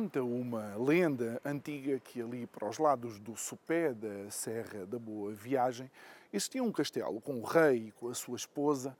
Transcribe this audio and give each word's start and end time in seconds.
Conta 0.00 0.24
uma 0.24 0.74
lenda 0.76 1.38
antiga 1.44 2.00
que 2.00 2.22
ali 2.22 2.46
para 2.46 2.66
os 2.66 2.78
lados 2.78 3.18
do 3.18 3.36
sopé 3.36 3.92
da 3.92 4.30
Serra 4.30 4.86
da 4.86 4.98
Boa 4.98 5.30
Viagem 5.34 5.90
existia 6.32 6.62
um 6.62 6.72
castelo 6.72 7.20
com 7.20 7.38
o 7.38 7.44
rei 7.44 7.88
e 7.88 7.92
com 7.92 8.08
a 8.08 8.14
sua 8.14 8.34
esposa 8.34 8.96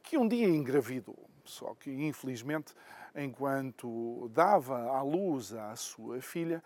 que 0.00 0.16
um 0.16 0.28
dia 0.28 0.46
engravidou. 0.46 1.18
Só 1.44 1.74
que, 1.74 1.90
infelizmente, 1.90 2.72
enquanto 3.16 4.30
dava 4.32 4.78
à 4.96 5.02
luz 5.02 5.52
à 5.52 5.74
sua 5.74 6.20
filha, 6.20 6.62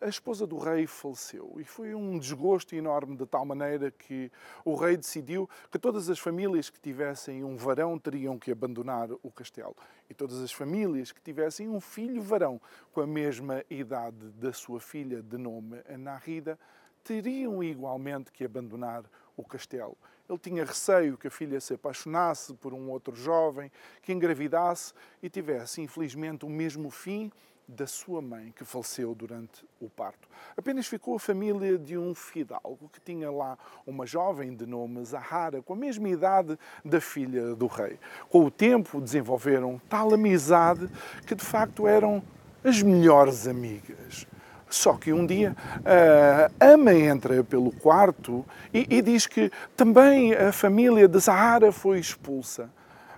a 0.00 0.08
esposa 0.08 0.46
do 0.46 0.56
rei 0.58 0.86
faleceu 0.86 1.56
e 1.58 1.64
foi 1.64 1.92
um 1.92 2.18
desgosto 2.18 2.74
enorme 2.76 3.16
de 3.16 3.26
tal 3.26 3.44
maneira 3.44 3.90
que 3.90 4.30
o 4.64 4.76
rei 4.76 4.96
decidiu 4.96 5.50
que 5.70 5.78
todas 5.78 6.08
as 6.08 6.20
famílias 6.20 6.70
que 6.70 6.78
tivessem 6.78 7.42
um 7.42 7.56
varão 7.56 7.98
teriam 7.98 8.38
que 8.38 8.52
abandonar 8.52 9.08
o 9.22 9.30
castelo 9.30 9.74
e 10.08 10.14
todas 10.14 10.40
as 10.40 10.52
famílias 10.52 11.10
que 11.10 11.20
tivessem 11.20 11.68
um 11.68 11.80
filho 11.80 12.22
varão 12.22 12.60
com 12.92 13.00
a 13.00 13.06
mesma 13.06 13.64
idade 13.68 14.30
da 14.32 14.52
sua 14.52 14.80
filha 14.80 15.20
de 15.20 15.36
nome 15.36 15.80
Anarrida 15.88 16.56
teriam 17.02 17.62
igualmente 17.62 18.30
que 18.30 18.44
abandonar 18.44 19.04
o 19.36 19.44
castelo. 19.44 19.96
Ele 20.28 20.38
tinha 20.38 20.64
receio 20.64 21.16
que 21.18 21.26
a 21.26 21.30
filha 21.30 21.60
se 21.60 21.74
apaixonasse 21.74 22.54
por 22.54 22.72
um 22.72 22.88
outro 22.88 23.16
jovem, 23.16 23.72
que 24.00 24.12
engravidasse 24.12 24.92
e 25.20 25.28
tivesse, 25.28 25.80
infelizmente, 25.80 26.44
o 26.44 26.48
mesmo 26.48 26.90
fim 26.90 27.32
da 27.70 27.86
sua 27.86 28.20
mãe, 28.20 28.52
que 28.56 28.64
faleceu 28.64 29.14
durante 29.14 29.64
o 29.80 29.88
parto. 29.88 30.28
Apenas 30.56 30.86
ficou 30.86 31.16
a 31.16 31.20
família 31.20 31.78
de 31.78 31.96
um 31.96 32.14
fidalgo 32.14 32.90
que 32.92 33.00
tinha 33.00 33.30
lá 33.30 33.56
uma 33.86 34.06
jovem 34.06 34.54
de 34.54 34.66
nome 34.66 35.04
Zahara, 35.04 35.62
com 35.62 35.72
a 35.72 35.76
mesma 35.76 36.08
idade 36.08 36.58
da 36.84 37.00
filha 37.00 37.54
do 37.54 37.66
rei. 37.66 37.98
Com 38.28 38.44
o 38.44 38.50
tempo 38.50 39.00
desenvolveram 39.00 39.80
tal 39.88 40.12
amizade 40.12 40.88
que 41.26 41.34
de 41.34 41.44
facto 41.44 41.86
eram 41.86 42.22
as 42.64 42.82
melhores 42.82 43.46
amigas. 43.46 44.26
Só 44.68 44.94
que 44.94 45.12
um 45.12 45.26
dia 45.26 45.56
a 45.84 46.72
ama 46.72 46.94
entra 46.94 47.42
pelo 47.42 47.72
quarto 47.72 48.44
e, 48.72 48.86
e 48.88 49.02
diz 49.02 49.26
que 49.26 49.50
também 49.76 50.32
a 50.34 50.52
família 50.52 51.08
de 51.08 51.18
Zahara 51.18 51.72
foi 51.72 51.98
expulsa. 51.98 52.70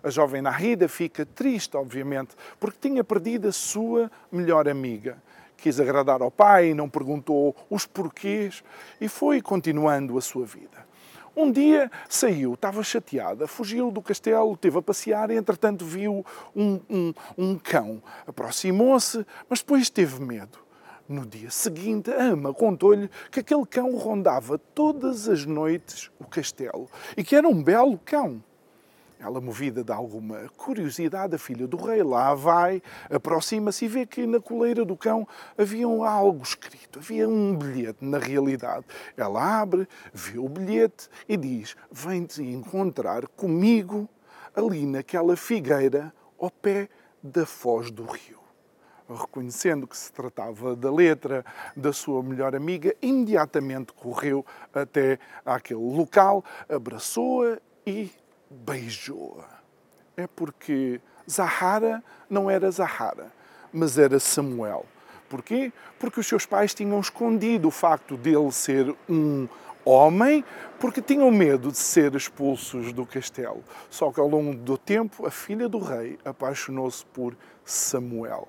A 0.02 0.10
jovem 0.10 0.42
Nahida 0.42 0.88
fica 0.88 1.24
triste, 1.24 1.76
obviamente, 1.76 2.34
porque 2.58 2.88
tinha 2.88 3.04
perdido 3.04 3.48
a 3.48 3.52
sua 3.52 4.10
melhor 4.30 4.68
amiga. 4.68 5.22
Quis 5.56 5.78
agradar 5.78 6.22
ao 6.22 6.30
pai, 6.30 6.74
não 6.74 6.88
perguntou 6.88 7.54
os 7.70 7.86
porquês 7.86 8.64
e 9.00 9.08
foi 9.08 9.40
continuando 9.40 10.18
a 10.18 10.20
sua 10.20 10.44
vida. 10.44 10.90
Um 11.36 11.50
dia 11.50 11.90
saiu, 12.08 12.54
estava 12.54 12.82
chateada, 12.82 13.46
fugiu 13.46 13.90
do 13.90 14.02
castelo, 14.02 14.56
teve 14.56 14.78
a 14.78 14.82
passear 14.82 15.30
e, 15.30 15.36
entretanto, 15.36 15.84
viu 15.84 16.26
um, 16.54 16.80
um, 16.90 17.14
um 17.38 17.58
cão. 17.58 18.02
Aproximou-se, 18.26 19.24
mas 19.48 19.60
depois 19.60 19.88
teve 19.88 20.20
medo. 20.20 20.58
No 21.08 21.24
dia 21.24 21.50
seguinte, 21.50 22.10
a 22.10 22.22
ama 22.22 22.52
contou-lhe 22.52 23.08
que 23.30 23.40
aquele 23.40 23.64
cão 23.66 23.96
rondava 23.96 24.58
todas 24.58 25.28
as 25.28 25.46
noites 25.46 26.10
o 26.18 26.24
castelo 26.24 26.88
e 27.16 27.24
que 27.24 27.36
era 27.36 27.48
um 27.48 27.62
belo 27.62 27.98
cão. 28.04 28.42
Ela, 29.22 29.40
movida 29.40 29.84
de 29.84 29.92
alguma 29.92 30.48
curiosidade, 30.56 31.36
a 31.36 31.38
filha 31.38 31.64
do 31.68 31.76
rei 31.76 32.02
lá 32.02 32.34
vai, 32.34 32.82
aproxima-se 33.08 33.84
e 33.84 33.88
vê 33.88 34.04
que 34.04 34.26
na 34.26 34.40
coleira 34.40 34.84
do 34.84 34.96
cão 34.96 35.28
havia 35.56 35.86
algo 35.86 36.42
escrito, 36.42 36.98
havia 36.98 37.28
um 37.28 37.56
bilhete 37.56 38.04
na 38.04 38.18
realidade. 38.18 38.84
Ela 39.16 39.60
abre, 39.60 39.86
vê 40.12 40.40
o 40.40 40.48
bilhete 40.48 41.08
e 41.28 41.36
diz: 41.36 41.76
Vem-te 41.88 42.42
encontrar 42.42 43.28
comigo 43.28 44.08
ali 44.56 44.84
naquela 44.84 45.36
figueira 45.36 46.12
ao 46.36 46.50
pé 46.50 46.88
da 47.22 47.46
foz 47.46 47.92
do 47.92 48.02
rio. 48.02 48.40
Reconhecendo 49.08 49.86
que 49.86 49.96
se 49.96 50.12
tratava 50.12 50.74
da 50.74 50.90
letra 50.90 51.44
da 51.76 51.92
sua 51.92 52.24
melhor 52.24 52.56
amiga, 52.56 52.92
imediatamente 53.00 53.92
correu 53.92 54.44
até 54.74 55.20
aquele 55.46 55.78
local, 55.78 56.44
abraçou-a 56.68 57.60
e 57.86 58.10
beijou-a. 58.52 59.60
É 60.16 60.26
porque 60.26 61.00
Zahara 61.28 62.02
não 62.28 62.50
era 62.50 62.70
Zahara, 62.70 63.32
mas 63.72 63.98
era 63.98 64.20
Samuel. 64.20 64.84
Porquê? 65.28 65.72
Porque 65.98 66.20
os 66.20 66.26
seus 66.26 66.44
pais 66.44 66.74
tinham 66.74 67.00
escondido 67.00 67.68
o 67.68 67.70
facto 67.70 68.16
dele 68.16 68.52
ser 68.52 68.94
um 69.08 69.48
homem, 69.84 70.44
porque 70.78 71.00
tinham 71.00 71.30
medo 71.30 71.72
de 71.72 71.78
ser 71.78 72.14
expulsos 72.14 72.92
do 72.92 73.06
castelo. 73.06 73.64
Só 73.88 74.12
que 74.12 74.20
ao 74.20 74.28
longo 74.28 74.54
do 74.54 74.76
tempo, 74.76 75.26
a 75.26 75.30
filha 75.30 75.68
do 75.68 75.78
rei 75.78 76.18
apaixonou-se 76.24 77.04
por 77.06 77.34
Samuel 77.64 78.46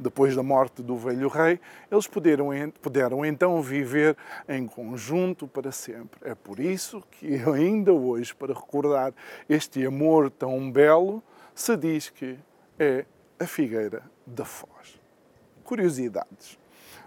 depois 0.00 0.34
da 0.34 0.42
morte 0.42 0.82
do 0.82 0.96
velho 0.96 1.28
rei, 1.28 1.60
eles 1.90 2.06
puderam, 2.06 2.48
puderam 2.80 3.24
então 3.24 3.60
viver 3.60 4.16
em 4.48 4.66
conjunto 4.66 5.46
para 5.46 5.70
sempre. 5.70 6.18
É 6.22 6.34
por 6.34 6.58
isso 6.58 7.02
que 7.10 7.36
ainda 7.54 7.92
hoje, 7.92 8.34
para 8.34 8.54
recordar 8.54 9.12
este 9.48 9.84
amor 9.84 10.30
tão 10.30 10.70
belo, 10.70 11.22
se 11.54 11.76
diz 11.76 12.08
que 12.08 12.38
é 12.78 13.04
a 13.38 13.46
Figueira 13.46 14.02
da 14.26 14.44
Foz. 14.44 14.98
Curiosidades 15.62 16.58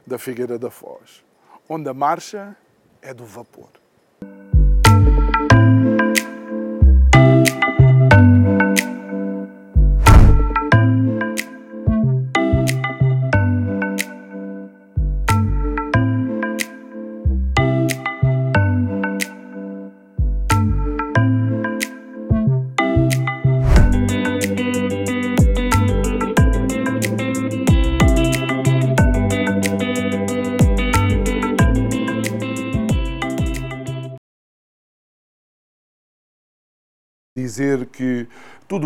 da 0.05 0.17
Figueira 0.17 0.59
da 0.59 0.69
Foz, 0.69 1.25
onde 1.67 1.89
a 1.89 1.93
marcha 1.93 2.55
é 3.01 3.13
do 3.13 3.25
vapor. 3.25 3.69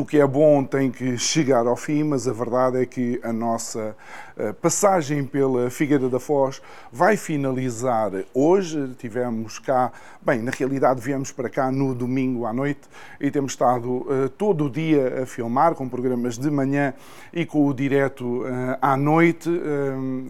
Que 0.07 0.19
é 0.19 0.25
bom 0.25 0.63
tem 0.63 0.90
que 0.90 1.18
chegar 1.18 1.68
ao 1.68 1.75
fim, 1.75 2.03
mas 2.03 2.28
a 2.28 2.34
verdade 2.34 2.81
é 2.81 2.85
que 2.85 3.19
a 3.22 3.34
nossa 3.34 3.94
eh, 4.40 4.53
passagem 4.53 5.25
pela 5.25 5.68
Figueira 5.72 6.07
da 6.07 6.19
Foz 6.19 6.62
vai 6.91 7.18
finalizar 7.18 8.12
hoje. 8.35 8.94
Tivemos 9.00 9.57
cá, 9.57 9.91
bem, 10.22 10.44
na 10.44 10.51
realidade 10.51 11.01
viemos 11.01 11.31
para 11.31 11.50
cá 11.50 11.72
no 11.72 11.95
domingo 11.95 12.45
à 12.45 12.53
noite 12.53 12.81
e 13.19 13.31
temos 13.31 13.53
estado 13.53 13.90
uh, 13.90 14.29
todo 14.38 14.66
o 14.66 14.69
dia 14.69 15.23
a 15.23 15.25
filmar 15.25 15.73
com 15.73 15.90
programas 15.90 16.38
de 16.38 16.51
manhã 16.51 16.94
e 17.34 17.48
com 17.48 17.65
o 17.65 17.74
direto 17.74 18.44
uh, 18.44 18.77
à 18.80 18.95
noite 18.95 19.50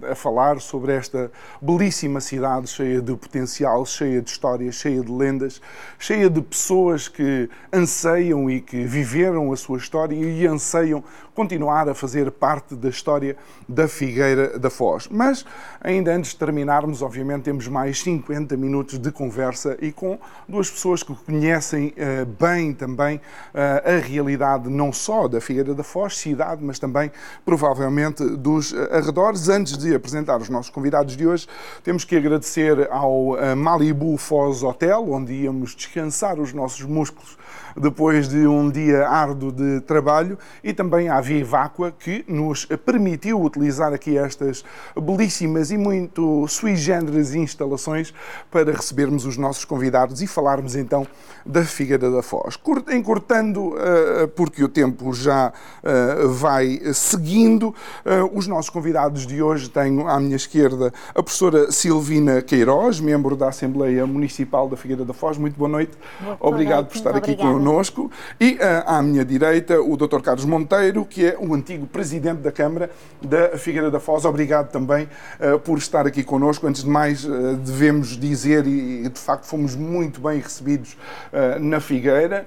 a 0.09 0.15
falar 0.15 0.62
sobre 0.62 0.94
esta 0.94 1.30
belíssima 1.62 2.21
cidade 2.21 2.68
cheia 2.68 3.01
de 3.01 3.13
potencial, 3.13 3.85
cheia 3.85 4.21
de 4.21 4.30
histórias, 4.30 4.75
cheia 4.75 5.01
de 5.01 5.12
lendas, 5.12 5.62
cheia 6.00 6.30
de 6.30 6.41
pessoas 6.41 7.09
que 7.09 7.50
anseiam 7.73 8.50
e 8.50 8.62
que 8.62 8.85
viveram 8.85 9.51
a 9.51 9.57
sua 9.57 9.67
história 9.75 10.16
e 10.16 10.46
anseiam 10.46 11.04
continuar 11.38 11.88
a 11.88 11.94
fazer 11.94 12.31
parte 12.31 12.74
da 12.74 12.89
história 12.89 13.38
da 13.69 13.88
Figueira 13.88 14.57
da 14.57 14.72
Foz. 14.72 15.07
Mas, 15.12 15.45
ainda 15.80 16.12
antes 16.12 16.31
de 16.31 16.38
terminarmos, 16.38 17.04
obviamente, 17.04 17.44
temos 17.44 17.68
mais 17.68 18.01
50 18.01 18.57
minutos 18.57 18.98
de 18.98 19.12
conversa 19.12 19.78
e 19.80 19.92
com 19.92 20.18
duas 20.50 20.68
pessoas 20.68 21.04
que 21.04 21.13
conhecem 21.13 21.94
uh, 21.94 22.25
bem 22.25 22.74
também 22.74 23.18
uh, 23.18 23.98
a 23.98 24.00
realidade 24.04 24.68
não 24.68 24.92
só 24.92 25.28
da 25.28 25.39
Figueira 25.39 25.75
da 25.75 25.84
Foz, 25.84 26.18
cidade, 26.18 26.63
mas 26.63 26.80
também 26.80 27.12
provavelmente 27.45 28.25
dos 28.25 28.74
arredores. 28.92 29.48
Antes 29.48 29.78
de 29.78 29.94
apresentar 29.94 30.42
os 30.42 30.50
nossos 30.50 30.72
convidados 30.72 31.16
de 31.16 31.28
hoje, 31.28 31.48
temos 31.83 32.04
que 32.04 32.16
agradecer 32.16 32.90
ao 32.90 33.33
uh, 33.33 33.56
Malibu 33.56 34.18
Foz 34.18 34.63
Hotel, 34.63 35.07
onde 35.12 35.33
íamos 35.33 35.75
descansar 35.75 36.40
os 36.40 36.51
nossos 36.51 36.81
músculos 36.81 37.38
depois 37.80 38.28
de 38.28 38.48
um 38.48 38.69
dia 38.69 39.07
árduo 39.07 39.51
de 39.51 39.81
trabalho 39.81 40.38
e 40.63 40.74
também 40.74 41.10
à 41.10 41.22
Via 41.27 41.44
Vácua, 41.44 41.91
que 41.91 42.24
nos 42.25 42.65
permitiu 42.85 43.41
utilizar 43.41 43.91
aqui 43.91 44.18
estas 44.18 44.63
belíssimas 44.95 45.71
e 45.71 45.77
muito 45.77 46.47
sui 46.47 46.77
generis 46.77 47.35
instalações 47.35 48.13
para 48.50 48.71
recebermos 48.71 49.25
os 49.25 49.35
nossos 49.35 49.65
convidados 49.65 50.21
e 50.21 50.27
falarmos 50.27 50.74
então 50.74 51.06
da 51.45 51.65
Figueira 51.65 52.09
da 52.09 52.21
Foz. 52.21 52.57
Encurtando, 52.94 53.74
uh, 53.74 54.27
porque 54.38 54.63
o 54.63 54.69
tempo 54.69 55.12
já 55.13 55.51
uh, 55.51 56.29
vai 56.29 56.79
seguindo, 56.94 57.75
uh, 58.06 58.31
os 58.33 58.47
nossos 58.47 58.69
convidados 58.69 59.27
de 59.27 59.41
hoje 59.41 59.69
tenho 59.69 60.07
à 60.07 60.18
minha 60.21 60.38
esquerda 60.38 60.94
a 61.13 61.21
professora 61.21 61.73
Silvina 61.73 62.41
Queiroz, 62.41 63.01
membro 63.01 63.35
da 63.35 63.50
Assembleia 63.50 64.07
Municipal 64.07 64.69
da 64.69 64.77
Figueira 64.77 65.03
da 65.03 65.13
Foz. 65.13 65.38
Muito 65.38 65.57
boa 65.57 65.69
noite. 65.69 65.91
Boa 66.21 66.38
Obrigado 66.39 66.83
noite. 66.83 66.91
por 66.91 66.97
estar 66.97 67.15
aqui 67.18 67.35
conosco. 67.35 68.09
E 68.39 68.57
à 68.85 69.01
minha 69.01 69.25
direita, 69.25 69.81
o 69.81 69.97
Dr. 69.97 70.21
Carlos 70.21 70.45
Monteiro, 70.45 71.03
que 71.03 71.17
é 71.25 71.38
o 71.40 71.54
antigo 71.54 71.86
presidente 71.88 72.42
da 72.42 72.52
Câmara 72.52 72.90
da 73.22 73.58
Figueira 73.58 73.90
da 73.90 74.00
Foz. 74.00 74.25
Obrigado 74.25 74.72
também 74.72 75.10
por 75.64 75.78
estar 75.78 76.06
aqui 76.06 76.24
conosco. 76.24 76.68
Antes 76.68 76.84
de 76.84 76.90
mais, 76.90 77.25
devemos 77.64 78.18
dizer, 78.18 78.66
e 78.68 79.08
de 79.10 79.19
facto 79.19 79.46
fomos 79.46 79.75
muito 79.75 80.19
bem 80.22 80.40
recebidos 80.40 80.98
eh, 81.31 81.60
na 81.60 81.80
Figueira, 81.80 82.46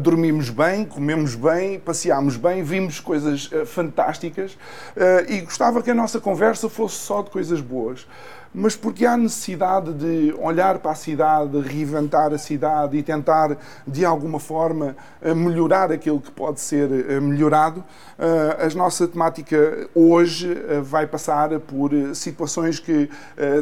dormimos 0.00 0.50
bem, 0.50 0.84
comemos 0.84 1.34
bem, 1.34 1.78
passeámos 1.78 2.36
bem, 2.36 2.62
vimos 2.62 3.00
coisas 3.00 3.50
fantásticas 3.66 4.56
e 5.28 5.40
gostava 5.40 5.82
que 5.82 5.90
a 5.90 5.94
nossa 5.94 6.20
conversa 6.20 6.68
fosse 6.68 6.96
só 6.96 7.22
de 7.22 7.30
coisas 7.30 7.60
boas 7.60 8.06
mas 8.54 8.76
porque 8.76 9.06
há 9.06 9.16
necessidade 9.16 9.92
de 9.92 10.34
olhar 10.38 10.78
para 10.78 10.92
a 10.92 10.94
cidade, 10.94 11.58
reinventar 11.60 12.32
a 12.32 12.38
cidade 12.38 12.96
e 12.96 13.02
tentar, 13.02 13.56
de 13.86 14.04
alguma 14.04 14.38
forma, 14.38 14.94
melhorar 15.36 15.90
aquilo 15.90 16.20
que 16.20 16.30
pode 16.30 16.60
ser 16.60 16.88
melhorado. 17.20 17.82
A 18.18 18.74
nossa 18.76 19.08
temática 19.08 19.88
hoje 19.94 20.54
vai 20.82 21.06
passar 21.06 21.58
por 21.60 21.90
situações 22.14 22.78
que 22.78 23.08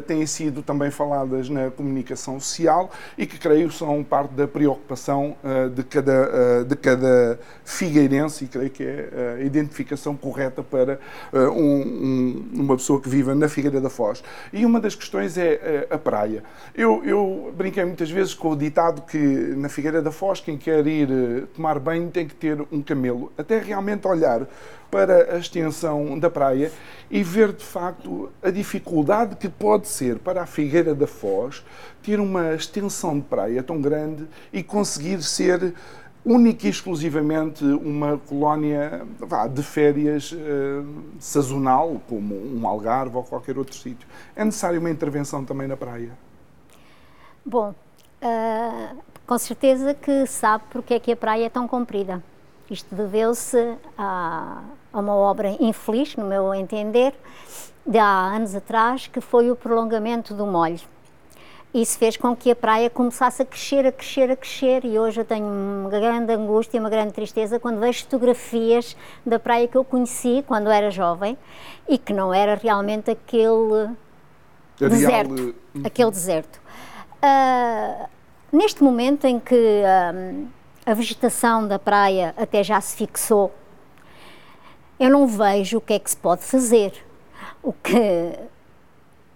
têm 0.06 0.26
sido 0.26 0.62
também 0.62 0.90
faladas 0.90 1.48
na 1.48 1.70
comunicação 1.70 2.40
social 2.40 2.90
e 3.16 3.26
que 3.26 3.38
creio 3.38 3.70
são 3.70 4.02
parte 4.02 4.34
da 4.34 4.48
preocupação 4.48 5.36
de 5.74 5.82
cada, 5.84 6.64
de 6.64 6.76
cada 6.76 7.38
figueirense 7.64 8.44
e 8.44 8.48
creio 8.48 8.70
que 8.70 8.82
é 8.82 9.36
a 9.38 9.42
identificação 9.42 10.16
correta 10.16 10.62
para 10.62 10.98
um, 11.32 12.44
uma 12.52 12.76
pessoa 12.76 13.00
que 13.00 13.08
vive 13.08 13.32
na 13.34 13.48
Figueira 13.48 13.80
da 13.80 13.90
Foz. 13.90 14.22
E 14.52 14.66
uma 14.66 14.79
das 14.80 14.94
questões 14.94 15.36
é 15.38 15.86
a 15.90 15.98
praia. 15.98 16.42
Eu, 16.74 17.02
eu 17.04 17.52
brinquei 17.56 17.84
muitas 17.84 18.10
vezes 18.10 18.34
com 18.34 18.50
o 18.50 18.56
ditado 18.56 19.02
que 19.02 19.18
na 19.18 19.68
Figueira 19.68 20.00
da 20.00 20.10
Foz 20.10 20.40
quem 20.40 20.56
quer 20.56 20.86
ir 20.86 21.08
eh, 21.10 21.42
tomar 21.54 21.78
banho 21.78 22.10
tem 22.10 22.26
que 22.26 22.34
ter 22.34 22.60
um 22.72 22.82
camelo. 22.82 23.32
Até 23.36 23.58
realmente 23.58 24.06
olhar 24.06 24.46
para 24.90 25.34
a 25.34 25.38
extensão 25.38 26.18
da 26.18 26.28
praia 26.28 26.72
e 27.10 27.22
ver 27.22 27.52
de 27.52 27.64
facto 27.64 28.30
a 28.42 28.50
dificuldade 28.50 29.36
que 29.36 29.48
pode 29.48 29.86
ser 29.86 30.18
para 30.18 30.42
a 30.42 30.46
Figueira 30.46 30.94
da 30.94 31.06
Foz 31.06 31.64
ter 32.02 32.18
uma 32.18 32.54
extensão 32.54 33.18
de 33.18 33.24
praia 33.24 33.62
tão 33.62 33.80
grande 33.80 34.26
e 34.52 34.62
conseguir 34.62 35.22
ser 35.22 35.74
única 36.24 36.66
e 36.66 36.70
exclusivamente 36.70 37.64
uma 37.64 38.18
colónia 38.18 39.06
vá, 39.18 39.46
de 39.46 39.62
férias 39.62 40.32
uh, 40.32 40.86
sazonal, 41.18 42.00
como 42.08 42.34
um 42.34 42.66
Algarve 42.66 43.16
ou 43.16 43.22
qualquer 43.22 43.56
outro 43.56 43.74
sítio. 43.74 44.06
É 44.36 44.44
necessária 44.44 44.78
uma 44.78 44.90
intervenção 44.90 45.44
também 45.44 45.66
na 45.66 45.76
praia? 45.76 46.10
Bom, 47.44 47.74
uh, 48.22 48.96
com 49.26 49.38
certeza 49.38 49.94
que 49.94 50.26
sabe 50.26 50.64
porque 50.70 50.94
é 50.94 51.00
que 51.00 51.12
a 51.12 51.16
praia 51.16 51.46
é 51.46 51.50
tão 51.50 51.66
comprida. 51.66 52.22
Isto 52.70 52.94
deveu-se 52.94 53.76
a, 53.98 54.62
a 54.92 55.00
uma 55.00 55.14
obra 55.14 55.56
infeliz, 55.58 56.14
no 56.16 56.24
meu 56.24 56.54
entender, 56.54 57.14
de 57.84 57.98
há 57.98 58.34
anos 58.34 58.54
atrás, 58.54 59.06
que 59.06 59.20
foi 59.20 59.50
o 59.50 59.56
prolongamento 59.56 60.34
do 60.34 60.46
molho 60.46 60.80
isso 61.72 61.98
fez 61.98 62.16
com 62.16 62.34
que 62.34 62.50
a 62.50 62.56
praia 62.56 62.90
começasse 62.90 63.42
a 63.42 63.44
crescer, 63.44 63.86
a 63.86 63.92
crescer, 63.92 64.28
a 64.28 64.36
crescer 64.36 64.84
e 64.84 64.98
hoje 64.98 65.20
eu 65.20 65.24
tenho 65.24 65.46
uma 65.46 65.88
grande 65.88 66.32
angústia, 66.32 66.80
uma 66.80 66.90
grande 66.90 67.12
tristeza 67.12 67.60
quando 67.60 67.78
vejo 67.78 68.02
fotografias 68.02 68.96
da 69.24 69.38
praia 69.38 69.68
que 69.68 69.76
eu 69.76 69.84
conheci 69.84 70.44
quando 70.48 70.68
era 70.68 70.90
jovem 70.90 71.38
e 71.88 71.96
que 71.96 72.12
não 72.12 72.34
era 72.34 72.56
realmente 72.56 73.12
aquele 73.12 73.94
Areal... 74.80 74.90
deserto, 74.90 75.54
aquele 75.84 76.10
deserto. 76.10 76.60
Uh, 77.22 78.08
neste 78.50 78.82
momento 78.82 79.26
em 79.26 79.38
que 79.38 79.54
uh, 79.54 80.48
a 80.84 80.92
vegetação 80.92 81.68
da 81.68 81.78
praia 81.78 82.34
até 82.36 82.64
já 82.64 82.80
se 82.80 82.96
fixou, 82.96 83.54
eu 84.98 85.08
não 85.08 85.24
vejo 85.24 85.78
o 85.78 85.80
que 85.80 85.92
é 85.92 85.98
que 86.00 86.10
se 86.10 86.16
pode 86.16 86.42
fazer. 86.42 86.92
O 87.62 87.72
que 87.72 88.38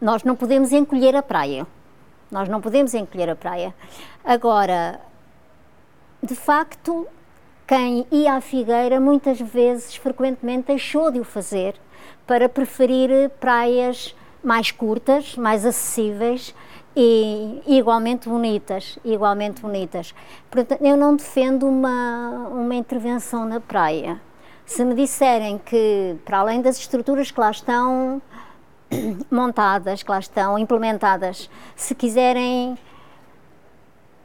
nós 0.01 0.25
não 0.25 0.35
podemos 0.35 0.73
encolher 0.73 1.15
a 1.15 1.23
praia 1.23 1.65
nós 2.35 2.49
não 2.49 2.61
podemos 2.61 2.93
encolher 2.95 3.31
a 3.31 3.37
praia. 3.37 3.73
Agora, 4.25 5.01
de 6.21 6.35
facto, 6.35 7.07
quem 7.65 8.05
ia 8.11 8.35
à 8.35 8.41
Figueira 8.41 8.99
muitas 8.99 9.41
vezes, 9.41 9.95
frequentemente, 9.95 10.67
deixou 10.67 11.13
de 11.13 11.21
o 11.21 11.25
fazer 11.25 11.77
para 12.27 12.49
preferir 12.49 13.31
praias 13.39 14.17
mais 14.43 14.73
curtas, 14.73 15.37
mais 15.37 15.65
acessíveis 15.65 16.53
e 16.97 17.63
igualmente 17.69 18.29
bonitas, 18.29 18.99
igualmente 19.05 19.63
bonitas. 19.63 20.13
Portanto, 20.51 20.83
eu 20.83 20.97
não 20.97 21.15
defendo 21.15 21.69
uma, 21.69 22.49
uma 22.51 22.75
intervenção 22.75 23.47
na 23.47 23.61
praia. 23.61 24.21
Se 24.67 24.85
me 24.85 24.97
disserem 24.97 25.57
que, 25.57 26.17
para 26.25 26.39
além 26.39 26.61
das 26.61 26.79
estruturas 26.79 27.31
que 27.31 27.39
lá 27.39 27.53
estão, 27.53 28.21
montadas, 29.31 30.03
que 30.03 30.11
lá 30.11 30.19
estão, 30.19 30.59
implementadas, 30.59 31.51
se 31.77 31.95
quiserem 31.95 32.79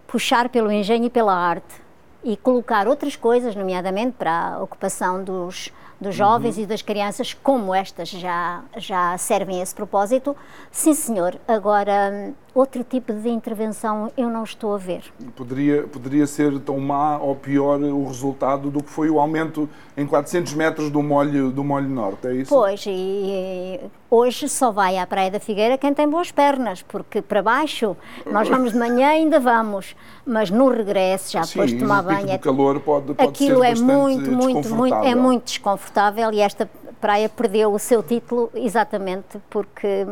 puxar 0.08 0.50
pelo 0.50 0.72
engenho 0.72 1.06
e 1.06 1.10
pela 1.10 1.34
arte 1.34 1.90
e 2.24 2.36
colocar 2.36 2.88
outras 2.88 3.16
coisas, 3.16 3.56
nomeadamente 3.56 4.16
para 4.18 4.56
a 4.56 4.64
ocupação 4.64 5.24
dos, 5.24 5.72
dos 6.00 6.16
jovens 6.16 6.58
uhum. 6.58 6.64
e 6.64 6.66
das 6.66 6.82
crianças, 6.82 7.34
como 7.34 7.74
estas 7.74 8.10
já, 8.10 8.62
já 8.78 9.18
servem 9.18 9.60
a 9.60 9.64
esse 9.64 9.74
propósito, 9.74 10.36
sim 10.72 10.94
senhor. 10.94 11.40
Agora, 11.48 12.34
outro 12.54 12.84
tipo 12.84 13.14
de 13.14 13.30
intervenção 13.30 14.12
eu 14.18 14.30
não 14.30 14.44
estou 14.44 14.74
a 14.74 14.78
ver. 14.78 15.04
Poderia, 15.36 15.84
poderia 15.84 16.26
ser 16.28 16.60
tão 16.60 16.80
má 16.80 17.18
ou 17.18 17.36
pior 17.36 17.80
o 17.80 18.08
resultado 18.08 18.70
do 18.70 18.84
que 18.84 18.90
foi 18.90 19.10
o 19.10 19.20
aumento 19.20 19.70
em 19.96 20.06
400 20.06 20.54
metros 20.54 20.90
do 20.90 21.04
molho, 21.04 21.52
do 21.52 21.64
molho 21.64 21.90
norte, 21.90 22.28
é 22.28 22.34
isso? 22.34 22.50
Pois, 22.50 22.84
e 22.88 23.80
hoje 24.10 24.48
só 24.48 24.72
vai 24.72 24.98
à 24.98 25.06
Praia 25.06 25.30
da 25.30 25.40
Figueira 25.40 25.78
quem 25.78 25.94
tem 25.94 26.08
boas 26.08 26.32
pernas, 26.32 26.82
porque 26.82 27.22
para 27.22 27.42
baixo 27.44 27.96
nós 28.26 28.48
vamos 28.48 28.72
de 28.72 28.80
manhã 28.80 29.10
ainda 29.10 29.40
vamos, 29.40 29.96
mas 30.26 30.50
no 30.50 30.70
regresso, 30.70 31.34
já 31.34 31.42
depois 31.42 31.72
de 31.72 31.80
tomar 31.80 32.02
banho... 32.02 32.30
É, 32.30 32.38
calor 32.38 32.80
pode, 32.80 33.14
pode 33.14 33.30
aquilo 33.30 33.64
é 33.64 33.76
muito, 33.76 34.32
muito, 34.32 34.74
muito, 34.74 34.96
é 34.96 35.16
muito 35.16 35.46
desconfortável 35.46 36.32
e 36.32 36.40
esta 36.40 36.70
praia 37.00 37.30
perdeu 37.30 37.74
o 37.74 37.80
seu 37.80 38.04
título 38.04 38.50
exatamente 38.54 39.40
porque 39.50 40.08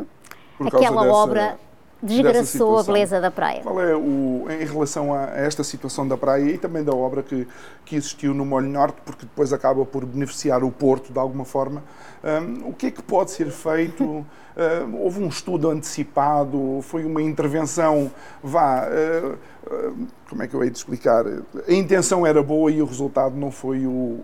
Por 0.58 0.68
aquela 0.68 1.04
dessa... 1.04 1.16
obra 1.16 1.67
desgraçou 2.02 2.78
a 2.78 2.84
beleza 2.84 3.20
da 3.20 3.32
praia. 3.32 3.62
Qual 3.62 3.82
é 3.82 3.96
o, 3.96 4.46
em 4.50 4.66
relação 4.66 5.14
a 5.14 5.26
esta 5.36 5.64
situação 5.64 6.08
da 6.08 6.18
praia 6.18 6.52
e 6.52 6.58
também 6.58 6.84
da 6.84 6.94
obra 6.94 7.24
que, 7.24 7.48
que 7.86 7.96
existiu 7.96 8.34
no 8.34 8.46
Molho 8.46 8.70
Norte, 8.70 8.98
porque 9.06 9.26
depois 9.26 9.52
acaba 9.52 9.86
por 9.86 10.06
beneficiar 10.06 10.64
o 10.64 10.72
Porto 10.72 11.12
de 11.12 11.20
alguma 11.20 11.46
forma, 11.46 11.84
um, 12.24 12.70
o 12.70 12.74
que 12.74 12.88
é 12.88 12.92
que 12.92 13.02
pode 13.02 13.32
ser 13.32 13.50
feito? 13.50 14.04
Uh, 14.04 14.26
houve 15.02 15.22
um 15.22 15.28
estudo 15.28 15.70
antecipado? 15.70 16.80
Foi 16.84 17.06
uma 17.06 17.22
intervenção, 17.22 18.12
vá, 18.44 18.88
uh, 18.88 19.34
uh, 19.74 20.08
como 20.30 20.44
é 20.44 20.48
que 20.48 20.54
eu 20.54 20.64
hei 20.64 20.70
de 20.70 20.78
explicar? 20.78 21.26
A 21.26 21.72
intenção 21.72 22.26
era 22.26 22.42
boa 22.44 22.72
e 22.72 22.82
o 22.82 22.86
resultado 22.86 23.36
não 23.36 23.52
foi 23.52 23.86
o, 23.86 24.24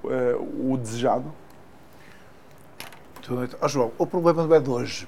o 0.70 0.78
desejado? 0.78 1.26
Oh, 3.62 3.68
João, 3.70 3.92
o 3.98 4.06
problema 4.06 4.46
não 4.46 4.54
é 4.54 4.60
de 4.60 4.70
hoje. 4.70 5.08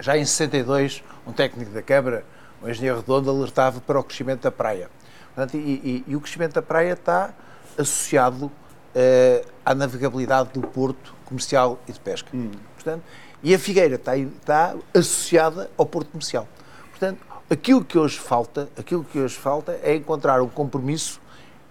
Já 0.00 0.16
em 0.16 0.24
62, 0.24 1.04
um 1.26 1.32
técnico 1.32 1.70
da 1.72 1.82
Câmara, 1.82 2.24
o 2.62 2.68
engenheiro 2.68 2.98
Redondo, 2.98 3.30
alertava 3.30 3.80
para 3.80 3.98
o 3.98 4.04
crescimento 4.04 4.42
da 4.42 4.50
praia. 4.50 4.88
Portanto, 5.34 5.56
e, 5.56 5.58
e, 5.58 6.04
e 6.06 6.16
o 6.16 6.20
crescimento 6.20 6.54
da 6.54 6.62
praia 6.62 6.92
está 6.92 7.34
associado 7.76 8.46
uh, 8.46 9.48
à 9.64 9.74
navegabilidade 9.74 10.50
do 10.54 10.62
porto 10.62 11.14
comercial 11.24 11.78
e 11.86 11.92
de 11.92 12.00
pesca. 12.00 12.28
Hum. 12.32 12.50
Portanto, 12.74 13.02
e 13.42 13.54
a 13.54 13.58
Figueira 13.58 13.96
está, 13.96 14.16
está 14.16 14.74
associada 14.94 15.70
ao 15.76 15.84
porto 15.84 16.10
comercial. 16.10 16.48
Portanto, 16.90 17.20
aquilo 17.50 17.84
que 17.84 17.98
hoje 17.98 18.18
falta, 18.18 18.68
aquilo 18.78 19.04
que 19.04 19.18
hoje 19.18 19.36
falta 19.36 19.78
é 19.82 19.94
encontrar 19.94 20.40
um 20.40 20.48
compromisso 20.48 21.20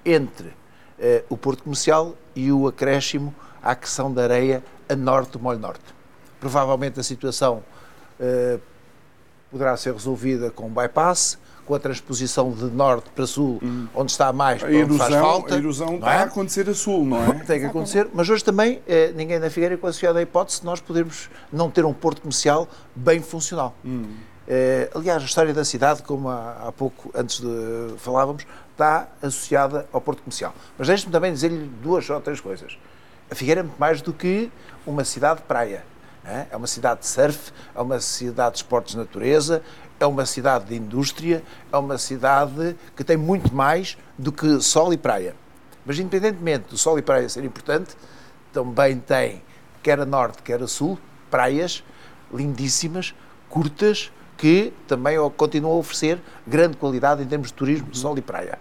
entre 0.06 0.50
uh, 0.50 0.54
o 1.30 1.36
porto 1.36 1.64
comercial 1.64 2.16
e 2.36 2.52
o 2.52 2.68
acréscimo 2.68 3.34
à 3.64 3.72
acção 3.72 4.14
da 4.14 4.24
areia 4.24 4.64
a 4.88 4.96
norte 4.96 5.32
do 5.32 5.40
Molho 5.40 5.60
Norte. 5.60 5.84
Provavelmente 6.40 7.00
a 7.00 7.04
situação 7.04 7.64
uh, 8.20 8.62
poderá 9.52 9.76
ser 9.78 9.94
resolvida 9.94 10.50
com 10.52 10.70
bypass, 10.70 11.38
com 11.66 11.74
a 11.74 11.80
transposição 11.80 12.52
de 12.52 12.66
norte 12.66 13.10
para 13.10 13.26
sul, 13.26 13.60
hum. 13.62 13.88
onde 13.94 14.12
está 14.12 14.32
mais, 14.32 14.64
a 14.64 14.72
erosão, 14.72 14.98
faz 14.98 15.16
falta. 15.16 15.56
A 15.56 15.58
erosão 15.58 15.96
está 15.96 16.14
é? 16.14 16.18
a 16.18 16.24
acontecer 16.24 16.70
a 16.70 16.74
sul, 16.74 17.06
não 17.06 17.24
é? 17.24 17.34
Tem 17.44 17.60
que 17.60 17.66
acontecer, 17.66 18.08
mas 18.14 18.30
hoje 18.30 18.44
também 18.44 18.82
eh, 18.88 19.12
ninguém 19.16 19.40
na 19.40 19.50
Figueira 19.50 19.76
associado 19.76 20.20
a 20.20 20.22
hipótese 20.22 20.60
de 20.60 20.66
nós 20.66 20.80
podermos 20.80 21.30
não 21.52 21.72
ter 21.72 21.84
um 21.86 21.94
porto 21.94 22.22
comercial 22.22 22.68
bem 22.96 23.22
funcional. 23.22 23.76
Hum. 23.84 24.06
Eh, 24.48 24.90
aliás, 24.94 25.24
a 25.24 25.26
história 25.26 25.54
da 25.54 25.66
cidade, 25.66 26.04
como 26.04 26.30
há, 26.30 26.68
há 26.68 26.72
pouco, 26.72 27.10
antes 27.16 27.42
de 27.42 27.96
falávamos, 27.98 28.46
está 28.72 29.08
associada 29.22 29.88
ao 29.92 30.00
porto 30.00 30.22
comercial. 30.22 30.54
Mas 30.78 30.88
deixe-me 30.88 31.12
também 31.12 31.34
dizer-lhe 31.34 31.68
duas 31.82 32.08
ou 32.10 32.22
três 32.22 32.40
coisas. 32.40 32.78
A 33.30 33.34
Figueira 33.34 33.62
é 33.62 33.64
muito 33.64 33.80
mais 33.80 34.02
do 34.02 34.14
que 34.14 34.52
uma 34.86 35.04
cidade 35.04 35.40
de 35.40 35.48
praia. 35.48 35.84
É? 36.28 36.48
é 36.50 36.58
uma 36.58 36.66
cidade 36.66 37.02
de 37.02 37.08
surf, 37.08 37.52
é 37.76 37.80
uma 37.80 38.00
cidade 38.00 38.54
de 38.54 38.58
esportes 38.58 38.94
de 38.94 38.98
natureza, 38.98 39.62
é 40.00 40.06
uma 40.08 40.26
cidade 40.26 40.66
de 40.66 40.76
indústria, 40.76 41.44
é 41.72 41.78
uma 41.78 42.00
cidade 42.00 42.76
que 42.96 43.04
tem 43.04 43.16
muito 43.16 43.54
mais 43.54 43.96
do 44.18 44.32
que 44.32 44.60
sol 44.60 44.92
e 44.92 44.98
praia. 44.98 45.36
Mas, 45.86 46.00
independentemente 46.00 46.70
do 46.70 46.78
sol 46.80 46.98
e 46.98 47.02
praia 47.04 47.30
ser 47.30 47.46
importante, 47.46 47.96
também 48.52 48.98
tem, 48.98 49.44
quer 49.84 50.00
a 50.00 50.06
norte, 50.06 50.42
quer 50.42 50.64
a 50.64 50.68
sul, 50.68 50.98
praias 51.30 51.84
lindíssimas, 52.34 53.14
curtas, 53.48 54.12
que 54.36 54.74
também 54.88 55.18
continuam 55.38 55.76
a 55.76 55.78
oferecer 55.78 56.20
grande 56.46 56.76
qualidade 56.76 57.22
em 57.22 57.28
termos 57.28 57.50
de 57.50 57.54
turismo, 57.54 57.88
de 57.90 58.00
sol 58.00 58.18
e 58.18 58.22
praia. 58.22 58.58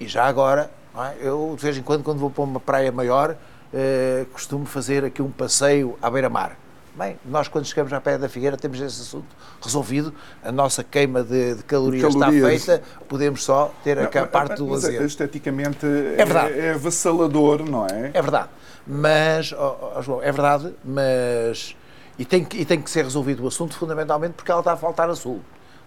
E 0.00 0.08
já 0.08 0.24
agora, 0.24 0.70
é? 0.96 1.16
eu 1.20 1.54
de 1.56 1.62
vez 1.62 1.76
em 1.76 1.82
quando, 1.82 2.02
quando 2.02 2.18
vou 2.18 2.30
para 2.30 2.42
uma 2.42 2.58
praia 2.58 2.90
maior, 2.90 3.36
eh, 3.72 4.24
costumo 4.32 4.64
fazer 4.64 5.04
aqui 5.04 5.20
um 5.20 5.30
passeio 5.30 5.96
à 6.00 6.10
beira-mar 6.10 6.56
Bem, 6.94 7.16
nós 7.24 7.46
quando 7.46 7.64
chegamos 7.66 7.92
à 7.92 8.00
Praia 8.00 8.18
da 8.18 8.28
Figueira 8.28 8.56
temos 8.56 8.80
esse 8.80 9.00
assunto 9.00 9.28
resolvido, 9.62 10.12
a 10.42 10.50
nossa 10.50 10.82
queima 10.82 11.22
de, 11.22 11.54
de 11.54 11.62
calorias, 11.62 12.14
calorias, 12.14 12.52
está 12.62 12.72
feita, 12.72 12.84
podemos 13.08 13.44
só 13.44 13.72
ter 13.84 13.98
a, 13.98 14.04
a 14.04 14.26
parte 14.26 14.56
do 14.56 14.68
lazer. 14.68 15.00
Esteticamente 15.02 15.86
é, 15.86 16.24
verdade. 16.24 16.52
é, 16.52 16.66
é 16.66 16.70
avassalador, 16.72 17.64
não 17.64 17.86
é? 17.86 18.10
É 18.12 18.20
verdade, 18.20 18.48
mas, 18.86 19.52
oh, 19.52 19.94
oh, 19.96 20.02
João, 20.02 20.22
é 20.22 20.32
verdade, 20.32 20.74
mas... 20.84 21.76
E 22.18 22.24
tem, 22.24 22.44
que, 22.44 22.58
e 22.58 22.64
tem 22.66 22.82
que 22.82 22.90
ser 22.90 23.04
resolvido 23.04 23.44
o 23.44 23.48
assunto 23.48 23.74
fundamentalmente 23.74 24.34
porque 24.34 24.50
ela 24.50 24.60
está 24.60 24.72
a 24.72 24.76
faltar 24.76 25.08
a 25.08 25.14
sul, 25.14 25.40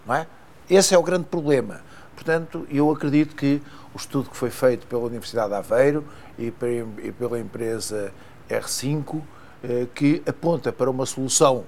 não 0.06 0.14
é? 0.14 0.26
Esse 0.68 0.94
é 0.94 0.98
o 0.98 1.02
grande 1.02 1.26
problema. 1.26 1.82
Portanto, 2.14 2.66
eu 2.70 2.90
acredito 2.90 3.36
que 3.36 3.60
o 3.92 3.98
estudo 3.98 4.30
que 4.30 4.36
foi 4.36 4.50
feito 4.50 4.86
pela 4.86 5.02
Universidade 5.02 5.50
de 5.50 5.54
Aveiro 5.54 6.04
e 6.38 6.50
pela 6.50 7.38
empresa 7.38 8.12
R5 8.48 9.16
eh, 9.16 9.20
que 9.94 10.22
aponta 10.26 10.72
para 10.72 10.90
uma 10.90 11.06
solução 11.06 11.64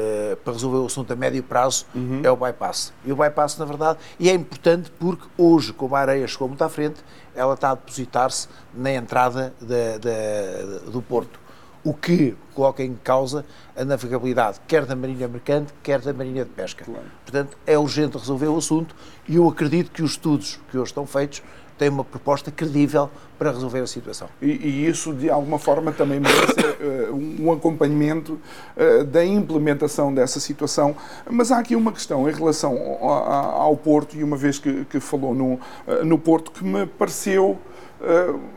eh, 0.00 0.36
para 0.44 0.52
resolver 0.52 0.78
o 0.78 0.86
assunto 0.86 1.12
a 1.12 1.16
médio 1.16 1.42
prazo 1.42 1.84
uhum. 1.92 2.20
é 2.22 2.30
o 2.30 2.36
bypass. 2.36 2.92
E 3.04 3.10
o 3.10 3.16
bypass, 3.16 3.58
na 3.58 3.64
verdade, 3.64 3.98
e 4.20 4.30
é 4.30 4.32
importante 4.32 4.92
porque 4.96 5.26
hoje, 5.36 5.72
como 5.72 5.96
a 5.96 5.98
areia 5.98 6.24
chegou 6.28 6.46
muito 6.46 6.62
à 6.62 6.68
frente, 6.68 7.00
ela 7.34 7.54
está 7.54 7.72
a 7.72 7.74
depositar-se 7.74 8.46
na 8.72 8.92
entrada 8.92 9.52
de, 9.60 9.98
de, 9.98 10.90
do 10.92 11.02
porto. 11.02 11.40
O 11.82 11.92
que 11.92 12.36
coloca 12.54 12.80
em 12.80 12.94
causa 12.94 13.44
a 13.76 13.84
navegabilidade, 13.84 14.60
quer 14.68 14.86
da 14.86 14.94
Marinha 14.94 15.26
Mercante, 15.26 15.74
quer 15.82 16.00
da 16.00 16.12
Marinha 16.12 16.44
de 16.44 16.50
Pesca. 16.50 16.84
Claro. 16.84 17.02
Portanto, 17.24 17.58
é 17.66 17.76
urgente 17.76 18.16
resolver 18.16 18.46
o 18.46 18.56
assunto 18.56 18.94
e 19.26 19.34
eu 19.34 19.48
acredito 19.48 19.90
que 19.90 20.04
os 20.04 20.12
estudos 20.12 20.60
que 20.70 20.78
hoje 20.78 20.92
estão 20.92 21.06
feitos 21.06 21.42
tem 21.78 21.88
uma 21.88 22.04
proposta 22.04 22.50
credível 22.50 23.08
para 23.38 23.52
resolver 23.52 23.80
a 23.80 23.86
situação. 23.86 24.28
E, 24.42 24.50
e 24.50 24.86
isso, 24.86 25.14
de 25.14 25.30
alguma 25.30 25.58
forma, 25.58 25.92
também 25.92 26.18
merece 26.18 26.60
uh, 26.60 27.14
um 27.40 27.52
acompanhamento 27.52 28.38
uh, 28.76 29.04
da 29.04 29.24
implementação 29.24 30.12
dessa 30.12 30.40
situação. 30.40 30.96
Mas 31.30 31.52
há 31.52 31.58
aqui 31.58 31.76
uma 31.76 31.92
questão 31.92 32.28
em 32.28 32.32
relação 32.32 32.76
ao, 33.00 33.62
ao 33.62 33.76
Porto, 33.76 34.16
e 34.16 34.24
uma 34.24 34.36
vez 34.36 34.58
que, 34.58 34.84
que 34.86 34.98
falou 34.98 35.34
no, 35.34 35.54
uh, 35.54 36.04
no 36.04 36.18
Porto, 36.18 36.50
que 36.50 36.64
me 36.64 36.84
pareceu 36.84 37.56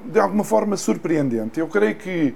de 0.06 0.20
alguma 0.20 0.44
forma 0.44 0.78
surpreendente. 0.78 1.60
Eu 1.60 1.68
creio 1.68 1.96
que, 1.96 2.36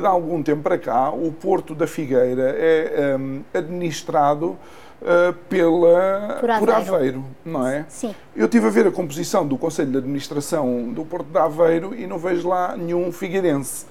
de 0.00 0.04
algum 0.04 0.42
tempo 0.42 0.62
para 0.62 0.76
cá, 0.76 1.08
o 1.08 1.30
Porto 1.30 1.76
da 1.76 1.86
Figueira 1.86 2.52
é 2.58 3.16
administrado 3.54 4.58
uh, 5.00 5.32
pela, 5.48 6.38
por 6.40 6.50
Aveiro. 6.50 6.84
por 6.84 6.94
Aveiro. 6.94 7.24
não 7.44 7.66
é? 7.66 7.84
Sim. 7.88 8.14
Eu 8.34 8.46
estive 8.46 8.66
a 8.66 8.70
ver 8.70 8.86
a 8.86 8.90
composição 8.90 9.46
do 9.46 9.56
Conselho 9.56 9.90
de 9.90 9.98
Administração 9.98 10.92
do 10.92 11.04
Porto 11.04 11.26
de 11.26 11.38
Aveiro 11.38 11.94
e 11.94 12.06
não 12.06 12.18
vejo 12.18 12.48
lá 12.48 12.76
nenhum 12.76 13.10
figueirense. 13.10 13.86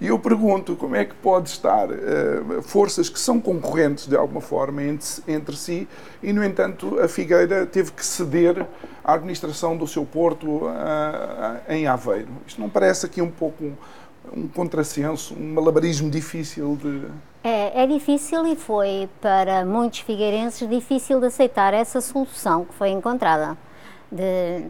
E 0.00 0.08
eu 0.08 0.18
pergunto 0.18 0.74
como 0.74 0.96
é 0.96 1.04
que 1.04 1.14
pode 1.14 1.48
estar 1.48 1.88
uh, 1.88 2.62
forças 2.62 3.08
que 3.08 3.18
são 3.18 3.40
concorrentes 3.40 4.06
de 4.06 4.16
alguma 4.16 4.40
forma 4.40 4.82
entre, 4.82 5.06
entre 5.28 5.56
si 5.56 5.88
e, 6.22 6.32
no 6.32 6.44
entanto, 6.44 6.98
a 7.00 7.08
Figueira 7.08 7.66
teve 7.66 7.92
que 7.92 8.04
ceder 8.04 8.66
à 9.04 9.14
administração 9.14 9.76
do 9.76 9.86
seu 9.86 10.04
porto 10.04 10.46
uh, 10.46 10.70
em 11.68 11.86
Aveiro. 11.86 12.28
Isto 12.46 12.60
não 12.60 12.68
parece 12.68 13.06
aqui 13.06 13.22
um 13.22 13.30
pouco 13.30 13.72
um 14.32 14.48
contrassenso, 14.48 15.34
um 15.34 15.54
malabarismo 15.54 16.10
difícil 16.10 16.76
de. 16.76 17.08
É, 17.42 17.82
é 17.82 17.86
difícil 17.86 18.46
e 18.46 18.56
foi 18.56 19.08
para 19.20 19.64
muitos 19.64 20.00
figueirenses 20.00 20.68
difícil 20.68 21.20
de 21.20 21.26
aceitar 21.26 21.74
essa 21.74 22.00
solução 22.00 22.64
que 22.64 22.74
foi 22.74 22.90
encontrada 22.90 23.56
de 24.10 24.66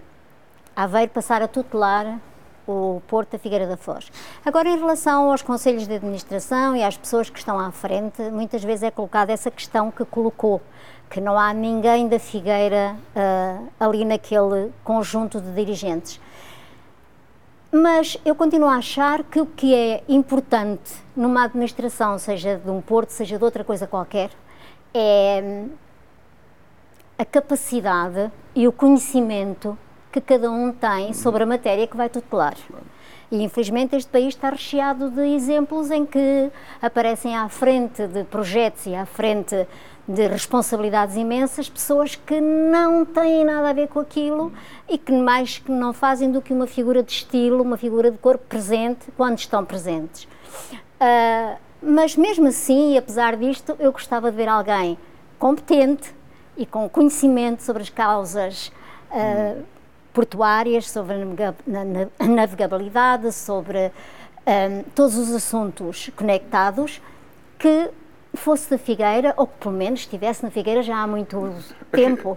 Aveiro 0.75 1.11
passar 1.13 1.41
a 1.41 1.47
tutelar 1.47 2.19
o 2.67 3.01
Porto 3.07 3.33
da 3.33 3.39
Figueira 3.39 3.67
da 3.67 3.77
Foz. 3.77 4.11
Agora, 4.45 4.69
em 4.69 4.79
relação 4.79 5.31
aos 5.31 5.43
conselhos 5.43 5.87
de 5.87 5.95
administração 5.95 6.75
e 6.75 6.83
às 6.83 6.97
pessoas 6.97 7.29
que 7.31 7.39
estão 7.39 7.59
à 7.59 7.71
frente, 7.71 8.23
muitas 8.31 8.65
vezes 8.65 8.85
é 8.85 8.91
colocada 8.91 9.33
essa 9.33 9.51
questão 9.51 9.91
que 9.91 10.05
colocou, 10.05 10.61
que 11.11 11.21
não 11.21 11.39
há 11.39 11.53
ninguém 11.53 12.09
da 12.09 12.19
Figueira 12.19 12.97
uh, 13.15 13.69
ali 13.79 14.05
naquele 14.05 14.73
conjunto 14.83 15.41
de 15.41 15.53
dirigentes. 15.53 16.21
Mas 17.77 18.17
eu 18.25 18.37
continuo 18.37 18.69
a 18.69 18.77
achar 18.77 19.25
que 19.25 19.41
o 19.41 19.47
que 19.47 19.75
é 19.75 20.05
importante 20.09 20.95
numa 21.17 21.43
administração, 21.43 22.17
seja 22.21 22.57
de 22.57 22.71
um 22.71 22.81
porto, 22.81 23.11
seja 23.11 23.37
de 23.37 23.43
outra 23.43 23.65
coisa 23.65 23.85
qualquer, 23.85 24.31
é 24.95 25.43
hum, 25.43 25.71
a 27.19 27.25
capacidade 27.25 28.31
e 28.55 28.69
o 28.69 28.73
conhecimento 28.73 29.77
que 30.13 30.21
cada 30.21 30.49
um 30.53 30.71
tem 30.71 31.13
sobre 31.13 31.43
a 31.43 31.47
matéria 31.47 31.85
que 31.89 31.97
vai 31.97 32.09
tutelar. 32.09 32.55
E 33.31 33.43
infelizmente 33.43 33.97
este 33.97 34.11
país 34.11 34.29
está 34.29 34.51
recheado 34.51 35.11
de 35.11 35.23
exemplos 35.35 35.91
em 35.91 36.05
que 36.05 36.51
aparecem 36.81 37.37
à 37.37 37.49
frente 37.49 38.07
de 38.07 38.25
projetos 38.25 38.87
e 38.87 38.95
à 38.95 39.07
frente 39.07 39.67
de 40.07 40.29
responsabilidades 40.29 41.17
imensas, 41.17 41.69
pessoas 41.69 42.15
que 42.15 42.41
não 42.41 43.05
têm 43.05 43.45
nada 43.45 43.71
a 43.71 43.73
ver 43.73 43.89
com 43.89 44.01
aquilo 44.01 44.53
e 44.89 44.99
que 44.99 45.13
mais 45.13 45.59
que 45.59 45.73
não 45.73 45.93
fazem 45.93 46.31
do 46.31 46.43
que 46.43 46.53
uma 46.53 46.67
figura 46.67 47.03
de 47.03 47.11
estilo, 47.11 47.63
uma 47.63 47.79
figura 47.79 48.11
de 48.11 48.19
corpo 48.19 48.45
presente 48.47 49.07
quando 49.17 49.39
estão 49.39 49.65
presentes. 49.65 50.25
Uh, 50.25 51.57
mas 51.83 52.17
mesmo 52.17 52.47
assim, 52.49 52.97
apesar 52.99 53.37
disto, 53.37 53.75
eu 53.79 53.93
gostava 53.93 54.31
de 54.31 54.37
ver 54.37 54.49
alguém 54.49 54.99
competente 55.39 56.15
e 56.57 56.65
com 56.65 56.89
conhecimento 56.89 57.63
sobre 57.63 57.83
as 57.83 57.91
causas 57.91 58.71
uh, 59.11 59.63
portuárias, 60.15 60.89
sobre 60.89 61.17
a 61.17 62.27
navegabilidade, 62.27 63.33
sobre 63.33 63.89
uh, 63.89 64.85
todos 64.95 65.19
os 65.19 65.33
assuntos 65.33 66.11
conectados, 66.17 67.03
que 67.59 67.91
fosse 68.37 68.69
da 68.71 68.79
Figueira, 68.79 69.33
ou 69.37 69.47
que 69.47 69.59
pelo 69.59 69.75
menos 69.75 70.01
estivesse 70.01 70.43
na 70.43 70.51
Figueira 70.51 70.83
já 70.83 70.97
há 70.99 71.07
muito 71.07 71.55
tempo. 71.91 72.37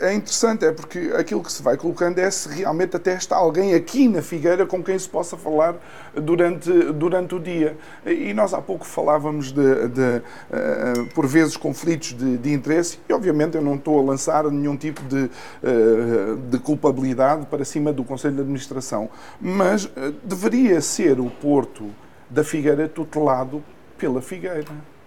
É 0.00 0.12
interessante, 0.12 0.64
é 0.64 0.72
porque 0.72 1.12
aquilo 1.16 1.42
que 1.42 1.52
se 1.52 1.62
vai 1.62 1.76
colocando 1.76 2.18
é 2.18 2.30
se 2.30 2.48
realmente 2.48 2.96
até 2.96 3.14
está 3.14 3.36
alguém 3.36 3.74
aqui 3.74 4.08
na 4.08 4.22
Figueira 4.22 4.66
com 4.66 4.82
quem 4.82 4.98
se 4.98 5.08
possa 5.08 5.36
falar 5.36 5.76
durante, 6.14 6.70
durante 6.92 7.34
o 7.34 7.38
dia. 7.38 7.76
E 8.04 8.32
nós 8.34 8.52
há 8.52 8.60
pouco 8.60 8.84
falávamos 8.84 9.52
de, 9.52 9.88
de 9.88 10.00
uh, 10.00 11.06
por 11.14 11.26
vezes, 11.26 11.56
conflitos 11.56 12.12
de, 12.12 12.36
de, 12.36 12.52
interesse, 12.52 12.98
e 13.08 13.12
obviamente 13.12 13.56
eu 13.56 13.62
não 13.62 13.76
estou 13.76 14.00
a 14.00 14.02
lançar 14.02 14.44
nenhum 14.50 14.76
tipo 14.76 15.02
de, 15.04 15.24
uh, 15.24 16.36
de 16.48 16.58
culpabilidade 16.58 17.46
para 17.46 17.64
cima 17.64 17.92
do 17.92 18.04
Conselho 18.04 18.34
de 18.34 18.40
Administração, 18.40 19.08
mas 19.40 19.84
uh, 19.84 20.12
deveria 20.24 20.80
ser 20.80 21.20
o 21.20 21.30
Porto 21.30 21.90
da 22.28 22.44
Figueira 22.44 22.88
tutelado 22.88 23.62
pela 23.98 24.20
Figueira. 24.20 24.99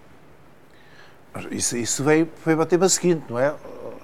Isso, 1.50 1.76
isso 1.76 2.04
veio, 2.04 2.28
veio 2.44 2.64
tema 2.66 2.88
seguinte, 2.88 3.24
não 3.28 3.38
é, 3.38 3.54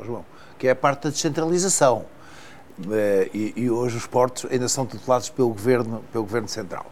João? 0.05 0.25
Que 0.59 0.69
é 0.69 0.71
a 0.73 0.77
parte 0.77 1.05
da 1.05 1.11
descentralização. 1.11 2.05
Eh, 2.91 3.31
e, 3.33 3.53
e, 3.57 3.71
hoje 3.71 3.97
os 3.97 4.07
portos 4.07 4.51
ainda 4.51 4.69
são 4.69 4.87
tutelados 4.87 5.29
pelo 5.29 5.49
governo, 5.49 6.03
pelo 6.13 6.25
governo 6.25 6.49
central. 6.49 6.87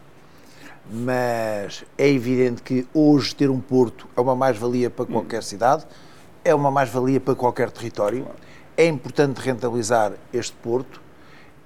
Mas 0.90 1.84
é 1.96 2.08
evidente 2.08 2.62
que 2.62 2.86
hoje 2.94 3.34
ter 3.34 3.50
um 3.50 3.60
porto 3.60 4.06
é 4.16 4.20
uma 4.20 4.34
mais-valia 4.34 4.88
para 4.88 5.04
qualquer 5.04 5.42
cidade, 5.42 5.86
é 6.44 6.54
uma 6.54 6.70
mais-valia 6.70 7.20
para 7.20 7.34
qualquer 7.34 7.70
território. 7.70 8.26
É 8.76 8.86
importante 8.86 9.38
rentabilizar 9.38 10.12
este 10.32 10.54
porto 10.56 11.00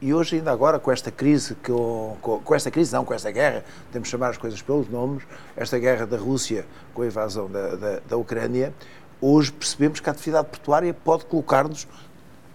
e 0.03 0.13
hoje, 0.13 0.35
ainda 0.35 0.51
agora, 0.51 0.81
com 0.81 0.91
esta 0.91 1.13
crise, 1.13 1.55
com, 1.55 2.17
com, 2.21 2.41
com, 2.41 2.55
esta 2.57 2.73
crise, 2.73 2.93
não, 2.93 3.05
com 3.05 3.15
esta 3.15 3.31
guerra, 3.31 3.65
temos 3.93 4.09
de 4.09 4.11
chamar 4.11 4.31
as 4.31 4.37
coisas 4.37 4.61
pelos 4.61 4.89
nomes, 4.89 5.23
esta 5.57 5.79
guerra 5.79 6.05
da 6.05 6.17
Rússia 6.17 6.67
com 6.93 7.03
a 7.03 7.07
invasão 7.07 7.49
da, 7.49 7.77
da, 7.77 8.01
da 8.01 8.17
Ucrânia, 8.17 8.75
hoje 9.21 9.53
percebemos 9.53 10.01
que 10.01 10.09
a 10.09 10.13
atividade 10.13 10.49
portuária 10.49 10.93
pode 10.93 11.25
colocar-nos, 11.27 11.87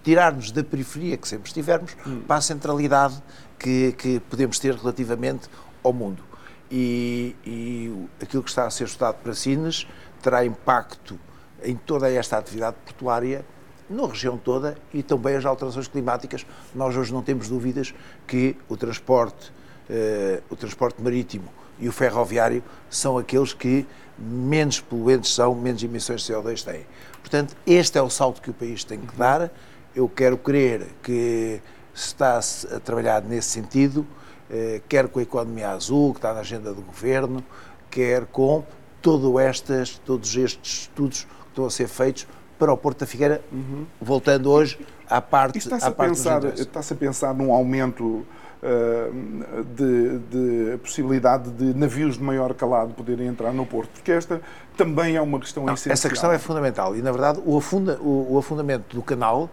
tirar-nos 0.04 0.50
da 0.50 0.62
periferia 0.62 1.16
que 1.16 1.26
sempre 1.26 1.48
estivermos, 1.48 1.96
hum. 2.06 2.20
para 2.28 2.36
a 2.36 2.40
centralidade 2.42 3.14
que, 3.58 3.92
que 3.92 4.20
podemos 4.20 4.58
ter 4.58 4.74
relativamente 4.74 5.48
ao 5.82 5.94
mundo. 5.94 6.22
E, 6.70 7.34
e, 7.46 8.08
aquilo 8.22 8.42
que 8.42 8.50
está 8.50 8.66
a 8.66 8.70
ser 8.70 8.84
estudado 8.84 9.16
para 9.22 9.32
Sines 9.32 9.86
terá 10.22 10.44
impacto 10.44 11.18
em 11.62 11.74
toda 11.74 12.10
esta 12.12 12.36
atividade 12.36 12.76
portuária 12.84 13.42
na 13.88 14.06
região 14.06 14.36
toda 14.36 14.76
e 14.92 15.02
também 15.02 15.36
as 15.36 15.44
alterações 15.44 15.88
climáticas. 15.88 16.46
Nós 16.74 16.96
hoje 16.96 17.12
não 17.12 17.22
temos 17.22 17.48
dúvidas 17.48 17.94
que 18.26 18.56
o 18.68 18.76
transporte, 18.76 19.52
eh, 19.88 20.42
o 20.50 20.56
transporte 20.56 21.02
marítimo 21.02 21.48
e 21.78 21.88
o 21.88 21.92
ferroviário 21.92 22.62
são 22.90 23.16
aqueles 23.16 23.52
que 23.52 23.86
menos 24.18 24.80
poluentes 24.80 25.32
são, 25.32 25.54
menos 25.54 25.82
emissões 25.82 26.22
de 26.22 26.32
CO2 26.32 26.64
têm. 26.64 26.86
Portanto, 27.20 27.56
este 27.66 27.98
é 27.98 28.02
o 28.02 28.10
salto 28.10 28.42
que 28.42 28.50
o 28.50 28.54
país 28.54 28.84
tem 28.84 28.98
que 28.98 29.16
dar. 29.16 29.50
Eu 29.94 30.08
quero 30.08 30.36
crer 30.36 30.86
que 31.02 31.60
se 31.94 32.06
está 32.06 32.38
a 32.38 32.80
trabalhar 32.80 33.22
nesse 33.22 33.50
sentido, 33.50 34.06
eh, 34.50 34.80
quer 34.88 35.08
com 35.08 35.18
a 35.18 35.22
economia 35.22 35.70
azul, 35.70 36.12
que 36.12 36.18
está 36.18 36.34
na 36.34 36.40
agenda 36.40 36.72
do 36.72 36.82
governo, 36.82 37.44
quer 37.90 38.26
com 38.26 38.64
todo 39.00 39.38
estas, 39.38 39.98
todos 39.98 40.34
estes 40.36 40.82
estudos 40.82 41.24
que 41.24 41.48
estão 41.48 41.64
a 41.66 41.70
ser 41.70 41.88
feitos 41.88 42.26
para 42.58 42.72
o 42.72 42.76
Porto 42.76 43.00
da 43.00 43.06
Figueira, 43.06 43.40
uhum. 43.52 43.86
voltando 44.00 44.50
hoje 44.50 44.78
à 45.08 45.20
parte, 45.20 45.58
está-se 45.58 45.86
a, 45.86 45.90
pensar, 45.90 46.44
está-se 46.58 46.92
a 46.92 46.96
pensar 46.96 47.34
num 47.34 47.52
aumento 47.52 48.04
uh, 48.04 49.64
de, 49.74 50.18
de 50.18 50.78
possibilidade 50.78 51.50
de 51.50 51.72
navios 51.74 52.16
de 52.16 52.22
maior 52.22 52.52
calado 52.54 52.92
poderem 52.94 53.26
entrar 53.28 53.52
no 53.52 53.64
Porto, 53.64 53.90
porque 53.90 54.12
esta 54.12 54.40
também 54.76 55.16
é 55.16 55.20
uma 55.20 55.38
questão 55.38 55.64
Não, 55.64 55.74
essencial. 55.74 55.92
Essa 55.92 56.08
questão 56.08 56.32
é 56.32 56.38
fundamental 56.38 56.96
e, 56.96 57.02
na 57.02 57.10
verdade, 57.10 57.40
o, 57.44 57.56
afunda, 57.56 57.98
o, 58.00 58.34
o 58.34 58.38
afundamento 58.38 58.94
do 58.94 59.02
canal 59.02 59.48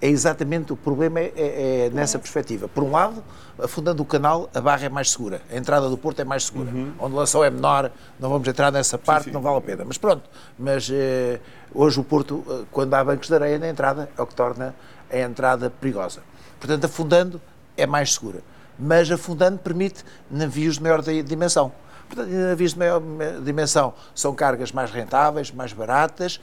é 0.00 0.08
exatamente 0.08 0.72
o 0.72 0.76
problema 0.76 1.20
é, 1.20 1.32
é, 1.36 1.86
é 1.86 1.90
nessa 1.90 2.18
perspectiva. 2.18 2.68
Por 2.68 2.84
um 2.84 2.90
lado, 2.92 3.22
afundando 3.58 4.02
o 4.02 4.06
canal, 4.06 4.48
a 4.54 4.60
barra 4.60 4.86
é 4.86 4.88
mais 4.88 5.10
segura, 5.10 5.42
a 5.50 5.56
entrada 5.56 5.88
do 5.88 5.98
Porto 5.98 6.20
é 6.20 6.24
mais 6.24 6.44
segura. 6.44 6.70
Uhum. 6.70 6.92
A 6.98 7.04
ondulação 7.04 7.42
é 7.42 7.50
menor, 7.50 7.90
não 8.18 8.30
vamos 8.30 8.46
entrar 8.46 8.70
nessa 8.70 8.96
parte, 8.96 9.24
sim, 9.24 9.30
sim. 9.30 9.34
não 9.34 9.42
vale 9.42 9.58
a 9.58 9.60
pena. 9.60 9.84
Mas 9.84 9.98
pronto, 9.98 10.22
mas 10.58 10.88
eh, 10.92 11.40
hoje 11.74 11.98
o 11.98 12.04
Porto, 12.04 12.44
eh, 12.48 12.64
quando 12.70 12.94
há 12.94 13.02
bancos 13.02 13.28
de 13.28 13.34
areia 13.34 13.58
na 13.58 13.68
entrada, 13.68 14.08
é 14.16 14.22
o 14.22 14.26
que 14.26 14.34
torna 14.34 14.74
a 15.10 15.18
entrada 15.18 15.70
perigosa. 15.70 16.20
Portanto, 16.60 16.84
afundando 16.84 17.40
é 17.76 17.86
mais 17.86 18.14
segura. 18.14 18.40
Mas 18.78 19.10
afundando 19.10 19.58
permite 19.58 20.04
navios 20.30 20.76
de 20.76 20.82
maior 20.82 21.02
dimensão. 21.02 21.72
Portanto, 22.08 22.30
navios 22.30 22.72
de 22.72 22.78
maior 22.78 23.02
dimensão 23.44 23.92
são 24.14 24.34
cargas 24.34 24.72
mais 24.72 24.90
rentáveis, 24.90 25.50
mais 25.50 25.72
baratas 25.72 26.40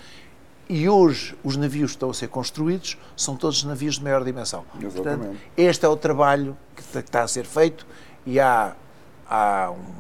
e 0.67 0.89
hoje 0.89 1.38
os 1.43 1.55
navios 1.55 1.91
que 1.91 1.98
estão 1.98 2.10
a 2.10 2.13
ser 2.13 2.27
construídos 2.27 2.98
são 3.15 3.36
todos 3.36 3.63
navios 3.63 3.95
de 3.95 4.03
maior 4.03 4.24
dimensão. 4.24 4.65
Exatamente. 4.81 4.95
Portanto, 4.95 5.38
este 5.55 5.86
é 5.86 5.89
o 5.89 5.95
trabalho 5.95 6.57
que 6.75 7.00
está 7.00 7.24
a 7.24 7.27
ser 7.27 7.45
feito 7.45 7.86
e 8.25 8.39
há, 8.39 8.75
há 9.29 9.72
um 9.72 9.93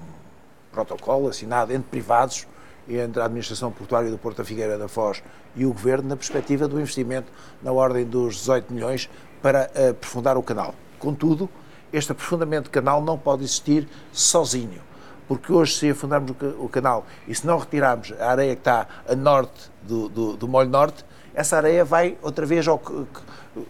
protocolo 0.71 1.27
assinado 1.27 1.71
entre 1.71 1.89
privados, 1.89 2.47
entre 2.87 3.21
a 3.21 3.25
Administração 3.25 3.71
Portuária 3.71 4.09
do 4.09 4.17
Porto 4.17 4.37
da 4.37 4.43
Figueira 4.43 4.77
da 4.77 4.87
Foz 4.87 5.23
e 5.55 5.65
o 5.65 5.69
Governo, 5.71 6.09
na 6.09 6.15
perspectiva 6.15 6.67
do 6.67 6.79
investimento 6.79 7.31
na 7.61 7.71
ordem 7.71 8.05
dos 8.05 8.35
18 8.35 8.73
milhões 8.73 9.09
para 9.41 9.69
aprofundar 9.89 10.37
o 10.37 10.43
canal. 10.43 10.73
Contudo, 10.99 11.49
este 11.93 12.11
aprofundamento 12.11 12.65
do 12.65 12.69
canal 12.71 13.01
não 13.01 13.17
pode 13.17 13.43
existir 13.43 13.87
sozinho 14.11 14.81
porque 15.27 15.51
hoje, 15.51 15.73
se 15.73 15.89
afundarmos 15.89 16.31
o 16.59 16.69
canal 16.69 17.05
e 17.27 17.33
se 17.33 17.45
não 17.45 17.57
retirarmos 17.57 18.13
a 18.19 18.31
areia 18.31 18.55
que 18.55 18.61
está 18.61 18.87
a 19.07 19.15
norte 19.15 19.71
do, 19.81 20.09
do, 20.09 20.37
do 20.37 20.47
molho 20.47 20.69
norte, 20.69 21.03
essa 21.33 21.57
areia 21.57 21.83
vai 21.83 22.17
outra 22.21 22.45
vez 22.45 22.67
ao, 22.67 22.81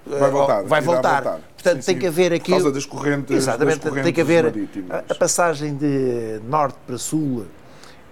vai 0.05 0.31
voltar. 0.31 0.63
Vai 0.63 0.81
voltar. 0.81 1.23
voltar. 1.23 1.39
Portanto, 1.53 1.81
sim, 1.81 1.85
tem 1.85 1.95
sim. 1.95 1.99
que 1.99 2.07
haver 2.07 2.33
aqui. 2.33 2.51
Por 2.51 2.57
causa 2.57 2.71
das 2.71 2.85
correntes. 2.85 3.35
Exatamente, 3.35 3.79
das 3.79 3.83
correntes 3.83 4.03
tem 4.03 4.13
que 4.13 4.21
haver. 4.21 4.45
A, 4.89 4.97
a, 5.11 5.15
passagem 5.15 5.75
de 5.75 6.39
norte 6.47 6.77
para 6.85 6.97
sul 6.97 7.45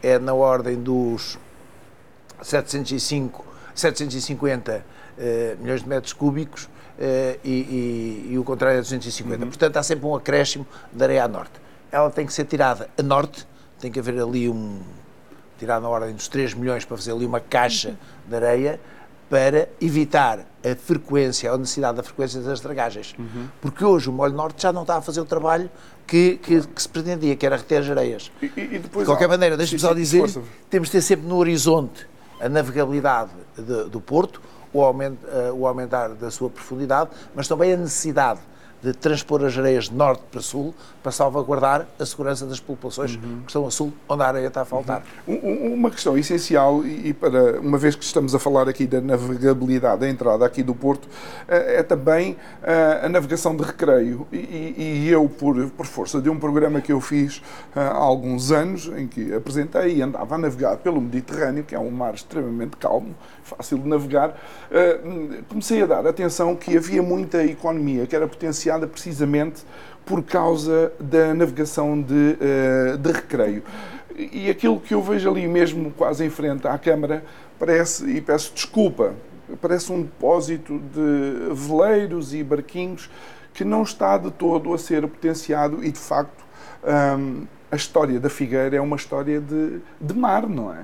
é 0.02 0.18
na 0.18 0.34
ordem 0.34 0.76
dos 0.82 1.38
705, 2.42 3.46
750 3.76 4.86
uh, 5.18 5.62
milhões 5.62 5.82
de 5.82 5.90
metros 5.90 6.14
cúbicos 6.14 6.64
uh, 6.64 6.70
e, 7.44 8.28
e, 8.28 8.30
e, 8.32 8.38
o 8.38 8.44
contrário 8.44 8.80
é 8.80 8.82
250. 8.82 9.36
Uhum. 9.36 9.50
Portanto, 9.50 9.78
há 9.78 9.84
sempre 9.84 10.06
um 10.06 10.16
acréscimo 10.16 10.66
de 10.92 11.04
areia 11.04 11.24
a 11.24 11.28
norte 11.28 11.64
ela 11.94 12.10
tem 12.10 12.26
que 12.26 12.34
ser 12.34 12.46
tirada 12.46 12.90
a 12.98 13.04
norte, 13.04 13.48
tem 13.80 13.92
que 13.92 14.00
haver 14.00 14.20
ali 14.20 14.50
um. 14.50 14.82
tirar 15.60 15.80
na 15.80 15.88
ordem 15.88 16.14
dos 16.14 16.28
3 16.28 16.56
milhões 16.56 16.84
para 16.84 16.98
fazer 16.98 17.12
ali 17.12 17.26
uma 17.26 17.40
caixa 17.40 17.96
de 18.28 18.36
areia 18.36 18.80
para 19.30 19.70
evitar 19.80 20.40
a 20.64 20.76
frequência, 20.76 21.52
a 21.52 21.58
necessidade 21.58 21.98
da 21.98 22.04
frequência 22.04 22.42
das 22.42 22.60
dragagens. 22.60 23.16
Uhum. 23.18 23.48
Porque 23.62 23.86
hoje 23.86 24.10
o 24.10 24.14
Molho 24.14 24.34
Norte 24.34 24.62
já 24.64 24.74
não 24.74 24.82
está 24.82 24.98
a 24.98 25.02
fazer 25.02 25.22
o 25.22 25.26
trabalho 25.26 25.70
que, 26.06 26.38
que, 26.38 26.62
que 26.68 26.82
se 26.82 26.90
pretendia, 26.90 27.36
que 27.36 27.46
era 27.46 27.58
reter 27.58 27.82
as 27.82 27.90
areias. 27.90 28.32
E, 28.42 28.46
e 28.46 28.80
de 28.80 28.90
qualquer 28.90 29.26
há... 29.26 29.30
maneira, 29.30 29.56
deixe-me 29.56 29.80
só 29.80 29.94
dizer, 29.94 30.20
força. 30.20 30.42
temos 30.70 30.88
de 30.88 30.94
ter 30.94 31.02
sempre 31.02 31.28
no 31.28 31.38
horizonte 31.38 32.08
a 32.40 32.50
navegabilidade 32.50 33.32
de, 33.56 33.86
do 33.86 34.02
Porto, 34.02 34.42
o, 34.72 34.84
aumento, 34.84 35.26
uh, 35.28 35.54
o 35.54 35.68
aumentar 35.68 36.10
da 36.10 36.30
sua 36.32 36.50
profundidade, 36.50 37.12
mas 37.36 37.48
também 37.48 37.74
a 37.74 37.78
necessidade 37.78 38.40
de 38.84 38.94
transpor 38.94 39.44
as 39.46 39.58
areias 39.58 39.86
de 39.86 39.96
norte 39.96 40.22
para 40.30 40.42
sul 40.42 40.76
para 41.02 41.12
salvaguardar 41.12 41.88
a 42.00 42.06
segurança 42.06 42.46
das 42.46 42.60
populações 42.60 43.16
uhum. 43.16 43.42
que 43.42 43.48
estão 43.48 43.66
a 43.66 43.72
sul, 43.72 43.94
onde 44.08 44.24
a 44.24 44.28
areia 44.28 44.48
está 44.48 44.62
a 44.62 44.66
faltar. 44.66 45.04
Uhum. 45.28 45.74
Uma 45.74 45.90
questão 45.92 46.18
essencial, 46.18 46.86
e 46.86 47.14
para 47.14 47.60
uma 47.60 47.78
vez 47.78 47.96
que 47.96 48.04
estamos 48.04 48.34
a 48.34 48.40
falar 48.40 48.70
aqui 48.70 48.86
da 48.86 49.02
navegabilidade, 49.02 50.02
da 50.02 50.10
entrada 50.10 50.46
aqui 50.46 50.64
do 50.64 50.74
Porto, 50.74 51.08
eh, 51.48 51.80
é 51.80 51.84
também 51.84 52.38
eh, 52.62 53.02
a 53.04 53.10
navegação 53.10 53.56
de 53.56 53.64
recreio. 53.64 54.28
E, 54.32 55.10
eu, 55.10 55.28
por, 55.28 55.70
por 55.72 55.86
força 55.86 56.22
de 56.22 56.30
um 56.30 56.40
programa 56.40 56.80
que 56.80 56.92
eu 56.92 57.02
fiz 57.02 57.42
eh, 57.76 57.80
há 57.80 57.94
alguns 57.94 58.52
anos, 58.52 58.88
em 58.98 59.08
que 59.08 59.34
apresentei 59.34 59.98
e 59.98 60.02
andava 60.02 60.36
a 60.36 60.38
navegar 60.38 60.78
pelo 60.78 61.02
Mediterrâneo, 61.02 61.64
que 61.64 61.76
é 61.76 61.80
um 61.80 61.92
mar 61.92 62.14
extremamente 62.14 62.78
calmo, 62.78 63.14
fácil 63.44 63.78
de 63.78 63.88
navegar, 63.88 64.36
comecei 65.50 65.84
a 65.84 65.86
dar 65.86 66.08
atenção 66.08 66.56
que 66.56 66.76
havia 66.78 67.04
muita 67.04 67.44
economia 67.44 68.08
que 68.08 68.16
era 68.16 68.28
potencial 68.28 68.80
precisamente 68.88 69.64
por 70.06 70.24
causa 70.24 70.92
da 71.00 71.34
navegação 71.34 72.02
de, 72.02 72.14
uh, 72.14 72.98
de 72.98 73.12
recreio. 73.12 73.64
E 74.16 74.50
aquilo 74.50 74.80
que 74.80 74.94
eu 74.94 75.02
vejo 75.02 75.30
ali 75.30 75.48
mesmo, 75.48 75.92
quase 75.92 76.24
em 76.24 76.30
frente 76.30 76.68
à 76.68 76.78
Câmara, 76.78 77.24
parece, 77.58 78.06
e 78.06 78.22
peço 78.22 78.54
desculpa, 78.54 79.14
parece 79.62 79.92
um 79.92 80.02
depósito 80.02 80.80
de 80.80 81.54
veleiros 81.54 82.34
e 82.34 82.44
barquinhos 82.44 83.10
que 83.54 83.64
não 83.64 83.84
está 83.84 84.18
de 84.18 84.30
todo 84.32 84.74
a 84.74 84.78
ser 84.78 85.02
potenciado 85.08 85.84
e, 85.84 85.92
de 85.92 86.00
facto, 86.00 86.44
um, 87.18 87.46
a 87.72 87.76
história 87.76 88.20
da 88.20 88.30
Figueira 88.30 88.76
é 88.76 88.82
uma 88.82 88.96
história 88.96 89.42
de, 89.42 89.80
de 90.00 90.14
mar, 90.14 90.48
não 90.48 90.72
é? 90.72 90.84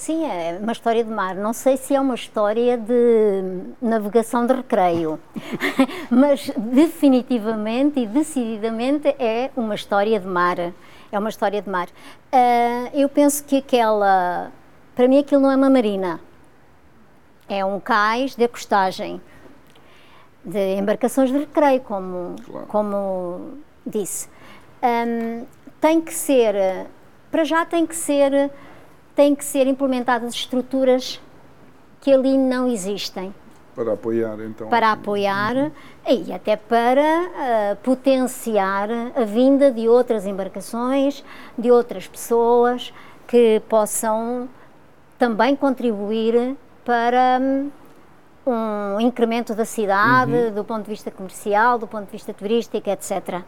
Sim, 0.00 0.24
é 0.24 0.58
uma 0.58 0.72
história 0.72 1.04
de 1.04 1.10
mar. 1.10 1.34
Não 1.34 1.52
sei 1.52 1.76
se 1.76 1.94
é 1.94 2.00
uma 2.00 2.14
história 2.14 2.78
de 2.78 3.42
navegação 3.82 4.46
de 4.46 4.54
recreio, 4.54 5.20
mas 6.08 6.50
definitivamente 6.56 8.00
e 8.00 8.06
decididamente 8.06 9.08
é 9.18 9.50
uma 9.54 9.74
história 9.74 10.18
de 10.18 10.26
mar. 10.26 10.56
É 11.12 11.18
uma 11.18 11.28
história 11.28 11.60
de 11.60 11.68
mar. 11.68 11.86
Uh, 11.88 12.90
eu 12.94 13.10
penso 13.10 13.44
que 13.44 13.58
aquela. 13.58 14.50
Para 14.96 15.06
mim, 15.06 15.18
aquilo 15.18 15.42
não 15.42 15.50
é 15.50 15.56
uma 15.56 15.68
marina. 15.68 16.18
É 17.46 17.62
um 17.62 17.78
cais 17.78 18.34
de 18.34 18.44
acostagem, 18.44 19.20
de 20.42 20.76
embarcações 20.76 21.30
de 21.30 21.40
recreio, 21.40 21.82
como, 21.82 22.36
claro. 22.42 22.66
como 22.68 23.58
disse. 23.86 24.30
Um, 24.82 25.44
tem 25.78 26.00
que 26.00 26.14
ser. 26.14 26.86
Para 27.30 27.44
já, 27.44 27.66
tem 27.66 27.86
que 27.86 27.94
ser 27.94 28.50
têm 29.14 29.34
que 29.34 29.44
ser 29.44 29.66
implementadas 29.66 30.34
estruturas 30.34 31.20
que 32.00 32.12
ali 32.12 32.36
não 32.36 32.68
existem. 32.68 33.34
Para 33.74 33.92
apoiar, 33.92 34.38
então. 34.40 34.68
Para 34.68 34.92
apoiar 34.92 35.56
uhum. 35.56 35.70
e 36.08 36.32
até 36.32 36.56
para 36.56 37.00
uh, 37.00 37.76
potenciar 37.82 38.88
a 39.14 39.24
vinda 39.24 39.70
de 39.70 39.88
outras 39.88 40.26
embarcações, 40.26 41.24
de 41.56 41.70
outras 41.70 42.06
pessoas 42.06 42.92
que 43.26 43.62
possam 43.68 44.48
também 45.18 45.54
contribuir 45.54 46.56
para 46.84 47.38
um, 47.40 47.70
um 48.46 49.00
incremento 49.00 49.54
da 49.54 49.64
cidade, 49.64 50.32
uhum. 50.32 50.52
do 50.52 50.64
ponto 50.64 50.82
de 50.82 50.90
vista 50.90 51.10
comercial, 51.10 51.78
do 51.78 51.86
ponto 51.86 52.06
de 52.06 52.12
vista 52.12 52.34
turístico, 52.34 52.90
etc. 52.90 53.36
Uh, 53.38 53.42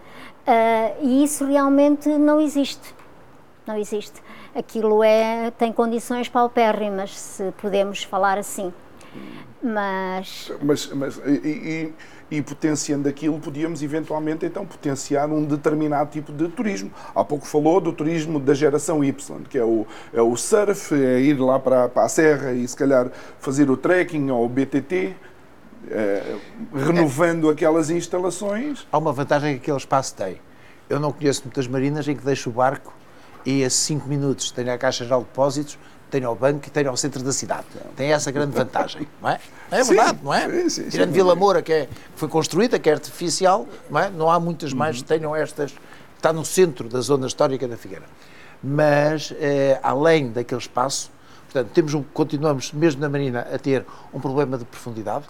e 1.01 1.25
isso 1.25 1.45
realmente 1.45 2.09
não 2.09 2.41
existe. 2.41 2.95
Não 3.67 3.77
existe 3.77 4.21
aquilo 4.55 5.03
é, 5.03 5.51
tem 5.53 5.73
condições 5.73 6.29
paupérrimas, 6.29 7.19
se 7.19 7.53
podemos 7.61 8.03
falar 8.03 8.39
assim. 8.39 8.73
Mas. 9.63 10.51
Mas, 10.61 10.93
mas 10.93 11.21
e, 11.25 11.31
e, 12.31 12.39
e, 12.39 12.43
potenciando 12.43 13.09
aquilo, 13.09 13.39
podíamos 13.39 13.83
eventualmente 13.83 14.45
então 14.45 14.67
potenciar 14.67 15.29
um 15.29 15.45
determinado 15.45 16.11
tipo 16.11 16.33
de 16.33 16.49
turismo. 16.49 16.91
Há 17.15 17.23
pouco 17.23 17.47
falou 17.47 17.81
do 17.81 17.93
turismo 17.93 18.41
da 18.41 18.55
geração 18.55 19.05
Y, 19.05 19.43
que 19.49 19.59
é 19.59 19.65
o, 19.65 19.87
é 20.13 20.21
o 20.21 20.37
surf, 20.37 20.95
é 20.95 21.21
ir 21.21 21.39
lá 21.39 21.59
para, 21.61 21.89
para 21.89 22.05
a 22.05 22.09
serra 22.09 22.53
e 22.53 22.67
se 22.67 22.77
calhar 22.77 23.11
fazer 23.39 23.71
o 23.71 23.77
trekking 23.77 24.31
ou 24.31 24.45
o 24.45 24.49
BTT. 24.49 25.15
É, 25.91 26.37
renovando 26.73 27.51
é. 27.51 27.53
aquelas 27.53 27.91
instalações. 27.91 28.87
Há 28.91 28.99
uma 28.99 29.13
vantagem 29.13 29.55
que 29.55 29.63
aquele 29.63 29.77
espaço 29.77 30.15
tem. 30.15 30.41
Eu 30.89 31.01
não 31.01 31.13
conheço 31.13 31.43
muitas 31.45 31.67
marinas 31.67 32.07
em 32.07 32.15
que 32.15 32.25
deixo 32.25 32.51
o 32.51 32.53
barco 32.53 32.95
e 33.45 33.65
a 33.65 33.71
5 33.71 34.09
minutos 34.09 34.51
tenho 34.51 34.73
a 34.73 34.79
caixa 34.79 35.05
de 35.05 35.11
depósitos 35.11 35.79
tenho 36.13 36.29
ao 36.29 36.37
banco 36.37 36.69
e 36.69 36.71
tenho 36.71 36.91
ao 36.91 36.97
centro 36.97 37.23
da 37.23 37.33
cidade. 37.33 37.65
Tem 37.97 38.13
essa 38.13 38.31
grande 38.31 38.55
vantagem, 38.55 39.09
não 39.21 39.31
é? 39.31 39.41
É 39.71 39.83
verdade, 39.83 40.19
sim, 40.19 40.25
não 40.25 40.35
é? 40.35 40.49
Sim, 40.49 40.69
sim, 40.69 40.89
Tirando 40.91 41.11
Vila 41.11 41.35
Moura, 41.35 41.63
que, 41.63 41.73
é, 41.73 41.89
foi 42.15 42.29
construída, 42.29 42.79
que 42.79 42.91
é 42.91 42.93
artificial, 42.93 43.67
não, 43.91 43.99
é? 43.99 44.11
não 44.11 44.31
há 44.31 44.39
muitas 44.39 44.75
mais 44.75 44.99
que 44.99 45.05
tenham 45.05 45.35
estas. 45.35 45.75
Está 46.15 46.33
no 46.33 46.45
centro 46.45 46.89
da 46.89 47.01
zona 47.01 47.27
histórica 47.27 47.67
da 47.67 47.77
Figueira. 47.77 48.05
Mas, 48.63 49.33
eh, 49.41 49.81
além 49.83 50.31
daquele 50.31 50.61
espaço, 50.61 51.11
portanto, 51.51 51.73
temos 51.73 51.95
um, 51.95 52.03
continuamos, 52.03 52.73
mesmo 52.73 53.01
na 53.01 53.09
Marina, 53.09 53.41
a 53.53 53.59
ter 53.59 53.85
um 54.15 54.21
problema 54.21 54.57
de 54.57 54.65
profundidade. 54.65 55.25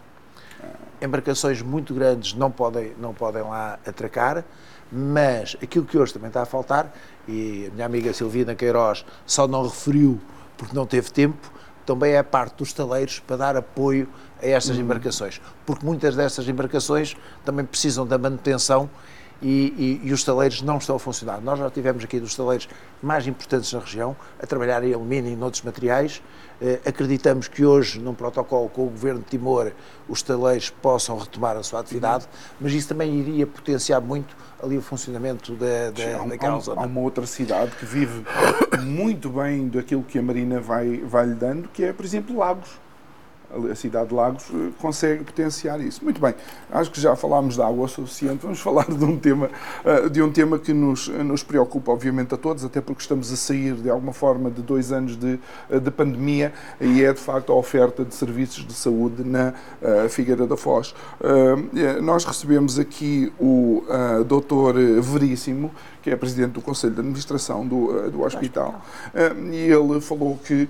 Embarcações 1.03 1.61
muito 1.61 1.93
grandes 1.93 2.35
não 2.35 2.51
podem, 2.51 2.93
não 2.99 3.13
podem 3.13 3.43
lá 3.43 3.79
atracar, 3.87 4.45
mas 4.91 5.57
aquilo 5.63 5.85
que 5.85 5.99
hoje 5.99 6.13
também 6.13 6.29
está 6.29 6.43
a 6.43 6.47
faltar, 6.47 6.95
e 7.27 7.69
a 7.71 7.75
minha 7.75 7.87
amiga 7.87 8.13
Silvina 8.13 8.55
Queiroz 8.55 9.05
só 9.27 9.49
não 9.49 9.65
referiu 9.65 10.21
porque 10.57 10.77
não 10.77 10.87
teve 10.87 11.11
tempo, 11.11 11.51
também 11.85 12.13
é 12.13 12.19
a 12.19 12.25
parte 12.25 12.57
dos 12.59 12.73
taleiros 12.73 13.19
para 13.19 13.37
dar 13.37 13.57
apoio 13.57 14.09
a 14.41 14.47
estas 14.47 14.77
uhum. 14.77 14.83
embarcações, 14.83 15.41
porque 15.67 15.85
muitas 15.85 16.15
dessas 16.15 16.49
embarcações 16.49 17.17
também 17.45 17.65
precisam 17.65 18.07
da 18.07 18.17
manutenção 18.17 18.89
e, 19.43 20.01
e, 20.05 20.09
e, 20.09 20.13
os 20.13 20.23
taleiros 20.23 20.63
não 20.63 20.79
estão 20.79 20.97
a 20.97 20.99
funcionar. 20.99 21.41
Nós 21.41 21.59
já 21.59 21.69
tivemos 21.69 22.05
aqui 22.05 22.21
dos 22.21 22.35
taleiros 22.37 22.69
mais 23.03 23.27
importantes 23.27 23.73
na 23.73 23.81
região 23.81 24.17
a 24.41 24.47
trabalhar 24.47 24.85
em 24.85 24.95
alumínio 24.95 25.33
e 25.33 25.37
noutros 25.37 25.63
materiais. 25.63 26.23
Eh, 26.61 26.79
acreditamos 26.87 27.49
que 27.49 27.65
hoje, 27.65 27.99
num 27.99 28.15
protocolo 28.15 28.69
com 28.69 28.87
o 28.87 28.91
Governo 28.91 29.21
de 29.21 29.27
Timor, 29.27 29.73
os 30.09 30.23
taleiros 30.23 30.71
possam 30.71 31.19
retomar 31.19 31.57
a 31.57 31.63
sua 31.65 31.81
atividade, 31.81 32.29
mas 32.61 32.73
isso 32.73 32.89
também 32.89 33.13
iria 33.19 33.47
potenciar 33.47 34.01
muito 34.01 34.37
ali 34.63 34.79
o 34.79 34.83
funcionamento 34.83 35.55
da, 35.55 35.91
da, 35.91 36.25
daquela 36.25 36.61
zona. 36.61 36.83
Há 36.83 36.87
uma 36.87 37.01
outra 37.01 37.27
cidade 37.27 37.73
que 37.73 37.85
vive 37.85 38.25
muito 38.81 39.29
bem 39.29 39.67
daquilo 39.67 40.05
que 40.05 40.21
a 40.21 40.23
Marina 40.23 40.61
vai, 40.61 40.99
vai 40.99 41.27
lhe 41.27 41.35
dando, 41.35 41.69
que 41.69 41.83
é, 41.83 41.93
por 41.93 42.05
exemplo, 42.05 42.39
Lagos 42.39 42.71
a 43.71 43.75
cidade 43.75 44.09
de 44.09 44.15
Lagos 44.15 44.45
eh, 44.53 44.71
consegue 44.81 45.25
potenciar 45.25 45.81
isso. 45.81 46.03
Muito 46.03 46.21
bem, 46.21 46.35
acho 46.71 46.91
que 46.91 47.01
já 47.01 47.15
falámos 47.15 47.55
de 47.55 47.63
água 47.63 47.85
o 47.85 47.89
suficiente, 47.89 48.41
vamos 48.43 48.61
falar 48.63 48.87
de 48.87 49.05
um 49.05 49.19
tema, 49.19 49.51
eh, 49.85 50.09
de 50.09 50.23
um 50.23 50.31
tema 50.31 50.59
que 50.59 50.73
nos, 50.73 51.09
nos 51.09 51.43
preocupa, 51.43 51.93
obviamente, 51.93 52.35
a 52.35 52.37
todos, 52.37 52.65
até 52.65 52.81
porque 52.81 53.03
estamos 53.03 53.33
a 53.33 53.37
sair, 53.37 53.75
de 53.75 53.91
alguma 53.91 54.13
forma, 54.13 54.51
de 54.51 54.63
dois 54.63 54.93
anos 54.93 55.17
de, 55.17 55.39
eh, 55.71 55.79
de 55.79 55.91
pandemia 55.91 56.53
e 56.81 57.03
é, 57.03 57.13
de 57.13 57.21
facto, 57.21 57.53
a 57.53 57.57
oferta 57.57 58.05
de 58.05 58.15
serviços 58.15 58.67
de 58.67 58.73
saúde 58.73 59.25
na 59.25 59.55
Figueira 60.09 60.47
da 60.47 60.57
Foz. 60.57 60.95
Nós 62.03 62.25
recebemos 62.25 62.79
aqui 62.79 63.33
o 63.39 63.83
doutor 64.27 64.75
Veríssimo, 65.01 65.71
que 66.03 66.11
é 66.11 66.17
presidente 66.17 66.53
do 66.53 66.61
Conselho 66.61 66.95
de 66.95 67.01
Administração 67.01 67.67
do, 67.67 68.11
do 68.11 68.23
hospital, 68.23 68.83
e 69.53 69.57
ele 69.57 70.01
falou 70.01 70.39
que 70.45 70.69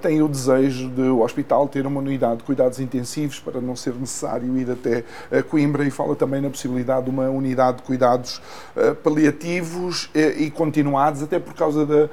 tem 0.00 0.22
o 0.22 0.28
desejo 0.28 0.88
de 0.90 1.02
o 1.02 1.20
hospital 1.20 1.68
ter 1.68 1.86
uma 1.86 2.00
unidade 2.00 2.38
de 2.38 2.44
cuidados 2.44 2.78
intensivos 2.80 3.40
para 3.40 3.60
não 3.60 3.74
ser 3.74 3.94
necessário 3.94 4.56
ir 4.56 4.70
até 4.70 5.04
eh, 5.30 5.42
Coimbra 5.42 5.84
e 5.84 5.90
fala 5.90 6.14
também 6.14 6.40
na 6.40 6.50
possibilidade 6.50 7.04
de 7.04 7.10
uma 7.10 7.28
unidade 7.28 7.78
de 7.78 7.82
cuidados 7.82 8.40
eh, 8.76 8.94
paliativos 8.94 10.10
eh, 10.14 10.42
e 10.42 10.50
continuados, 10.50 11.22
até 11.22 11.38
por 11.38 11.54
causa 11.54 11.84
da, 11.84 12.08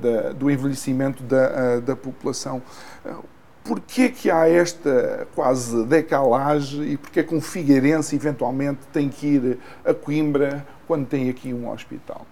da, 0.00 0.32
do 0.32 0.50
envelhecimento 0.50 1.22
da, 1.22 1.80
da 1.80 1.96
população. 1.96 2.62
Porquê 3.66 4.10
que 4.10 4.30
há 4.30 4.48
esta 4.48 5.26
quase 5.34 5.84
decalagem 5.86 6.92
e 6.92 6.96
porquê 6.96 7.24
que 7.24 7.34
um 7.34 7.40
figueirense 7.40 8.14
eventualmente 8.14 8.80
tem 8.92 9.08
que 9.08 9.26
ir 9.26 9.58
a 9.84 9.92
Coimbra 9.92 10.64
quando 10.86 11.06
tem 11.06 11.28
aqui 11.28 11.52
um 11.52 11.68
hospital? 11.70 12.24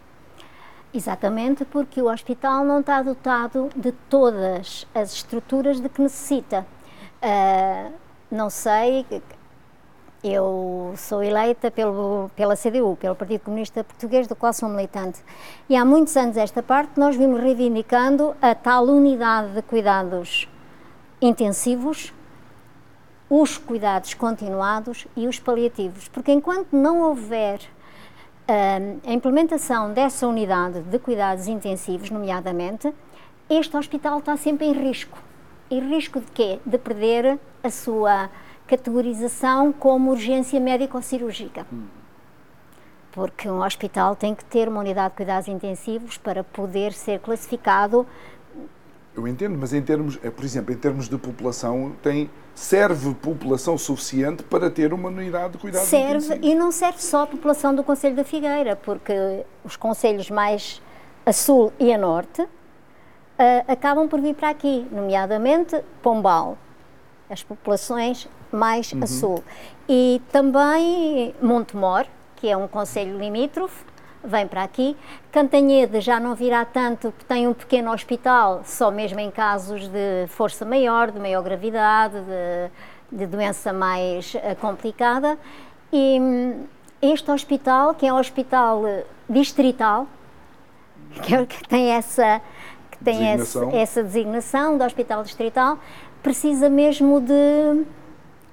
Exatamente, 0.93 1.65
porque 1.65 2.01
o 2.01 2.09
hospital 2.09 2.65
não 2.65 2.79
está 2.79 3.03
dotado 3.03 3.69
de 3.75 3.91
todas 4.09 4.87
as 4.95 5.13
estruturas 5.13 5.81
de 5.81 5.89
que 5.89 6.01
necessita. 6.01 6.65
Uh, 7.21 7.93
não 8.31 8.49
sei, 8.49 9.05
eu 10.23 10.95
sou 10.97 11.21
eleita 11.21 11.69
pelo, 11.69 12.31
pela 12.37 12.55
CDU, 12.55 12.97
pelo 12.97 13.17
Partido 13.17 13.41
Comunista 13.41 13.83
Português, 13.83 14.29
do 14.29 14.37
qual 14.37 14.53
sou 14.53 14.69
militante. 14.69 15.19
E 15.69 15.75
há 15.75 15.85
muitos 15.85 16.17
anos 16.17 16.37
esta 16.37 16.63
parte 16.63 16.99
nós 16.99 17.17
vimos 17.17 17.41
reivindicando 17.41 18.37
a 18.41 18.55
tal 18.55 18.85
unidade 18.85 19.53
de 19.53 19.63
cuidados 19.63 20.49
intensivos, 21.27 22.13
os 23.31 23.57
cuidados 23.57 24.13
continuados 24.15 25.07
e 25.17 25.27
os 25.27 25.39
paliativos. 25.39 26.09
Porque 26.09 26.31
enquanto 26.31 26.73
não 26.73 27.01
houver 27.01 27.61
uh, 27.61 29.01
a 29.07 29.13
implementação 29.13 29.93
dessa 29.93 30.27
unidade 30.27 30.81
de 30.83 30.99
cuidados 30.99 31.49
intensivos, 31.49 32.11
nomeadamente, 32.11 32.93
este 33.49 33.77
hospital 33.77 34.19
está 34.19 34.37
sempre 34.37 34.67
em 34.67 34.73
risco. 34.73 35.19
E 35.71 35.81
risco 35.81 36.21
de 36.21 36.31
quê? 36.31 36.61
De 36.65 36.77
perder 36.77 37.39
a 37.63 37.71
sua 37.71 38.29
categorização 38.67 39.73
como 39.73 40.11
urgência 40.11 40.61
médico-cirúrgica. 40.61 41.67
Porque 43.13 43.49
um 43.49 43.63
hospital 43.63 44.15
tem 44.15 44.35
que 44.35 44.45
ter 44.45 44.69
uma 44.69 44.81
unidade 44.81 45.11
de 45.11 45.17
cuidados 45.17 45.49
intensivos 45.49 46.19
para 46.19 46.45
poder 46.45 46.93
ser 46.93 47.21
classificado. 47.21 48.07
Eu 49.17 49.29
entendo, 49.29 49.57
mas 49.57 49.73
em 49.73 49.81
termos, 49.81 50.19
é, 50.25 50.31
por 50.31 50.45
exemplo, 50.45 50.73
em 50.73 50.77
termos 50.77 51.09
de 51.09 51.17
população, 51.17 51.93
tem 52.03 52.29
serve 52.55 53.15
população 53.15 53.77
suficiente 53.79 54.43
para 54.43 54.71
ter 54.71 54.93
uma 54.93 55.09
unidade 55.09 55.53
de 55.53 55.59
cuidados 55.59 55.89
serve. 55.89 56.39
E 56.43 56.55
não 56.55 56.73
serve 56.73 57.01
só 57.01 57.23
a 57.23 57.27
população 57.27 57.75
do 57.75 57.83
Conselho 57.83 58.17
da 58.17 58.25
Figueira, 58.25 58.77
porque 58.77 59.45
os 59.65 59.77
conselhos 59.77 60.31
mais 60.31 60.81
a 61.25 61.33
sul 61.33 61.73
e 61.79 61.93
a 61.93 61.99
norte 61.99 62.43
uh, 62.43 62.49
acabam 63.67 64.09
por 64.09 64.21
vir 64.21 64.35
para 64.35 64.51
aqui, 64.51 64.87
nomeadamente 64.91 65.81
Pombal, 66.03 66.59
as 67.31 67.43
populações 67.43 68.29
mais 68.53 68.93
uhum. 68.93 69.03
a 69.03 69.07
sul. 69.07 69.45
E 69.89 70.21
também 70.31 71.35
Montemor, 71.41 72.07
que 72.37 72.49
é 72.49 72.57
um 72.57 72.69
conselho 72.69 73.19
limítrofe, 73.19 73.85
vem 74.25 74.47
para 74.47 74.63
aqui. 74.63 74.97
Cantanhede 75.31 76.01
já 76.01 76.19
não 76.19 76.35
virá 76.35 76.65
tanto, 76.65 77.11
porque 77.11 77.25
tem 77.27 77.47
um 77.47 77.55
pequeno 77.55 77.93
hospital, 77.93 78.63
só 78.65 78.91
mesmo 78.91 79.21
em 79.21 79.31
casos 79.31 79.89
de 79.89 80.27
força 80.29 80.65
maior, 80.65 81.11
de 81.11 81.19
maior 81.19 81.43
gravidade, 81.43 82.17
de, 82.21 83.17
de 83.19 83.27
doença 83.27 83.73
mais 83.73 84.35
uh, 84.35 84.57
complicada. 84.61 85.39
E 85.93 86.19
um, 86.21 86.65
este 87.01 87.31
hospital, 87.31 87.95
que 87.95 88.07
é 88.07 88.13
um 88.13 88.19
hospital 88.19 88.83
distrital, 89.29 90.07
que, 91.23 91.35
é, 91.35 91.47
que 91.47 91.69
tem 91.69 91.91
essa 91.91 92.41
que 92.91 93.05
tem 93.05 93.19
designação. 93.19 93.69
Esse, 93.69 93.77
essa 93.79 94.03
designação 94.03 94.79
de 94.79 94.85
hospital 94.85 95.23
distrital, 95.23 95.79
precisa 96.23 96.69
mesmo 96.71 97.21
de 97.21 97.85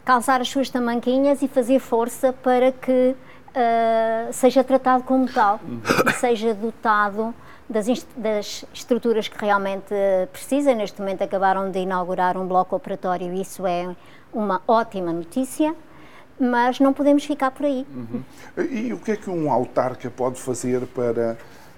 calçar 0.04 0.42
as 0.42 0.50
suas 0.50 0.70
tamanquinhas 0.70 1.42
e 1.42 1.48
fazer 1.48 1.80
força 1.80 2.34
para 2.34 2.72
que 2.72 3.16
uh, 3.56 4.34
seja 4.34 4.64
tratado 4.64 5.04
como 5.04 5.32
tal 5.32 5.60
seja 6.20 6.54
dotado 6.54 7.34
das, 7.70 7.88
das, 8.18 8.66
estruturas 8.74 9.28
que 9.28 9.40
realmente 9.40 9.94
precisa. 10.32 10.74
Neste 10.74 11.00
momento 11.00 11.24
acabaram 11.24 11.72
de 11.72 11.80
inaugurar 11.80 12.38
um 12.38 12.48
bloco 12.48 12.76
operatório 12.76 13.34
isso 13.34 13.66
é 13.66 13.96
uma 14.34 14.62
ótima 14.68 15.12
notícia 15.14 15.76
mas 16.42 16.80
não 16.80 16.92
podemos 16.92 17.24
ficar 17.24 17.52
por 17.52 17.68
aí. 17.68 17.86
Uhum. 17.94 18.24
E 18.72 18.92
o 18.92 18.98
que 18.98 19.12
é 19.12 19.16
que 19.16 19.30
um 19.30 19.52
autarca 19.52 20.10
pode 20.10 20.42
fazer 20.42 20.88
para 20.88 21.38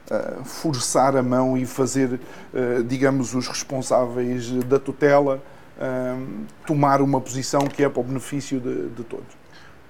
uh, 0.10 0.46
forçar 0.46 1.18
a 1.18 1.22
mão 1.22 1.58
e 1.58 1.66
fazer, 1.66 2.14
uh, 2.14 2.84
digamos, 2.84 3.34
os 3.36 3.48
responsáveis 3.48 4.50
da 4.64 4.80
tutela 4.80 5.44
uh, 5.78 6.46
tomar 6.66 7.02
uma 7.02 7.20
posição 7.20 7.62
que 7.62 7.84
é 7.84 7.90
para 7.90 8.00
o 8.00 8.04
benefício 8.04 8.60
de, 8.62 8.90
de 8.90 9.04
todos. 9.04 9.43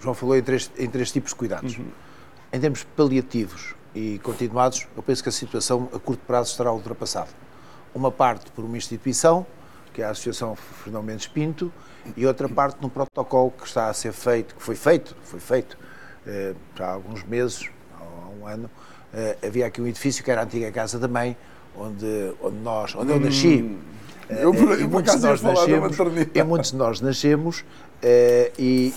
João 0.04 0.14
falou 0.14 0.38
em 0.38 0.44
três, 0.44 0.70
em 0.78 0.90
três 0.90 1.12
tipos 1.12 1.32
de 1.32 1.36
cuidados. 1.36 1.78
Uhum. 1.78 1.86
Em 2.52 2.60
termos 2.60 2.84
paliativos 2.84 3.74
e 3.96 4.20
continuados, 4.20 4.88
eu 4.96 5.02
penso 5.02 5.24
que 5.24 5.30
a 5.30 5.32
situação 5.32 5.90
a 5.94 6.00
curto 6.00 6.24
prazo 6.26 6.52
estará 6.52 6.72
ultrapassada. 6.72 7.30
Uma 7.96 8.12
parte 8.12 8.52
por 8.52 8.64
uma 8.66 8.78
instituição, 8.78 9.46
que 9.94 10.02
é 10.02 10.06
a 10.06 10.10
Associação 10.10 10.56
Fernão 10.56 11.02
Mendes 11.02 11.28
Pinto, 11.28 11.72
e 12.18 12.26
outra 12.26 12.50
parte 12.50 12.82
num 12.82 12.90
protocolo 12.90 13.52
que 13.52 13.66
está 13.66 13.90
a 13.90 13.94
ser 13.94 14.12
feito, 14.12 14.56
que 14.56 14.62
foi 14.62 14.76
feito, 14.76 15.16
foi 15.24 15.40
feito 15.40 15.78
eh, 16.28 16.54
já 16.76 16.88
há 16.88 16.92
alguns 16.92 17.24
meses, 17.24 17.70
há 18.00 18.30
um 18.30 18.46
ano, 18.48 18.70
Uh, 19.14 19.46
havia 19.46 19.68
aqui 19.68 19.80
um 19.80 19.86
edifício 19.86 20.24
que 20.24 20.32
era 20.32 20.42
a 20.42 20.44
antiga 20.44 20.72
casa 20.72 20.98
da 20.98 21.08
mãe, 21.08 21.38
onde, 21.78 22.34
onde 22.42 22.58
nós, 22.58 22.96
onde 22.96 23.12
eu 23.12 23.20
nasci. 23.20 23.78
Eu, 24.30 24.54
por, 24.54 24.72
eu, 24.72 24.78
por 24.80 24.90
muitos 24.90 25.16
de 25.16 25.22
nós 25.22 25.42
nascemos, 25.42 25.98
e 26.34 26.44
muitos 26.44 26.72
de 26.72 26.78
nós 26.78 27.02
nascemos 27.02 27.60
uh, 27.60 27.66
e, 28.58 28.94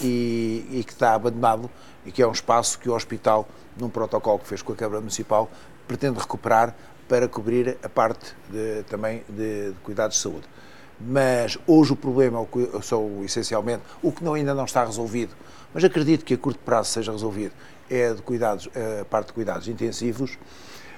e, 0.71 0.79
e, 0.79 0.85
que 0.85 0.93
está 0.93 1.15
abandonado 1.15 1.71
e 2.05 2.13
que 2.13 2.23
é 2.23 2.27
um 2.27 2.33
espaço 2.33 2.79
que 2.79 2.89
o 2.89 2.95
hospital, 2.95 3.49
num 3.79 3.89
protocolo 3.89 4.39
que 4.39 4.47
fez 4.47 4.63
com 4.63 4.73
a 4.73 4.77
Câmara 4.77 5.01
Municipal, 5.01 5.51
pretende 5.87 6.19
recuperar 6.19 6.75
para 7.09 7.29
cobrir 7.29 7.77
a 7.83 7.89
parte 7.89 8.35
de, 8.51 8.83
também 8.85 9.23
de, 9.29 9.71
de, 9.71 9.77
cuidados 9.83 10.17
de 10.17 10.23
saúde. 10.23 10.45
Mas 11.01 11.59
hoje 11.67 11.93
o 11.93 11.97
problema 11.97 12.47
são 12.83 13.23
essencialmente 13.25 13.83
o 14.03 14.11
que 14.11 14.25
não, 14.25 14.35
ainda 14.35 14.55
não 14.55 14.65
está 14.65 14.85
resolvido, 14.85 15.35
mas 15.75 15.85
acredito 15.85 16.25
que 16.25 16.35
a 16.35 16.39
curto 16.39 16.59
prazo 16.61 16.91
seja 16.91 17.13
resolvido, 17.13 17.53
é 17.91 18.15
de 18.15 18.23
cuidados, 18.23 18.69
a 19.01 19.05
parte 19.05 19.29
de 19.29 19.33
cuidados 19.35 19.69
intensivos, 19.69 20.39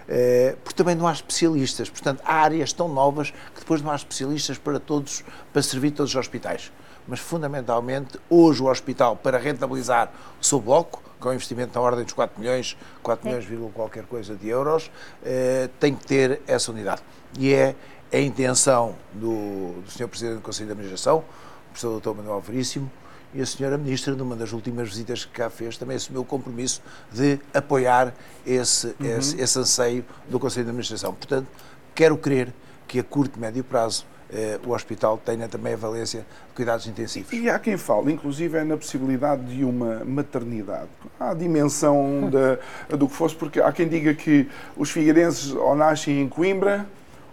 eh, 0.08 0.56
porque 0.64 0.76
também 0.76 0.94
não 0.94 1.06
há 1.06 1.12
especialistas. 1.12 1.90
Portanto, 1.90 2.22
há 2.24 2.34
áreas 2.34 2.72
tão 2.72 2.88
novas 2.88 3.30
que 3.30 3.60
depois 3.60 3.82
não 3.82 3.90
há 3.90 3.96
especialistas 3.96 4.56
para 4.56 4.80
todos, 4.80 5.22
para 5.52 5.62
servir 5.62 5.90
todos 5.90 6.12
os 6.12 6.16
hospitais. 6.16 6.72
Mas, 7.06 7.20
fundamentalmente, 7.20 8.18
hoje 8.28 8.62
o 8.62 8.66
hospital, 8.66 9.16
para 9.16 9.38
rentabilizar 9.38 10.10
o 10.40 10.44
seu 10.44 10.60
bloco, 10.60 11.02
com 11.18 11.30
um 11.30 11.32
investimento 11.32 11.72
na 11.74 11.80
ordem 11.80 12.04
dos 12.04 12.12
4 12.12 12.40
milhões, 12.40 12.76
4 13.02 13.26
milhões, 13.26 13.72
qualquer 13.74 14.04
coisa 14.04 14.34
de 14.34 14.48
euros, 14.48 14.90
eh, 15.24 15.68
tem 15.80 15.94
que 15.94 16.06
ter 16.06 16.40
essa 16.46 16.70
unidade. 16.70 17.02
E 17.38 17.52
é 17.52 17.74
a 18.12 18.18
intenção 18.18 18.94
do, 19.12 19.82
do 19.82 19.90
Sr. 19.90 20.08
Presidente 20.08 20.36
do 20.36 20.42
Conselho 20.42 20.66
de 20.66 20.72
Administração, 20.72 21.18
o 21.18 21.72
professor 21.72 22.00
Dr. 22.00 22.16
Manuel 22.16 22.40
Veríssimo, 22.40 22.90
e 23.34 23.40
a 23.40 23.46
senhora 23.46 23.76
Ministra, 23.76 24.14
numa 24.14 24.34
das 24.34 24.52
últimas 24.52 24.88
visitas 24.88 25.24
que 25.24 25.32
cá 25.32 25.50
fez, 25.50 25.76
também 25.76 25.96
assumiu 25.96 26.22
o 26.22 26.24
compromisso 26.24 26.82
de 27.12 27.38
apoiar 27.52 28.14
esse, 28.46 28.88
uhum. 29.00 29.18
esse, 29.18 29.40
esse 29.40 29.58
anseio 29.58 30.04
do 30.28 30.38
Conselho 30.38 30.64
de 30.64 30.70
Administração. 30.70 31.12
Portanto, 31.12 31.46
quero 31.94 32.16
crer 32.16 32.52
que 32.86 32.98
a 32.98 33.04
curto 33.04 33.38
e 33.38 33.40
médio 33.40 33.62
prazo 33.62 34.06
eh, 34.30 34.58
o 34.66 34.72
hospital 34.72 35.18
tenha 35.22 35.48
também 35.48 35.74
a 35.74 35.76
valência 35.76 36.20
de 36.20 36.54
cuidados 36.54 36.86
intensivos. 36.86 37.32
E 37.32 37.48
há 37.48 37.58
quem 37.58 37.76
fale, 37.76 38.12
inclusive, 38.12 38.58
é 38.58 38.64
na 38.64 38.76
possibilidade 38.76 39.42
de 39.44 39.64
uma 39.64 40.04
maternidade. 40.04 40.88
Há 41.18 41.30
a 41.30 41.34
dimensão 41.34 42.30
da, 42.30 42.96
do 42.96 43.08
que 43.08 43.14
fosse, 43.14 43.34
porque 43.34 43.60
há 43.60 43.72
quem 43.72 43.88
diga 43.88 44.12
que 44.14 44.48
os 44.76 44.90
figueirenses 44.90 45.52
ou 45.52 45.74
nascem 45.74 46.20
em 46.20 46.28
Coimbra 46.28 46.86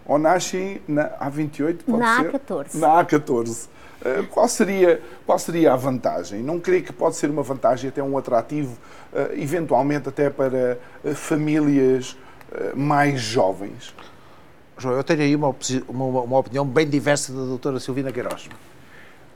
ou 0.05 0.17
nascem 0.17 0.81
na 0.87 1.09
A28, 1.17 1.79
pode 1.85 1.99
na 1.99 2.21
ser? 2.21 2.31
A14. 2.31 2.75
Na 2.75 3.03
A14. 3.03 3.67
Eh, 4.03 4.23
qual 4.29 4.47
seria, 4.47 5.01
qual 5.25 5.39
seria 5.39 5.73
a 5.73 5.75
vantagem? 5.75 6.41
Não 6.41 6.59
creio 6.59 6.83
que 6.83 6.93
pode 6.93 7.15
ser 7.15 7.29
uma 7.29 7.43
vantagem, 7.43 7.89
até 7.89 8.01
um 8.03 8.17
atrativo, 8.17 8.77
eh, 9.13 9.35
eventualmente 9.37 10.09
até 10.09 10.29
para 10.29 10.77
eh, 11.03 11.13
famílias 11.13 12.17
mais 12.73 13.19
jovens? 13.19 13.93
João, 14.77 14.95
eu 14.95 15.03
tenho 15.03 15.21
aí 15.21 15.35
uma, 15.35 15.55
uma, 15.87 16.21
uma 16.21 16.39
opinião 16.39 16.65
bem 16.65 16.87
diversa 16.87 17.33
da 17.33 17.43
doutora 17.43 17.79
Silvina 17.79 18.11
Queiroz. 18.11 18.49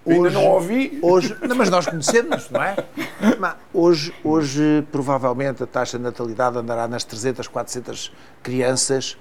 Hoje, 0.06 0.18
Ainda 0.18 0.30
não 0.32 0.46
ouvi. 0.46 1.00
Hoje, 1.02 1.36
não, 1.42 1.56
mas 1.56 1.70
nós 1.70 1.86
conhecemos, 1.86 2.50
não 2.50 2.64
é? 2.64 2.76
Hoje, 3.74 4.14
hoje, 4.24 4.86
provavelmente, 4.92 5.62
a 5.64 5.68
taxa 5.68 5.98
de 5.98 6.04
natalidade 6.04 6.58
andará 6.58 6.88
nas 6.88 7.04
300, 7.04 7.48
400 7.48 8.12
crianças 8.42 9.18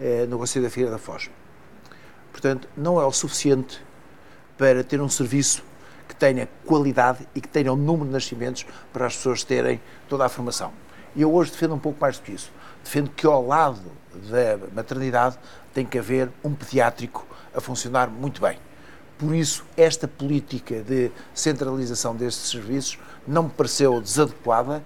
eh, 0.00 0.26
no 0.28 0.38
Conselho 0.38 0.64
da 0.64 0.70
Figueira 0.70 0.90
da 0.90 0.98
Foz. 0.98 1.30
Portanto, 2.32 2.68
não 2.76 3.00
é 3.00 3.04
o 3.04 3.12
suficiente 3.12 3.82
para 4.60 4.84
ter 4.84 5.00
um 5.00 5.08
serviço 5.08 5.64
que 6.06 6.14
tenha 6.14 6.46
qualidade 6.66 7.26
e 7.34 7.40
que 7.40 7.48
tenha 7.48 7.72
o 7.72 7.74
um 7.74 7.78
número 7.78 8.04
de 8.04 8.12
nascimentos 8.12 8.66
para 8.92 9.06
as 9.06 9.16
pessoas 9.16 9.42
terem 9.42 9.80
toda 10.06 10.26
a 10.26 10.28
formação. 10.28 10.70
E 11.16 11.22
eu 11.22 11.32
hoje 11.32 11.50
defendo 11.50 11.74
um 11.74 11.78
pouco 11.78 11.98
mais 11.98 12.18
do 12.18 12.24
que 12.24 12.32
isso. 12.32 12.52
Defendo 12.84 13.08
que 13.08 13.26
ao 13.26 13.46
lado 13.46 13.80
da 14.28 14.66
maternidade 14.74 15.38
tem 15.72 15.86
que 15.86 15.98
haver 15.98 16.30
um 16.44 16.52
pediátrico 16.52 17.26
a 17.54 17.60
funcionar 17.62 18.10
muito 18.10 18.42
bem. 18.42 18.58
Por 19.16 19.34
isso, 19.34 19.64
esta 19.78 20.06
política 20.06 20.82
de 20.82 21.10
centralização 21.32 22.14
destes 22.14 22.50
serviços 22.50 22.98
não 23.26 23.44
me 23.44 23.50
pareceu 23.50 23.98
desadequada, 23.98 24.84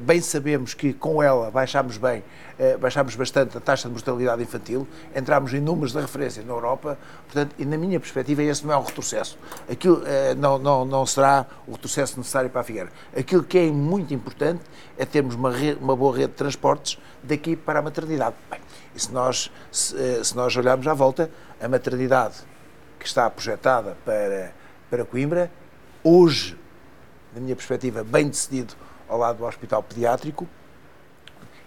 bem 0.00 0.20
sabemos 0.20 0.74
que 0.74 0.92
com 0.92 1.22
ela 1.22 1.50
baixámos 1.50 1.96
bem, 1.96 2.22
eh, 2.58 2.76
baixámos 2.76 3.16
bastante 3.16 3.56
a 3.56 3.60
taxa 3.60 3.88
de 3.88 3.94
mortalidade 3.94 4.42
infantil, 4.42 4.86
entramos 5.16 5.52
em 5.54 5.60
números 5.60 5.92
de 5.92 6.00
referência 6.00 6.42
na 6.42 6.52
Europa, 6.52 6.98
portanto, 7.24 7.54
e 7.58 7.64
na 7.64 7.78
minha 7.78 7.98
perspectiva 7.98 8.42
esse 8.42 8.66
não 8.66 8.72
é 8.72 8.76
um 8.76 8.82
retrocesso. 8.82 9.38
Aquilo 9.70 10.02
eh, 10.06 10.34
não, 10.34 10.58
não, 10.58 10.84
não 10.84 11.06
será 11.06 11.46
o 11.66 11.72
retrocesso 11.72 12.18
necessário 12.18 12.50
para 12.50 12.60
a 12.60 12.64
Figueira. 12.64 12.90
Aquilo 13.16 13.42
que 13.42 13.58
é 13.58 13.70
muito 13.70 14.12
importante 14.12 14.62
é 14.98 15.04
termos 15.04 15.34
uma, 15.34 15.50
uma 15.80 15.96
boa 15.96 16.16
rede 16.16 16.28
de 16.28 16.36
transportes 16.36 16.98
daqui 17.22 17.56
para 17.56 17.78
a 17.78 17.82
maternidade. 17.82 18.36
Bem, 18.50 18.60
e 18.94 19.00
se 19.00 19.10
nós, 19.10 19.50
se, 19.70 20.24
se 20.24 20.36
nós 20.36 20.54
olharmos 20.56 20.86
à 20.86 20.94
volta, 20.94 21.30
a 21.60 21.68
maternidade 21.68 22.36
que 22.98 23.06
está 23.06 23.28
projetada 23.30 23.96
para, 24.04 24.52
para 24.90 25.04
Coimbra, 25.04 25.50
hoje, 26.04 26.58
na 27.34 27.40
minha 27.40 27.56
perspectiva, 27.56 28.04
bem 28.04 28.28
decidido 28.28 28.74
ao 29.12 29.18
lado 29.18 29.38
do 29.38 29.44
Hospital 29.44 29.82
Pediátrico, 29.82 30.48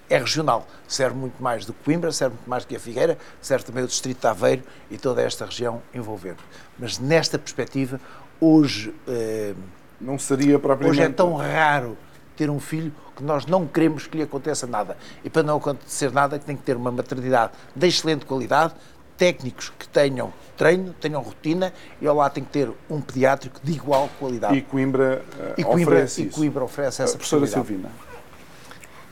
é 0.10 0.18
regional. 0.18 0.66
Serve 0.88 1.16
muito 1.16 1.42
mais 1.42 1.64
do 1.64 1.74
que 1.74 1.84
Coimbra, 1.84 2.12
serve 2.12 2.36
muito 2.36 2.50
mais 2.50 2.66
do 2.66 2.68
que 2.68 2.76
a 2.76 2.80
Figueira, 2.80 3.18
serve 3.40 3.66
também 3.66 3.84
o 3.84 3.88
Distrito 3.88 4.22
de 4.22 4.28
Aveiro 4.28 4.64
e 4.90 4.98
toda 4.98 5.22
esta 5.22 5.46
região 5.46 5.82
envolvente. 5.94 6.44
Mas 6.78 6.98
nesta 6.98 7.38
perspectiva, 7.38 8.02
hoje. 8.40 8.94
Eh, 9.08 9.54
não 10.02 10.20
seria 10.20 10.60
propriamente. 10.60 11.00
Hoje 11.00 11.08
é 11.08 11.14
tão 11.14 11.36
raro 11.36 11.98
ter 12.36 12.50
um 12.50 12.60
filho 12.60 12.92
que 13.16 13.24
nós 13.24 13.46
não 13.46 13.66
queremos 13.66 14.08
que 14.08 14.18
lhe 14.18 14.24
aconteça 14.24 14.68
nada. 14.68 14.98
E 15.24 15.30
para 15.30 15.42
não 15.42 15.58
acontecer 15.58 16.12
nada, 16.12 16.38
tem 16.38 16.56
que 16.56 16.64
ter 16.64 16.76
uma 16.76 16.92
maternidade 16.92 17.54
de 17.74 17.88
excelente 17.88 18.26
qualidade, 18.26 18.74
técnicos 19.18 19.72
que 19.78 19.88
tenham 19.88 20.34
treino, 20.56 20.94
tenham 20.94 21.22
rotina 21.22 21.74
e 22.02 22.08
ao 22.08 22.16
lado 22.16 22.34
tem 22.34 22.44
que 22.44 22.52
ter 22.52 22.72
um 22.90 23.02
pediátrico 23.02 23.60
de 23.64 23.74
igual 23.74 24.10
qualidade. 24.20 24.56
E 24.56 24.62
Coimbra, 24.62 25.24
uh, 25.38 25.54
e 25.58 25.64
Coimbra 25.64 25.96
oferece 25.96 26.22
E 26.24 26.30
Coimbra 26.30 26.64
oferece 26.64 27.02
essa 27.02 27.14
uh, 27.14 27.18
Professora 27.18 27.48
Silvina. 27.48 27.90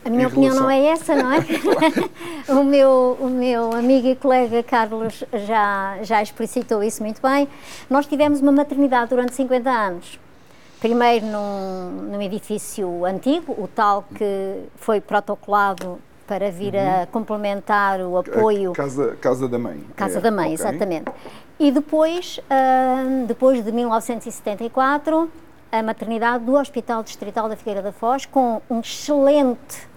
A 0.06 0.10
minha 0.10 0.28
opinião 0.28 0.54
relação... 0.54 0.64
não 0.64 0.70
é 0.70 0.86
essa, 0.86 1.16
não 1.16 1.32
é? 1.32 1.40
o, 2.52 2.64
meu, 2.64 3.18
o 3.22 3.30
meu 3.30 3.74
amigo 3.74 4.08
e 4.08 4.16
colega 4.16 4.62
Carlos 4.62 5.24
já, 5.46 5.98
já 6.02 6.22
explicitou 6.22 6.84
isso 6.84 7.02
muito 7.02 7.22
bem. 7.22 7.48
Nós 7.90 8.06
tivemos 8.06 8.42
uma 8.42 8.52
maternidade 8.52 9.10
durante 9.10 9.34
50 9.34 9.70
anos. 9.70 10.20
Primeiro 10.82 11.26
num, 11.26 11.92
num 12.12 12.22
edifício 12.22 13.06
antigo, 13.06 13.54
o 13.54 13.66
tal 13.66 14.04
que 14.14 14.66
foi 14.76 15.00
protocolado 15.00 15.98
para 16.28 16.52
vir 16.52 16.74
uhum. 16.74 17.04
a 17.04 17.06
complementar 17.08 18.00
o 18.02 18.18
apoio. 18.18 18.72
A 18.72 18.76
casa, 18.76 19.18
casa 19.20 19.48
da 19.48 19.60
Mãe. 19.60 19.84
Casa 19.96 20.20
é, 20.20 20.22
da 20.22 20.32
Mãe, 20.32 20.54
okay. 20.54 20.54
exatamente. 20.54 21.12
E 21.60 21.72
depois, 21.72 22.40
uh, 22.40 23.26
depois 23.28 23.64
de 23.64 23.72
1974, 23.72 25.30
a 25.72 25.82
maternidade 25.84 26.46
do 26.46 26.54
Hospital 26.54 27.04
Distrital 27.04 27.50
da 27.50 27.56
Figueira 27.56 27.82
da 27.82 27.92
Foz, 27.92 28.26
com 28.26 28.62
um 28.70 28.80
excelente, 28.80 29.88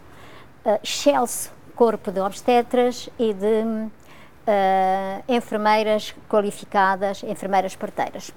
uh, 0.65 0.79
excelso 0.83 1.51
corpo 1.75 2.11
de 2.11 2.21
obstetras 2.21 3.09
e 3.19 3.35
de 3.35 3.63
uh, 4.47 5.25
enfermeiras 5.29 6.15
qualificadas, 6.29 7.23
enfermeiras 7.23 7.77
parteiras. 7.77 8.33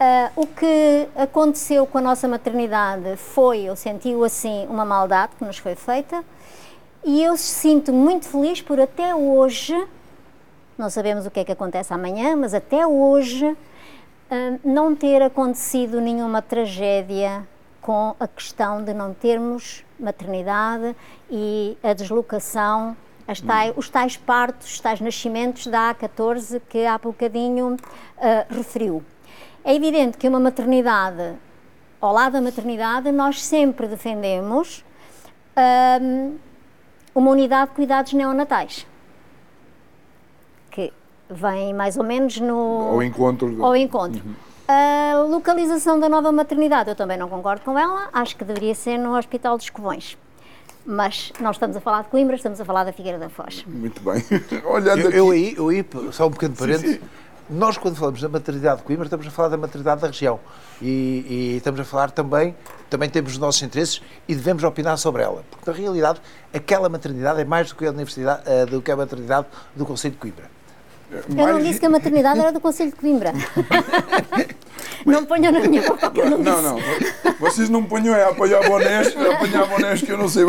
Uh, 0.00 0.42
o 0.42 0.46
que 0.46 1.08
aconteceu 1.16 1.86
com 1.86 1.98
a 1.98 2.00
nossa 2.00 2.28
maternidade 2.28 3.16
foi, 3.16 3.62
eu 3.62 3.74
senti 3.74 4.12
assim, 4.24 4.66
uma 4.68 4.84
maldade 4.84 5.32
que 5.36 5.44
nos 5.44 5.58
foi 5.58 5.74
feita, 5.74 6.24
e 7.04 7.22
eu 7.22 7.36
sinto 7.36 7.92
muito 7.92 8.26
feliz 8.26 8.60
por 8.60 8.80
até 8.80 9.14
hoje, 9.14 9.74
não 10.76 10.90
sabemos 10.90 11.26
o 11.26 11.30
que 11.30 11.40
é 11.40 11.44
que 11.44 11.52
acontece 11.52 11.92
amanhã, 11.92 12.36
mas 12.36 12.54
até 12.54 12.86
hoje 12.86 13.56
ah, 14.30 14.58
não 14.64 14.94
ter 14.94 15.22
acontecido 15.22 16.00
nenhuma 16.00 16.42
tragédia 16.42 17.46
com 17.80 18.14
a 18.20 18.28
questão 18.28 18.84
de 18.84 18.92
não 18.92 19.14
termos 19.14 19.84
maternidade 19.98 20.94
e 21.30 21.76
a 21.82 21.94
deslocação, 21.94 22.96
tais, 23.46 23.72
os 23.76 23.88
tais 23.88 24.16
partos, 24.16 24.74
os 24.74 24.80
tais 24.80 25.00
nascimentos 25.00 25.66
da 25.66 25.94
A14 25.94 26.60
que 26.68 26.84
há 26.84 26.98
bocadinho 26.98 27.74
uh, 27.74 28.54
referiu. 28.54 29.02
É 29.64 29.74
evidente 29.74 30.18
que 30.18 30.28
uma 30.28 30.38
maternidade, 30.38 31.34
ao 32.00 32.12
lado 32.12 32.34
da 32.34 32.40
maternidade, 32.40 33.10
nós 33.10 33.42
sempre 33.42 33.86
defendemos 33.86 34.84
uma 37.14 37.30
unidade 37.30 37.70
de 37.70 37.76
cuidados 37.76 38.12
neonatais, 38.12 38.86
que 40.70 40.92
vem 41.28 41.74
mais 41.74 41.96
ou 41.96 42.04
menos 42.04 42.38
no... 42.38 42.92
Ao 42.92 43.02
encontro. 43.02 43.64
Ao 43.64 43.76
encontro. 43.76 44.22
Uhum. 44.24 44.34
A 44.68 45.22
localização 45.22 45.98
da 45.98 46.08
nova 46.08 46.30
maternidade, 46.30 46.90
eu 46.90 46.94
também 46.94 47.16
não 47.16 47.28
concordo 47.28 47.62
com 47.62 47.78
ela, 47.78 48.10
acho 48.12 48.36
que 48.36 48.44
deveria 48.44 48.74
ser 48.74 48.98
no 48.98 49.16
Hospital 49.16 49.56
dos 49.56 49.70
Covões. 49.70 50.18
Mas 50.84 51.32
nós 51.40 51.56
estamos 51.56 51.76
a 51.76 51.80
falar 51.80 52.02
de 52.02 52.08
Coimbra, 52.08 52.36
estamos 52.36 52.60
a 52.60 52.64
falar 52.64 52.84
da 52.84 52.92
Figueira 52.92 53.18
da 53.18 53.28
Foz. 53.28 53.64
Muito 53.66 54.00
bem. 54.02 54.22
Olhando 54.64 55.00
eu, 55.00 55.08
aqui... 55.08 55.16
eu 55.16 55.30
aí, 55.30 55.54
eu 55.56 55.68
aí, 55.68 55.86
só 56.12 56.26
um 56.26 56.30
pequeno 56.30 56.54
parênteses, 56.54 57.00
nós, 57.50 57.78
quando 57.78 57.96
falamos 57.96 58.20
da 58.20 58.28
maternidade 58.28 58.78
de 58.78 58.84
Coimbra, 58.84 59.06
estamos 59.06 59.26
a 59.26 59.30
falar 59.30 59.48
da 59.48 59.56
maternidade 59.56 60.00
da 60.00 60.06
região. 60.06 60.38
E, 60.82 61.24
e, 61.28 61.56
estamos 61.56 61.80
a 61.80 61.84
falar 61.84 62.10
também, 62.10 62.54
também 62.90 63.08
temos 63.08 63.32
os 63.32 63.38
nossos 63.38 63.62
interesses 63.62 64.02
e 64.28 64.34
devemos 64.34 64.62
opinar 64.64 64.98
sobre 64.98 65.22
ela. 65.22 65.42
Porque, 65.50 65.70
na 65.70 65.76
realidade, 65.76 66.20
aquela 66.52 66.88
maternidade 66.88 67.40
é 67.40 67.44
mais 67.44 67.70
do 67.70 67.76
que 67.76 67.86
a, 67.86 67.90
universidade, 67.90 68.42
uh, 68.48 68.66
do 68.66 68.82
que 68.82 68.90
a 68.90 68.96
maternidade 68.96 69.46
do 69.74 69.86
Conselho 69.86 70.12
de 70.12 70.20
Coimbra. 70.20 70.58
Eu 71.10 71.46
não 71.46 71.58
disse 71.58 71.80
que 71.80 71.86
a 71.86 71.90
maternidade 71.90 72.38
era 72.38 72.52
do 72.52 72.60
Conselho 72.60 72.90
de 72.90 72.96
Coimbra. 72.96 73.32
não 75.06 75.24
ponham 75.24 75.52
na 75.52 75.60
minha 75.60 75.82
boca 75.82 76.10
que 76.10 76.20
eu 76.20 76.30
não, 76.30 76.38
não. 76.38 76.62
Não, 76.62 76.78
Vocês 77.38 77.68
não 77.68 77.84
ponham 77.84 78.14
é 78.14 78.24
a 78.24 78.28
apoiar 78.28 78.68
bonés, 78.68 79.08
apanhar 79.16 79.66
bonés 79.66 80.02
que 80.02 80.10
eu 80.10 80.18
não 80.18 80.28
sei 80.28 80.44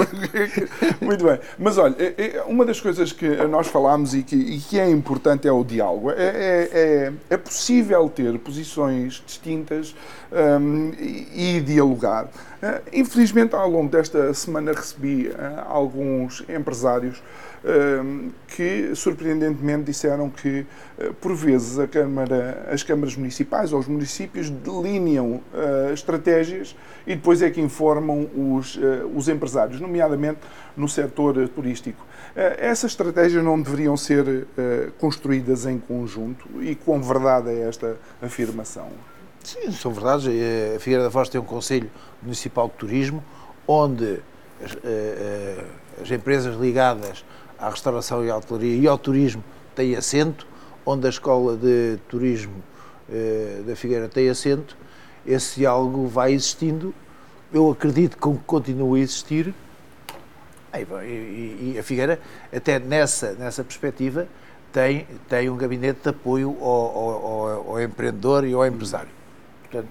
Muito 1.02 1.24
bem. 1.24 1.40
Mas 1.58 1.78
olha, 1.78 1.96
é- 2.00 2.38
é 2.38 2.44
uma 2.44 2.66
das 2.66 2.80
coisas 2.82 3.12
que 3.12 3.28
nós 3.48 3.68
falámos 3.68 4.14
e 4.14 4.24
que, 4.24 4.36
e 4.36 4.60
que 4.60 4.80
é 4.80 4.90
importante 4.90 5.48
é 5.48 5.52
o 5.52 5.64
diálogo. 5.64 6.12
É, 6.12 6.14
é, 6.16 6.70
é- 6.74 7.14
é 7.30 7.38
possível 7.38 8.10
ter 8.10 8.38
posições 8.40 9.24
distintas 9.26 9.96
hum, 10.32 10.92
e, 11.00 11.62
dialogar. 11.62 12.28
Eh, 12.62 12.82
infelizmente, 12.94 13.56
ao 13.56 13.70
longo 13.70 13.90
desta 13.90 14.34
semana 14.34 14.74
recebi 14.74 15.28
eh, 15.28 15.64
alguns 15.68 16.44
empresários 16.50 17.22
que 18.48 18.96
surpreendentemente 18.96 19.84
disseram 19.84 20.30
que 20.30 20.66
eh, 20.98 21.12
por 21.20 21.36
vezes 21.36 21.78
Câmara, 21.90 22.68
as 22.72 22.84
câmaras 22.84 23.16
municipais 23.16 23.74
ou 23.74 23.80
os 23.80 23.88
municípios 23.88 24.50
delineam 24.50 25.42
eh, 25.54 25.92
estratégias 25.94 26.76
e 27.06 27.16
depois 27.16 27.42
é 27.42 27.50
que 27.50 27.60
informam 27.60 28.30
os, 28.36 28.80
eh, 28.82 29.04
os 29.14 29.28
empresários, 29.28 29.80
nomeadamente 29.82 30.40
no 30.76 30.88
setor 30.88 31.50
turístico. 31.50 32.06
Essas 32.36 32.92
estratégias 32.92 33.44
não 33.44 33.60
deveriam 33.60 33.98
ser 33.98 34.48
construídas 34.98 35.66
em 35.66 35.78
conjunto 35.78 36.48
e 36.62 36.74
com 36.74 37.02
verdade 37.02 37.50
é 37.50 37.68
esta 37.68 37.98
afirmação. 38.22 38.88
Sim, 39.44 39.72
são 39.72 39.92
verdades. 39.92 40.28
A 40.76 40.80
Figueira 40.80 41.04
da 41.04 41.12
Foz 41.12 41.28
tem 41.28 41.42
um 41.42 41.44
Conselho 41.44 41.90
Municipal 42.22 42.68
de 42.68 42.76
Turismo 42.76 43.22
onde 43.68 44.22
as 46.02 46.12
empresas 46.12 46.56
ligadas 46.56 47.26
à 47.60 47.70
restauração 47.70 48.24
e 48.24 48.30
à 48.32 48.38
hotelaria 48.38 48.76
e 48.78 48.88
ao 48.88 48.98
turismo 48.98 49.44
têm 49.76 49.96
assento, 49.96 50.48
onde 50.86 51.06
a 51.06 51.10
Escola 51.10 51.56
de 51.58 51.98
Turismo 52.08 52.56
eh, 53.12 53.62
da 53.68 53.76
Figueira 53.76 54.08
tem 54.08 54.30
assento. 54.30 54.78
Esse 55.26 55.60
diálogo 55.60 56.08
vai 56.08 56.34
existindo. 56.34 56.94
Eu 57.54 57.70
acredito 57.70 58.18
que 58.18 58.40
continue 58.46 59.00
a 59.02 59.04
existir. 59.04 59.54
E, 60.74 61.78
a 61.80 61.84
Figueira, 61.84 62.20
até 62.56 62.78
nessa, 62.80 63.34
nessa 63.34 63.64
perspectiva, 63.64 64.28
tem, 64.72 65.08
tem 65.28 65.50
um 65.50 65.58
gabinete 65.58 66.02
de 66.04 66.10
apoio 66.10 66.56
ao- 66.62 66.68
ao- 66.98 67.70
ao 67.72 67.82
empreendedor 67.82 68.46
e 68.46 68.54
ao 68.54 68.66
empresário. 68.66 69.10
Portanto, 69.64 69.90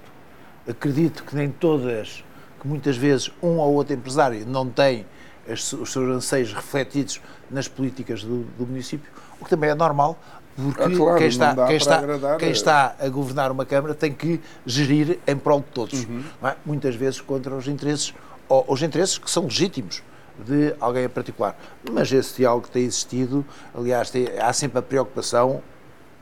acredito 0.68 1.24
que 1.24 1.34
nem 1.34 1.50
todas, 1.50 2.24
que 2.60 2.68
muitas 2.68 2.96
vezes 2.96 3.30
um 3.42 3.58
ou 3.58 3.74
outro 3.74 3.92
empresário 3.94 4.46
não 4.46 4.68
tem 4.68 5.04
as- 5.48 5.72
os 5.72 5.92
seus 5.92 6.08
anseios 6.08 6.52
refletidos 6.52 7.20
nas 7.50 7.66
políticas 7.68 8.22
do, 8.22 8.44
do 8.58 8.66
município, 8.66 9.10
o 9.40 9.44
que 9.44 9.50
também 9.50 9.70
é 9.70 9.74
normal, 9.74 10.18
porque 10.56 10.82
Ah, 10.82 10.90
claro, 10.96 11.18
quem, 11.18 11.28
está, 11.28 11.66
quem, 11.66 11.76
está, 11.76 11.98
agradar 11.98 12.36
quem 12.38 12.48
a- 12.48 12.52
está 12.52 12.96
a 12.98 13.08
governar 13.08 13.50
uma 13.52 13.64
Câmara 13.64 13.94
tem 13.94 14.12
que 14.12 14.40
gerir 14.66 15.18
em 15.26 15.36
prol 15.36 15.60
de 15.60 15.66
todos. 15.66 16.04
Uhum. 16.04 16.22
é? 16.42 16.56
Muitas 16.66 16.94
vezes 16.96 17.20
contra 17.20 17.54
os 17.54 17.68
interesses, 17.68 18.12
ou 18.48 18.64
os 18.68 18.82
interesses 18.82 19.18
que 19.18 19.30
são 19.30 19.44
legítimos 19.44 20.02
de 20.44 20.74
alguém 20.80 21.04
em 21.04 21.08
particular. 21.08 21.56
Mas 21.92 22.12
esse 22.12 22.36
diálogo 22.38 22.68
tem 22.68 22.84
existido, 22.84 23.44
aliás, 23.74 24.10
tem- 24.10 24.28
há 24.40 24.52
sempre 24.52 24.78
a 24.78 24.82
preocupação, 24.82 25.62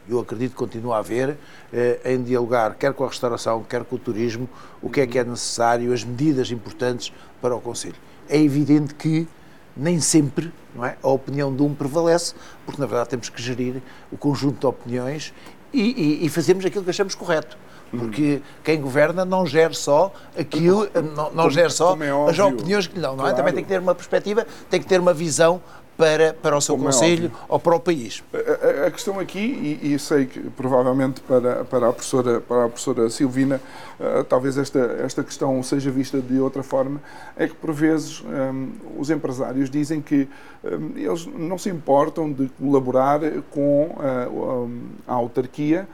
eu 0.09 0.21
acredito 0.21 0.53
que 0.53 0.57
continua 0.57 0.97
a 0.97 0.99
haver, 0.99 1.37
eh, 1.73 2.01
em 2.05 2.23
dialogar 2.23 2.75
quer 2.75 2.92
com 2.92 3.05
a 3.05 3.09
restauração, 3.09 3.62
quer 3.62 3.85
com 3.85 3.97
o 3.97 3.99
turismo, 3.99 4.49
o 4.81 4.88
que 4.88 5.01
é 5.01 5.07
que 5.07 5.19
é 5.19 5.25
necessário, 5.25 5.92
as 5.92 6.05
medidas 6.05 6.51
importantes 6.51 7.12
para 7.40 7.55
o 7.55 7.61
Conselho. 7.61 7.97
É 8.29 8.40
evidente 8.40 8.95
que 8.95 9.29
nem 9.77 10.01
sempre 10.01 10.53
não 10.75 10.85
é, 10.85 10.97
a 11.03 11.09
opinião 11.09 11.55
de 11.55 11.62
um 11.62 11.75
prevalece, 11.75 12.35
porque 12.64 12.81
na 12.81 12.87
verdade 12.87 13.11
temos 13.11 13.29
que 13.29 13.42
gerir 13.42 13.83
o 14.11 14.16
conjunto 14.16 14.61
de 14.61 14.66
opiniões 14.66 15.35
e, 15.73 16.21
e, 16.23 16.27
e 16.27 16.29
fazermos 16.29 16.64
aquilo 16.64 16.85
que 16.85 16.90
achamos 16.90 17.14
correto. 17.14 17.59
Porque 17.90 18.42
quem 18.64 18.81
governa 18.81 19.25
não 19.25 19.47
gera 19.47 19.73
só 19.73 20.12
aquilo, 20.37 20.88
não, 21.14 21.31
não 21.33 21.51
gera 21.51 21.71
só 21.71 21.90
como 21.90 22.03
é 22.03 22.31
as 22.31 22.38
opiniões 22.38 22.87
que 22.87 22.97
lhe 22.97 23.01
dão, 23.01 23.14
não 23.14 23.25
é? 23.25 23.29
Claro. 23.29 23.37
Também 23.37 23.55
tem 23.55 23.62
que 23.62 23.69
ter 23.69 23.81
uma 23.81 23.95
perspectiva, 23.95 24.47
tem 24.69 24.81
que 24.81 24.87
ter 24.87 25.01
uma 25.01 25.14
visão 25.14 25.62
para, 25.97 26.35
para 26.35 26.57
o 26.57 26.61
seu 26.61 26.77
Como 26.77 26.89
é 26.89 26.93
Conselho 26.93 27.27
óbvio. 27.27 27.41
ou 27.49 27.59
para 27.59 27.77
o 27.77 27.81
país. 27.81 28.23
A, 28.33 28.87
a- 28.87 28.91
questão 28.91 29.19
aqui, 29.19 29.79
e, 29.83 29.95
e 29.95 29.99
sei 29.99 30.27
que 30.27 30.41
provavelmente 30.51 31.21
para, 31.23 31.65
para, 31.65 31.89
a, 31.89 31.93
professora, 31.93 32.41
para 32.41 32.65
a 32.65 32.69
professora 32.69 33.09
Silvina, 33.11 33.61
eh, 33.99 34.23
talvez 34.29 34.59
esta, 34.59 34.79
esta 35.05 35.23
questão 35.25 35.63
seja 35.63 35.91
vista 35.91 36.21
de 36.21 36.39
outra 36.39 36.63
forma, 36.63 37.01
é 37.37 37.47
que 37.47 37.55
por 37.55 37.73
vezes 37.73 38.23
hum, 38.23 38.73
os 38.99 39.11
empresários 39.11 39.71
dizem 39.71 40.01
que 40.03 40.29
hum, 40.65 40.93
eles 40.97 41.27
não 41.27 41.57
se 41.59 41.69
importam 41.71 42.31
de 42.33 42.49
colaborar 42.59 43.21
com 43.51 43.97
eh, 44.01 44.29
a 45.09 45.15
autarquia 45.15 45.89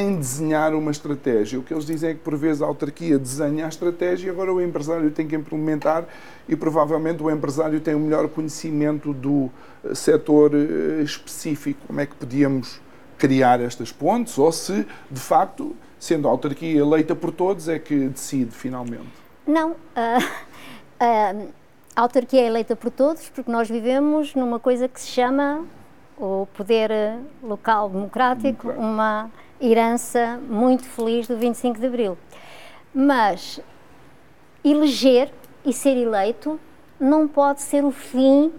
em 0.00 0.16
desenhar 0.16 0.74
uma 0.74 0.90
estratégia. 0.90 1.58
O 1.58 1.62
que 1.62 1.72
eles 1.72 1.84
dizem 1.84 2.10
é 2.10 2.14
que, 2.14 2.20
por 2.20 2.36
vezes, 2.36 2.62
a 2.62 2.66
autarquia 2.66 3.18
desenha 3.18 3.66
a 3.66 3.68
estratégia 3.68 4.28
e 4.28 4.30
agora 4.30 4.52
o 4.52 4.60
empresário 4.60 5.10
tem 5.10 5.26
que 5.26 5.36
implementar 5.36 6.04
e, 6.48 6.56
provavelmente, 6.56 7.22
o 7.22 7.30
empresário 7.30 7.80
tem 7.80 7.94
o 7.94 7.98
melhor 7.98 8.28
conhecimento 8.28 9.12
do 9.12 9.50
eh, 9.84 9.94
setor 9.94 10.52
eh, 10.54 11.02
específico. 11.02 11.80
Como 11.86 12.00
é 12.00 12.06
que 12.06 12.14
podíamos 12.14 12.80
criar 13.18 13.60
estas 13.60 13.92
pontes 13.92 14.38
ou 14.38 14.50
se, 14.52 14.86
de 15.10 15.20
facto, 15.20 15.74
sendo 15.98 16.28
a 16.28 16.30
autarquia 16.30 16.80
eleita 16.80 17.14
por 17.14 17.30
todos, 17.30 17.68
é 17.68 17.78
que 17.78 18.08
decide 18.08 18.50
finalmente. 18.50 19.12
Não. 19.46 19.76
ah, 19.94 20.18
ah, 21.00 21.34
a 21.96 22.00
autarquia 22.00 22.40
é 22.40 22.46
eleita 22.46 22.74
por 22.74 22.90
todos 22.90 23.28
porque 23.28 23.50
nós 23.50 23.68
vivemos 23.68 24.34
numa 24.34 24.58
coisa 24.58 24.88
que 24.88 25.00
se 25.00 25.08
chama 25.08 25.64
o 26.18 26.46
poder 26.54 26.90
local 27.42 27.88
democrático, 27.88 28.68
Democrático. 28.68 28.86
uma 28.86 29.30
herança 29.64 30.38
muito 30.48 30.84
feliz 30.84 31.26
do 31.26 31.36
25 31.36 31.80
de 31.80 31.86
Abril. 31.86 32.18
Mas 32.94 33.60
eleger 34.62 35.32
e 35.64 35.72
ser 35.72 35.96
eleito 35.96 36.60
não 37.00 37.26
pode 37.26 37.62
ser 37.62 37.84
o 37.84 37.90
fim 37.90 38.52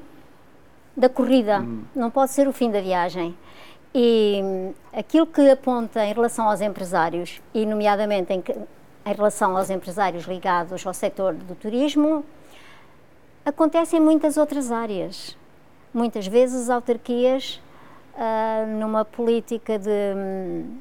da 0.98 1.10
corrida, 1.10 1.64
não 1.96 2.10
pode 2.10 2.32
ser 2.32 2.48
o 2.48 2.54
fim 2.54 2.72
da 2.72 2.82
viagem. 2.82 3.38
E 3.94 4.42
hum, 4.44 4.74
aquilo 4.92 5.26
que 5.26 5.50
aponta 5.50 6.06
em 6.06 6.14
relação 6.14 6.50
aos 6.50 6.60
empresários, 6.60 7.42
e 7.54 7.66
nomeadamente 7.66 8.34
em, 8.34 8.44
em 9.06 9.14
relação 9.14 9.56
aos 9.56 9.70
empresários 9.70 10.26
ligados 10.26 10.86
ao 10.86 10.94
setor 10.94 11.34
do 11.34 11.56
turismo, 11.56 12.26
acontece 13.46 13.96
em 13.96 14.00
muitas 14.00 14.38
outras 14.38 14.72
áreas. 14.72 15.38
Muitas 15.94 16.28
vezes 16.28 16.64
as 16.64 16.70
autarquias, 16.70 17.62
ah, 18.18 18.66
numa 18.68 19.06
política 19.06 19.80
de 19.80 19.90
hum, 19.90 20.78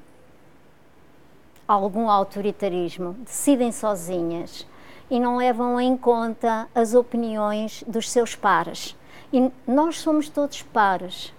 algum 1.67 2.09
autoritarismo, 2.09 3.15
decidem 3.21 3.73
sozinhas 3.73 4.67
e 5.11 5.19
não 5.21 5.37
levam 5.37 5.81
em 5.81 5.97
conta 5.97 6.69
as 6.75 6.95
opiniões 6.95 7.85
dos 7.87 8.11
seus 8.11 8.35
pares. 8.35 8.97
E 9.33 9.51
nós 9.67 9.99
somos 9.99 10.29
todos 10.29 10.63
pares 10.63 11.33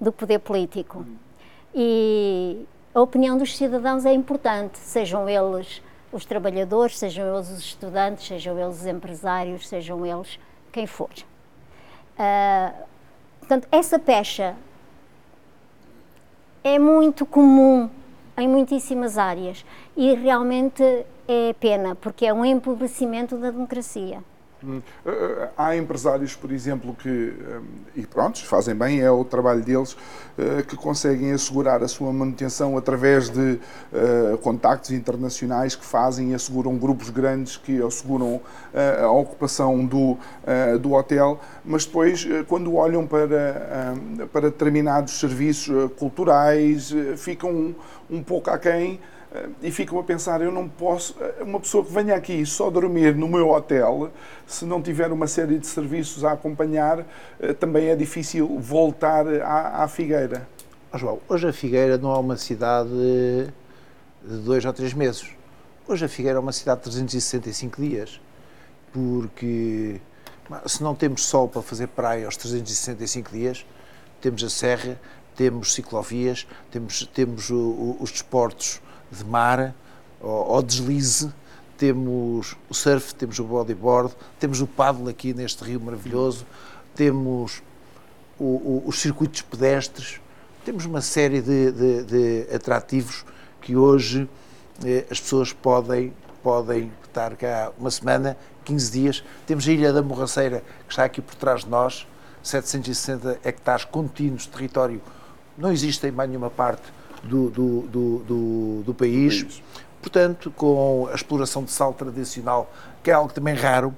do 0.00 0.12
poder 0.12 0.38
político. 0.38 1.04
E 1.74 2.66
a 2.94 3.00
opinião 3.00 3.38
dos 3.38 3.56
cidadãos 3.56 4.04
é 4.04 4.12
importante, 4.12 4.78
sejam 4.78 5.28
eles 5.28 5.82
os 6.12 6.24
trabalhadores, 6.24 6.98
sejam 6.98 7.26
eles 7.34 7.50
os 7.50 7.60
estudantes, 7.60 8.26
sejam 8.26 8.58
eles 8.58 8.80
os 8.80 8.86
empresários, 8.86 9.68
sejam 9.68 10.04
eles 10.04 10.38
quem 10.72 10.86
for. 10.86 11.10
Ah, 12.18 12.72
portanto, 13.38 13.68
essa 13.70 13.98
pecha 13.98 14.56
é 16.62 16.78
muito 16.78 17.24
comum 17.24 17.88
em 18.40 18.48
muitíssimas 18.48 19.18
áreas 19.18 19.64
e 19.96 20.14
realmente 20.14 20.82
é 21.28 21.52
pena, 21.54 21.94
porque 21.94 22.26
é 22.26 22.32
um 22.32 22.44
empobrecimento 22.44 23.36
da 23.36 23.50
democracia. 23.50 24.22
Hum, 24.62 24.82
eh, 25.06 25.48
Há 25.56 25.74
empresários, 25.76 26.34
por 26.34 26.52
exemplo, 26.52 26.94
que, 26.94 27.08
hum, 27.08 27.64
e 27.96 28.06
pronto, 28.06 28.44
fazem 28.44 28.74
bem, 28.74 29.00
é 29.00 29.10
o 29.10 29.24
trabalho 29.24 29.62
deles, 29.62 29.96
eh, 30.36 30.62
que 30.62 30.76
conseguem 30.76 31.32
assegurar 31.32 31.82
a 31.82 31.88
sua 31.88 32.12
manutenção 32.12 32.76
através 32.76 33.30
de 33.30 33.58
eh, 33.92 34.36
contactos 34.42 34.90
internacionais 34.90 35.74
que 35.74 35.84
fazem 35.84 36.32
e 36.32 36.34
asseguram 36.34 36.76
grupos 36.76 37.08
grandes 37.08 37.56
que 37.56 37.82
asseguram 37.82 38.40
eh, 38.74 39.00
a 39.02 39.10
ocupação 39.10 39.84
do, 39.84 40.18
eh, 40.46 40.76
do 40.76 40.92
hotel, 40.92 41.40
mas 41.64 41.86
depois, 41.86 42.26
eh, 42.30 42.44
quando 42.46 42.74
olham 42.74 43.06
para, 43.06 43.94
hum, 43.96 44.26
para 44.30 44.50
determinados 44.50 45.18
serviços 45.18 45.74
eh, 45.74 45.88
culturais, 45.98 46.92
eh, 46.92 47.16
ficam 47.16 47.50
um, 47.50 47.74
um 48.10 48.22
pouco 48.22 48.50
aquém 48.50 49.00
eh, 49.00 49.19
e 49.62 49.70
ficam 49.70 49.98
a 49.98 50.02
pensar, 50.02 50.40
eu 50.40 50.50
não 50.50 50.68
posso, 50.68 51.14
eh, 51.20 51.42
uma 51.42 51.60
pessoa 51.60 51.84
que 51.84 51.92
venha 51.92 52.16
aqui 52.16 52.44
só 52.44 52.68
dormir 52.68 53.14
no 53.14 53.28
meu 53.28 53.50
hotel, 53.50 54.10
se 54.46 54.64
não 54.64 54.82
tiver 54.82 55.12
uma 55.12 55.28
série 55.28 55.58
de 55.58 55.66
serviços 55.66 56.24
a 56.24 56.32
acompanhar, 56.32 57.06
eh, 57.38 57.52
também 57.52 57.88
é 57.88 57.94
difícil 57.94 58.58
voltar 58.58 59.26
à, 59.42 59.84
à 59.84 59.88
Figueira. 59.88 60.48
João, 60.94 61.20
hoje 61.28 61.46
a 61.46 61.52
Figueira 61.52 61.96
não 61.96 62.12
é 62.12 62.18
uma 62.18 62.36
cidade 62.36 62.90
de 62.90 64.36
dois 64.38 64.64
ou 64.64 64.72
três 64.72 64.92
meses. 64.92 65.30
Hoje 65.86 66.04
a 66.04 66.08
Figueira 66.08 66.38
é 66.38 66.40
uma 66.40 66.52
cidade 66.52 66.80
de 66.80 66.84
365 66.90 67.80
dias. 67.80 68.20
Porque 68.92 70.00
se 70.66 70.82
não 70.82 70.96
temos 70.96 71.24
sol 71.24 71.48
para 71.48 71.62
fazer 71.62 71.86
praia 71.86 72.26
aos 72.26 72.36
365 72.36 73.30
dias, 73.30 73.64
temos 74.20 74.42
a 74.42 74.50
serra, 74.50 75.00
temos 75.36 75.72
ciclovias, 75.72 76.48
temos, 76.72 77.06
temos 77.14 77.50
o, 77.50 77.56
o, 77.56 77.96
os 78.00 78.10
desportos 78.10 78.80
de 79.10 79.24
mar 79.24 79.74
ou, 80.20 80.48
ou 80.48 80.62
deslize, 80.62 81.32
temos 81.76 82.56
o 82.68 82.74
surf, 82.74 83.14
temos 83.14 83.38
o 83.38 83.44
bodyboard, 83.44 84.14
temos 84.38 84.60
o 84.60 84.66
paddle 84.66 85.08
aqui 85.08 85.32
neste 85.32 85.64
rio 85.64 85.80
maravilhoso, 85.80 86.46
temos 86.94 87.62
o, 88.38 88.44
o, 88.44 88.82
os 88.86 89.00
circuitos 89.00 89.40
pedestres, 89.42 90.20
temos 90.64 90.84
uma 90.84 91.00
série 91.00 91.40
de, 91.40 91.72
de, 91.72 92.02
de 92.04 92.54
atrativos 92.54 93.24
que 93.62 93.76
hoje 93.76 94.28
eh, 94.84 95.06
as 95.10 95.18
pessoas 95.20 95.52
podem, 95.52 96.12
podem 96.42 96.92
estar 97.04 97.34
cá 97.36 97.72
uma 97.78 97.90
semana, 97.90 98.36
15 98.64 98.92
dias. 98.92 99.24
Temos 99.46 99.66
a 99.66 99.72
Ilha 99.72 99.92
da 99.92 100.02
Morraceira, 100.02 100.62
que 100.86 100.92
está 100.92 101.04
aqui 101.04 101.20
por 101.20 101.34
trás 101.34 101.64
de 101.64 101.70
nós, 101.70 102.06
760 102.42 103.40
hectares 103.44 103.84
contínuos 103.84 104.42
de 104.42 104.48
território. 104.48 105.00
Não 105.56 105.72
existe 105.72 106.06
em 106.06 106.10
mais 106.10 106.28
nenhuma 106.28 106.50
parte 106.50 106.82
do, 107.22 107.50
do, 107.50 107.80
do, 107.82 108.18
do, 108.18 108.82
do 108.86 108.94
país. 108.94 109.42
país. 109.42 109.62
Portanto, 110.00 110.50
com 110.50 111.08
a 111.12 111.14
exploração 111.14 111.62
de 111.62 111.70
sal 111.70 111.92
tradicional, 111.92 112.72
que 113.02 113.10
é 113.10 113.14
algo 113.14 113.32
também 113.32 113.54
raro. 113.54 113.94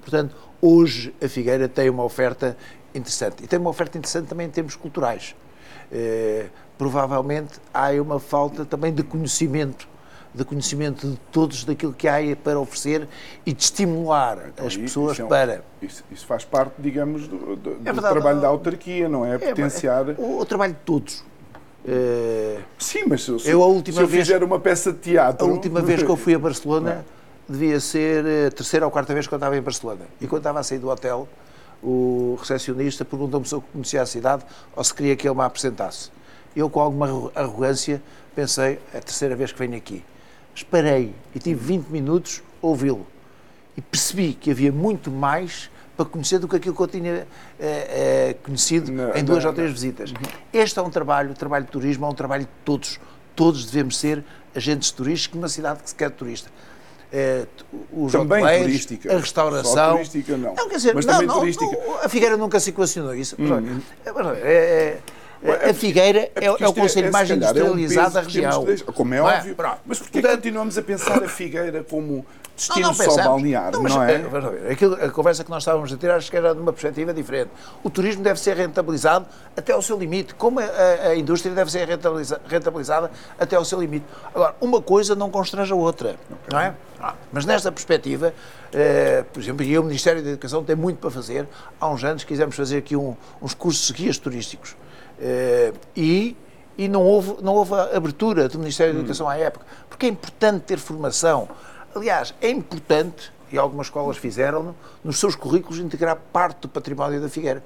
Portanto, 0.00 0.34
hoje 0.60 1.14
a 1.22 1.28
Figueira 1.28 1.68
tem 1.68 1.88
uma 1.88 2.02
oferta 2.02 2.56
interessante. 2.94 3.44
E 3.44 3.46
tem 3.46 3.58
uma 3.58 3.70
oferta 3.70 3.96
interessante 3.96 4.26
também 4.26 4.46
em 4.48 4.50
termos 4.50 4.74
culturais. 4.74 5.36
Eh, 5.90 6.46
provavelmente 6.76 7.60
há 7.72 7.90
uma 8.00 8.18
falta 8.18 8.64
também 8.64 8.92
de 8.92 9.02
conhecimento 9.02 9.86
de 10.34 10.44
conhecimento 10.44 11.06
de 11.06 11.16
todos 11.30 11.64
daquilo 11.64 11.92
que 11.92 12.08
há 12.08 12.18
para 12.42 12.58
oferecer 12.58 13.06
e 13.44 13.52
de 13.52 13.62
estimular 13.62 14.48
então, 14.48 14.66
as 14.66 14.76
pessoas 14.76 15.12
isso 15.12 15.22
é 15.22 15.24
um, 15.24 15.28
para. 15.28 15.64
Isso, 15.82 16.04
isso, 16.10 16.26
faz 16.26 16.44
parte, 16.44 16.74
digamos, 16.78 17.28
do, 17.28 17.56
do, 17.56 17.70
é 17.72 17.92
verdade, 17.92 18.14
trabalho 18.14 18.40
da 18.40 18.48
autarquia, 18.48 19.08
não 19.08 19.26
é? 19.26 19.34
é 19.34 19.38
Potenciar. 19.38 20.06
O, 20.18 20.40
o, 20.40 20.46
trabalho 20.46 20.72
de 20.72 20.78
todos. 20.80 21.22
Eh, 21.86 22.60
Sim, 22.78 23.04
mas 23.08 23.22
se, 23.22 23.48
eu, 23.48 23.62
a 23.62 23.66
última 23.66 23.96
se 23.96 24.02
eu 24.02 24.06
vez, 24.06 24.26
fizer 24.26 24.42
uma 24.44 24.58
peça 24.60 24.92
de 24.92 24.98
teatro. 24.98 25.46
A 25.46 25.50
última 25.50 25.80
vez 25.82 26.02
que 26.02 26.08
eu 26.08 26.16
fui 26.16 26.34
a 26.34 26.38
Barcelona 26.38 26.90
é? 26.90 27.52
devia 27.52 27.80
ser 27.80 28.24
a 28.46 28.50
terceira 28.50 28.86
ou 28.86 28.92
quarta 28.92 29.12
vez 29.12 29.26
que 29.26 29.34
eu 29.34 29.36
estava 29.36 29.56
em 29.56 29.62
Barcelona. 29.62 30.06
E 30.20 30.26
quando 30.26 30.40
estava 30.40 30.60
a 30.60 30.62
sair 30.62 30.78
do 30.78 30.88
hotel, 30.88 31.28
o 31.82 32.36
recepcionista 32.38 33.04
perguntou-me 33.04 33.46
se 33.46 33.54
eu 33.54 33.60
conhecia 33.60 34.02
a 34.02 34.06
cidade 34.06 34.44
ou 34.76 34.84
se 34.84 34.94
queria 34.94 35.16
que 35.16 35.26
ele 35.26 35.34
me 35.36 35.42
apresentasse. 35.42 36.10
Eu, 36.54 36.70
com 36.70 36.80
alguma 36.80 37.30
arrogância, 37.34 38.00
pensei: 38.34 38.78
é 38.94 38.98
a 38.98 39.00
terceira 39.00 39.34
vez 39.34 39.50
que 39.50 39.58
venho 39.58 39.76
aqui 39.76 40.04
esperei 40.54 41.14
e 41.34 41.38
tive 41.38 41.60
20 41.60 41.86
minutos 41.88 42.42
a 42.62 42.66
ouvi-lo. 42.66 43.06
E 43.76 43.80
percebi 43.80 44.34
que 44.34 44.50
havia 44.50 44.70
muito 44.70 45.10
mais 45.10 45.70
para 46.02 46.12
conhecer 46.12 46.38
do 46.38 46.48
que 46.48 46.56
aquilo 46.56 46.74
que 46.74 46.82
eu 46.82 46.88
tinha 46.88 47.26
é, 47.58 47.66
é, 48.30 48.36
conhecido 48.42 48.90
não, 48.90 49.14
em 49.14 49.24
duas 49.24 49.42
não, 49.42 49.50
ou 49.50 49.54
três 49.54 49.70
não. 49.70 49.74
visitas. 49.74 50.10
Uhum. 50.10 50.16
Este 50.52 50.78
é 50.78 50.82
um 50.82 50.90
trabalho, 50.90 51.30
o 51.30 51.34
trabalho 51.34 51.64
de 51.64 51.70
turismo 51.70 52.06
é 52.06 52.08
um 52.08 52.14
trabalho 52.14 52.42
de 52.42 52.50
todos. 52.64 52.98
Todos 53.34 53.64
devemos 53.64 53.96
ser 53.96 54.24
agentes 54.54 54.90
turísticos 54.90 55.36
numa 55.36 55.48
cidade 55.48 55.82
que 55.82 55.88
se 55.88 55.94
quer 55.94 56.10
turista. 56.10 56.50
É, 57.12 57.46
os 57.92 58.12
também 58.12 58.62
turística. 58.62 59.14
a 59.14 59.18
restauração. 59.18 59.72
Só 59.72 59.92
turística 59.92 60.36
não. 60.36 60.54
não 60.54 60.68
quer 60.68 60.76
dizer, 60.76 60.94
mas 60.94 61.04
não, 61.04 61.14
também 61.14 61.36
turística. 61.36 61.78
A 62.02 62.08
Figueira 62.08 62.36
nunca 62.36 62.58
se 62.58 62.70
equacionou 62.70 63.14
isso. 63.14 63.36
Uhum. 63.38 63.80
É, 64.42 64.98
a 65.70 65.74
Figueira 65.74 66.30
é, 66.34 66.44
é, 66.44 66.46
é 66.46 66.68
o 66.68 66.72
conselho 66.72 67.08
é, 67.08 67.10
mais 67.10 67.30
industrializado 67.30 68.10
um 68.10 68.12
da 68.12 68.20
região. 68.20 68.64
De, 68.64 68.84
como 68.84 69.14
é, 69.14 69.18
é? 69.18 69.22
óbvio. 69.22 69.56
Mas 69.84 69.98
porquê 69.98 70.20
Portanto, 70.20 70.36
continuamos 70.36 70.78
a 70.78 70.82
pensar 70.82 71.22
a 71.22 71.28
Figueira 71.28 71.84
como 71.84 72.24
destino 72.56 72.88
não, 72.88 72.94
não 72.94 72.94
só 72.94 73.16
balneário, 73.16 73.82
não, 73.82 73.90
não 73.90 74.02
é? 74.02 74.22
é 74.68 74.72
aquilo, 74.72 74.94
a 74.94 75.10
conversa 75.10 75.42
que 75.42 75.50
nós 75.50 75.62
estávamos 75.62 75.92
a 75.92 75.96
ter 75.96 76.10
acho 76.10 76.30
que 76.30 76.36
era 76.36 76.54
de 76.54 76.60
uma 76.60 76.72
perspectiva 76.72 77.12
diferente. 77.12 77.50
O 77.82 77.90
turismo 77.90 78.22
deve 78.22 78.38
ser 78.38 78.56
rentabilizado 78.56 79.26
até 79.56 79.72
ao 79.72 79.82
seu 79.82 79.98
limite, 79.98 80.34
como 80.34 80.60
a, 80.60 80.64
a, 80.64 81.08
a 81.08 81.16
indústria 81.16 81.54
deve 81.54 81.70
ser 81.70 81.88
rentabiliza, 81.88 82.40
rentabilizada 82.46 83.10
até 83.38 83.56
ao 83.56 83.64
seu 83.64 83.80
limite. 83.80 84.04
Agora, 84.34 84.54
uma 84.60 84.80
coisa 84.80 85.14
não 85.14 85.30
constrange 85.30 85.72
a 85.72 85.76
outra, 85.76 86.16
não 86.50 86.60
é? 86.60 86.74
Mas 87.32 87.44
nesta 87.44 87.72
perspectiva, 87.72 88.32
eh, 88.72 89.24
por 89.32 89.42
exemplo, 89.42 89.64
e 89.64 89.76
o 89.76 89.82
Ministério 89.82 90.22
da 90.22 90.30
Educação 90.30 90.62
tem 90.62 90.76
muito 90.76 90.98
para 90.98 91.10
fazer. 91.10 91.48
Há 91.80 91.88
uns 91.88 92.04
anos 92.04 92.22
quisemos 92.22 92.54
fazer 92.54 92.78
aqui 92.78 92.94
um, 92.94 93.16
uns 93.40 93.54
cursos 93.54 93.88
de 93.88 93.92
guias 93.94 94.18
turísticos. 94.18 94.76
Uh, 95.22 95.78
e 95.96 96.36
e 96.76 96.88
não 96.88 97.02
houve, 97.02 97.36
não 97.42 97.54
houve 97.54 97.74
abertura 97.74 98.48
do 98.48 98.58
Ministério 98.58 98.94
da 98.94 99.00
Educação 99.00 99.28
à 99.28 99.36
época, 99.36 99.64
porque 99.88 100.06
é 100.06 100.08
importante 100.08 100.62
ter 100.62 100.78
formação. 100.78 101.48
Aliás, 101.94 102.34
é 102.40 102.50
importante, 102.50 103.32
e 103.50 103.58
algumas 103.58 103.86
escolas 103.86 104.16
fizeram 104.16 104.74
nos 105.04 105.18
seus 105.18 105.36
currículos 105.36 105.78
integrar 105.78 106.16
parte 106.32 106.62
do 106.62 106.68
património 106.68 107.20
da 107.20 107.28
Figueira, 107.28 107.62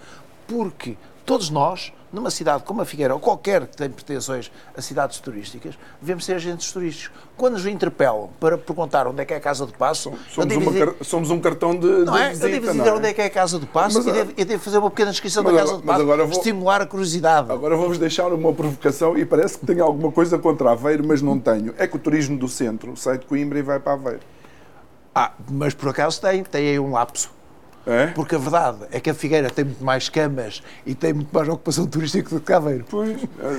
porque 0.47 0.97
todos 1.27 1.51
nós 1.51 1.93
numa 2.13 2.31
cidade 2.31 2.63
como 2.63 2.81
a 2.81 2.85
Figueira, 2.85 3.13
ou 3.13 3.21
qualquer 3.21 3.67
que 3.67 3.77
tenha 3.77 3.91
pretensões 3.91 4.51
a 4.77 4.81
cidades 4.81 5.19
turísticas, 5.19 5.75
devemos 6.01 6.25
ser 6.25 6.35
agentes 6.35 6.73
turísticos. 6.73 7.11
Quando 7.37 7.55
nos 7.55 7.67
interpelam 7.67 8.31
para 8.41 8.57
perguntar 8.57 9.07
onde 9.07 9.21
é 9.21 9.25
que 9.25 9.35
é 9.35 9.37
a 9.37 9.41
Casa 9.41 9.67
do 9.67 9.73
Passo... 9.73 10.13
Somos, 10.31 10.59
dizer, 10.59 10.95
somos 11.03 11.31
um 11.31 11.41
cartão 11.41 11.79
de, 11.79 11.87
não 11.87 12.15
de 12.15 12.21
é? 12.21 12.29
visita, 12.31 12.47
Eu 12.47 12.53
devo 12.53 12.73
dizer 12.73 12.89
é? 12.89 12.93
onde 12.93 13.09
é 13.09 13.13
que 13.13 13.21
é 13.21 13.25
a 13.27 13.31
Casa 13.31 13.59
do 13.59 13.67
Passo 13.67 13.99
mas, 13.99 14.07
e, 14.07 14.13
devo, 14.13 14.33
devo, 14.33 14.63
fazer 14.63 14.79
uma 14.79 14.89
pequena 14.89 15.11
descrição 15.11 15.43
da 15.43 15.53
Casa 15.53 15.77
do 15.77 15.83
Passo, 15.83 16.07
vou, 16.07 16.31
estimular 16.31 16.81
a 16.81 16.87
curiosidade. 16.87 17.53
Agora 17.53 17.77
vou-vos 17.77 17.99
deixar 17.99 18.33
uma 18.33 18.53
provocação 18.53 19.19
e 19.19 19.27
parece 19.27 19.59
que 19.59 19.67
tenho 19.67 19.85
alguma 19.85 20.11
coisa 20.11 20.39
contra 20.39 20.71
Aveiro, 20.71 21.07
mas 21.07 21.21
não 21.21 21.39
tenho. 21.39 21.75
É 21.77 21.87
que 21.87 21.97
o 21.97 21.99
turismo 21.99 22.39
do 22.39 22.49
centro 22.49 22.97
sai 22.97 23.19
de 23.19 23.27
Coimbra 23.27 23.59
e 23.59 23.63
vai 23.63 23.79
para 23.79 23.93
Aveiro. 23.93 24.21
Ah, 25.15 25.33
mas 25.51 25.75
por 25.75 25.89
acaso 25.89 26.21
tem, 26.21 26.45
tem 26.45 26.69
aí 26.69 26.79
um 26.79 26.93
lapso. 26.93 27.36
É? 27.87 28.09
Porque 28.09 28.35
a 28.35 28.39
verdade 28.39 28.79
é 28.91 28.99
que 28.99 29.09
a 29.09 29.15
Figueira 29.15 29.49
tem 29.49 29.65
muito 29.65 29.85
mais 29.85 30.09
camas 30.09 30.61
e 30.85 30.93
tem 30.93 31.13
muito 31.13 31.33
mais 31.33 31.49
ocupação 31.49 31.87
turística 31.87 32.29
do 32.31 32.41
que 32.41 32.53
Aveiro. 32.53 32.85
Pois, 32.91 33.17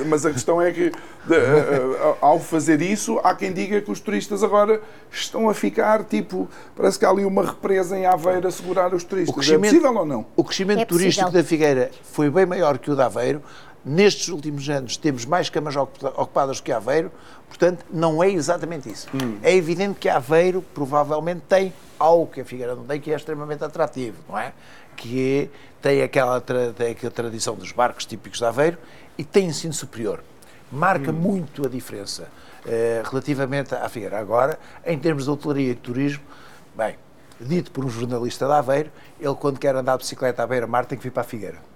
mas 0.07 0.25
a 0.25 0.32
questão 0.32 0.61
é 0.61 0.69
que, 0.71 0.91
de, 1.25 1.34
eh, 1.34 1.95
eh, 1.95 2.15
ao 2.19 2.38
fazer 2.38 2.82
isso, 2.82 3.19
há 3.23 3.34
quem 3.34 3.53
diga 3.53 3.80
que 3.80 3.89
os 3.89 4.01
turistas 4.01 4.43
agora 4.43 4.82
estão 5.09 5.49
a 5.49 5.53
ficar, 5.53 6.03
tipo, 6.03 6.49
parece 6.75 6.99
que 6.99 7.05
há 7.05 7.09
ali 7.09 7.23
uma 7.23 7.45
represa 7.45 7.97
em 7.97 8.05
Aveiro 8.05 8.49
a 8.49 8.51
segurar 8.51 8.93
os 8.93 9.05
turistas. 9.05 9.49
É 9.49 9.57
possível 9.57 9.95
ou 9.95 10.05
não? 10.05 10.25
O 10.36 10.43
crescimento 10.43 10.82
é 10.82 10.86
turístico 10.86 11.32
da 11.32 11.43
Figueira 11.43 11.89
foi 12.11 12.30
bem 12.30 12.45
maior 12.45 12.78
que 12.78 12.91
o 12.91 12.95
de 12.95 13.01
Aveiro. 13.01 13.41
Nestes 13.88 14.27
últimos 14.27 14.67
anos 14.69 14.97
temos 14.97 15.23
mais 15.23 15.49
camas 15.49 15.73
ocupadas 15.77 16.59
que 16.59 16.73
Aveiro, 16.73 17.09
portanto, 17.47 17.85
não 17.89 18.21
é 18.21 18.29
exatamente 18.29 18.91
isso. 18.91 19.07
Hum. 19.15 19.38
É 19.41 19.55
evidente 19.55 19.97
que 19.97 20.09
Aveiro 20.09 20.61
provavelmente 20.73 21.43
tem 21.47 21.73
algo 21.97 22.27
que 22.27 22.41
a 22.41 22.45
Figueira 22.45 22.75
não 22.75 22.83
tem 22.83 22.99
que 22.99 23.09
é 23.13 23.15
extremamente 23.15 23.63
atrativo, 23.63 24.17
não 24.27 24.38
é? 24.38 24.51
Que 24.97 25.49
é, 25.53 25.81
tem, 25.81 26.03
aquela, 26.03 26.41
tem 26.41 26.91
aquela 26.91 27.11
tradição 27.11 27.55
dos 27.55 27.71
barcos 27.71 28.05
típicos 28.05 28.39
de 28.39 28.45
Aveiro 28.45 28.77
e 29.17 29.23
tem 29.23 29.45
ensino 29.45 29.73
superior. 29.73 30.21
Marca 30.69 31.11
hum. 31.11 31.13
muito 31.13 31.65
a 31.65 31.69
diferença 31.69 32.27
eh, 32.65 33.01
relativamente 33.09 33.73
à 33.73 33.88
Figueira. 33.88 34.19
Agora, 34.19 34.59
em 34.85 34.99
termos 34.99 35.23
de 35.23 35.29
hotelaria 35.29 35.71
e 35.71 35.75
de 35.75 35.79
turismo, 35.79 36.23
bem, 36.75 36.97
dito 37.39 37.71
por 37.71 37.85
um 37.85 37.89
jornalista 37.89 38.45
de 38.45 38.51
Aveiro, 38.51 38.91
ele 39.17 39.35
quando 39.35 39.57
quer 39.57 39.73
andar 39.77 39.93
de 39.93 39.99
bicicleta 39.99 40.43
à 40.43 40.47
beira-mar 40.47 40.85
tem 40.85 40.97
que 40.97 41.03
vir 41.05 41.11
para 41.11 41.21
a 41.21 41.25
Figueira. 41.25 41.66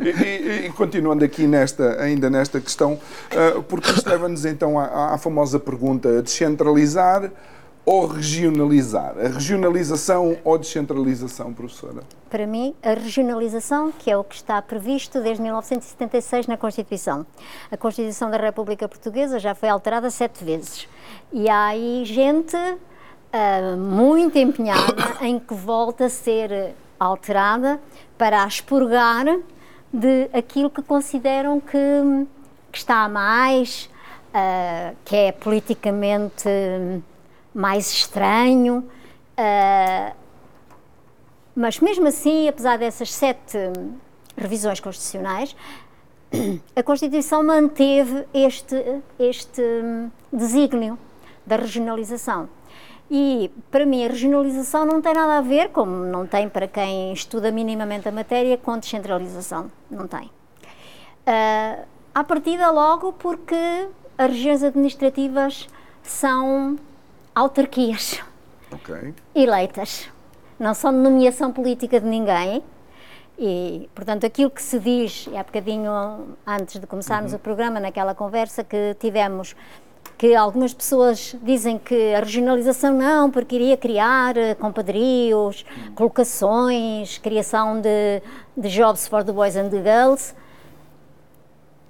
E, 0.00 0.08
e, 0.08 0.66
e, 0.66 0.72
continuando 0.72 1.24
aqui 1.24 1.46
nesta, 1.46 2.00
ainda 2.02 2.28
nesta 2.28 2.60
questão, 2.60 2.94
uh, 2.94 3.62
porque 3.64 3.90
isto 3.90 4.08
leva-nos 4.08 4.44
então 4.44 4.78
à, 4.78 5.14
à 5.14 5.18
famosa 5.18 5.58
pergunta: 5.58 6.22
descentralizar 6.22 7.30
ou 7.86 8.06
regionalizar? 8.06 9.14
A 9.16 9.28
regionalização 9.28 10.36
ou 10.42 10.58
descentralização, 10.58 11.54
professora? 11.54 12.02
Para 12.28 12.44
mim, 12.46 12.74
a 12.82 12.94
regionalização, 12.94 13.92
que 13.92 14.10
é 14.10 14.16
o 14.16 14.24
que 14.24 14.34
está 14.34 14.60
previsto 14.60 15.20
desde 15.20 15.40
1976 15.40 16.48
na 16.48 16.56
Constituição. 16.56 17.24
A 17.70 17.76
Constituição 17.76 18.28
da 18.28 18.36
República 18.36 18.88
Portuguesa 18.88 19.38
já 19.38 19.54
foi 19.54 19.68
alterada 19.68 20.10
sete 20.10 20.44
vezes. 20.44 20.88
E 21.32 21.48
há 21.48 21.66
aí 21.66 22.02
gente 22.04 22.56
uh, 22.56 23.76
muito 23.76 24.36
empenhada 24.36 25.18
em 25.22 25.38
que 25.38 25.54
volta 25.54 26.06
a 26.06 26.10
ser 26.10 26.74
alterada 26.98 27.80
para 28.18 28.42
a 28.42 28.46
expurgar 28.46 29.24
de 29.92 30.28
aquilo 30.32 30.70
que 30.70 30.82
consideram 30.82 31.60
que, 31.60 32.26
que 32.72 32.78
está 32.78 33.04
a 33.04 33.08
mais, 33.08 33.88
uh, 34.28 34.96
que 35.04 35.16
é 35.16 35.32
politicamente 35.32 36.48
mais 37.54 37.90
estranho. 37.90 38.84
Uh, 39.38 40.14
mas 41.54 41.80
mesmo 41.80 42.06
assim, 42.06 42.48
apesar 42.48 42.76
dessas 42.76 43.12
sete 43.12 43.58
revisões 44.36 44.78
constitucionais, 44.78 45.56
a 46.76 46.82
Constituição 46.82 47.42
manteve 47.42 48.26
este, 48.34 48.76
este 49.18 49.62
desígnio 50.32 50.98
da 51.46 51.56
regionalização. 51.56 52.48
E, 53.10 53.50
para 53.70 53.86
mim, 53.86 54.04
a 54.04 54.08
regionalização 54.08 54.84
não 54.84 55.00
tem 55.00 55.14
nada 55.14 55.38
a 55.38 55.40
ver, 55.40 55.68
como 55.68 55.92
não 55.92 56.26
tem 56.26 56.48
para 56.48 56.66
quem 56.66 57.12
estuda 57.12 57.52
minimamente 57.52 58.08
a 58.08 58.12
matéria, 58.12 58.58
com 58.58 58.76
descentralização. 58.78 59.70
Não 59.90 60.08
tem. 60.08 60.24
Uh, 60.24 61.86
à 62.14 62.24
partida, 62.24 62.70
logo, 62.70 63.12
porque 63.12 63.88
as 64.18 64.30
regiões 64.30 64.62
administrativas 64.64 65.68
são 66.02 66.76
autarquias 67.34 68.20
okay. 68.72 69.14
eleitas. 69.34 70.08
Não 70.58 70.74
são 70.74 70.90
de 70.92 70.98
nomeação 70.98 71.52
política 71.52 72.00
de 72.00 72.06
ninguém. 72.06 72.62
E, 73.38 73.88
portanto, 73.94 74.24
aquilo 74.24 74.50
que 74.50 74.62
se 74.62 74.78
diz, 74.78 75.28
há 75.36 75.42
bocadinho 75.42 76.36
antes 76.46 76.80
de 76.80 76.86
começarmos 76.86 77.32
Uhum. 77.32 77.36
o 77.36 77.40
programa, 77.40 77.78
naquela 77.78 78.14
conversa 78.14 78.64
que 78.64 78.96
tivemos, 78.98 79.54
que 80.18 80.34
algumas 80.34 80.72
pessoas 80.72 81.36
dizem 81.42 81.78
que 81.78 82.14
a 82.14 82.20
regionalização 82.20 82.94
não, 82.94 83.30
porque 83.30 83.54
iria 83.54 83.76
criar 83.76 84.36
eh, 84.36 84.54
compadrios, 84.54 85.64
colocações, 85.94 87.18
criação 87.18 87.80
de, 87.80 88.22
de 88.56 88.68
jobs 88.68 89.06
for 89.06 89.22
the 89.22 89.32
boys 89.32 89.56
and 89.56 89.68
the 89.68 89.82
girls. 89.82 90.34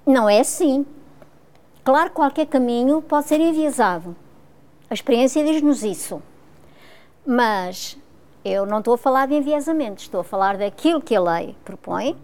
Não 0.05 0.29
é 0.29 0.41
assim. 0.41 0.85
Claro 1.83 2.09
que 2.09 2.15
qualquer 2.17 2.47
caminho 2.47 3.01
pode 3.01 3.27
ser 3.27 3.39
enviesado. 3.39 4.15
A 4.89 4.93
experiência 4.93 5.43
diz-nos 5.43 5.83
isso. 5.83 6.21
Mas 7.25 7.97
eu 8.43 8.65
não 8.65 8.79
estou 8.79 8.93
a 8.95 8.97
falar 8.97 9.27
de 9.27 9.35
enviesamento, 9.35 10.01
estou 10.01 10.21
a 10.21 10.23
falar 10.23 10.57
daquilo 10.57 11.01
que 11.01 11.15
a 11.15 11.21
lei 11.21 11.55
propõe 11.63 12.15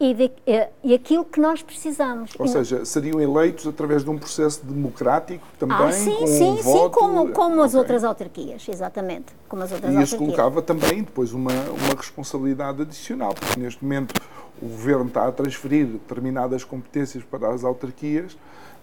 e, 0.00 0.14
de, 0.14 0.30
eh, 0.46 0.70
e 0.84 0.94
aquilo 0.94 1.24
que 1.24 1.40
nós 1.40 1.60
precisamos. 1.62 2.30
Ou 2.38 2.46
seja, 2.46 2.84
seriam 2.84 3.20
eleitos 3.20 3.66
através 3.66 4.04
de 4.04 4.10
um 4.10 4.18
processo 4.18 4.64
democrático 4.64 5.44
também, 5.58 5.76
ah, 5.76 5.92
sim, 5.92 6.14
com 6.14 6.26
sim, 6.26 6.50
um 6.50 6.56
sim, 6.58 6.62
voto... 6.62 6.98
como, 6.98 7.28
como 7.30 7.62
as 7.62 7.70
Ok. 7.70 7.80
outras 7.80 8.04
autarquias, 8.04 8.66
exatamente. 8.68 9.26
Como 9.48 9.62
as 9.62 9.72
outras 9.72 9.92
E 9.92 10.02
isso 10.02 10.16
colocava 10.16 10.62
também 10.62 11.02
depois 11.02 11.32
uma, 11.32 11.52
uma 11.52 11.94
responsabilidade 11.96 12.82
adicional, 12.82 13.34
porque 13.34 13.58
neste 13.58 13.82
momento 13.82 14.14
o 14.62 14.66
Governo 14.66 15.06
está 15.06 15.26
a 15.26 15.32
transferir 15.32 15.86
determinadas 15.86 16.62
competências 16.62 17.24
para 17.24 17.52
as 17.52 17.64
autarquias, 17.64 18.36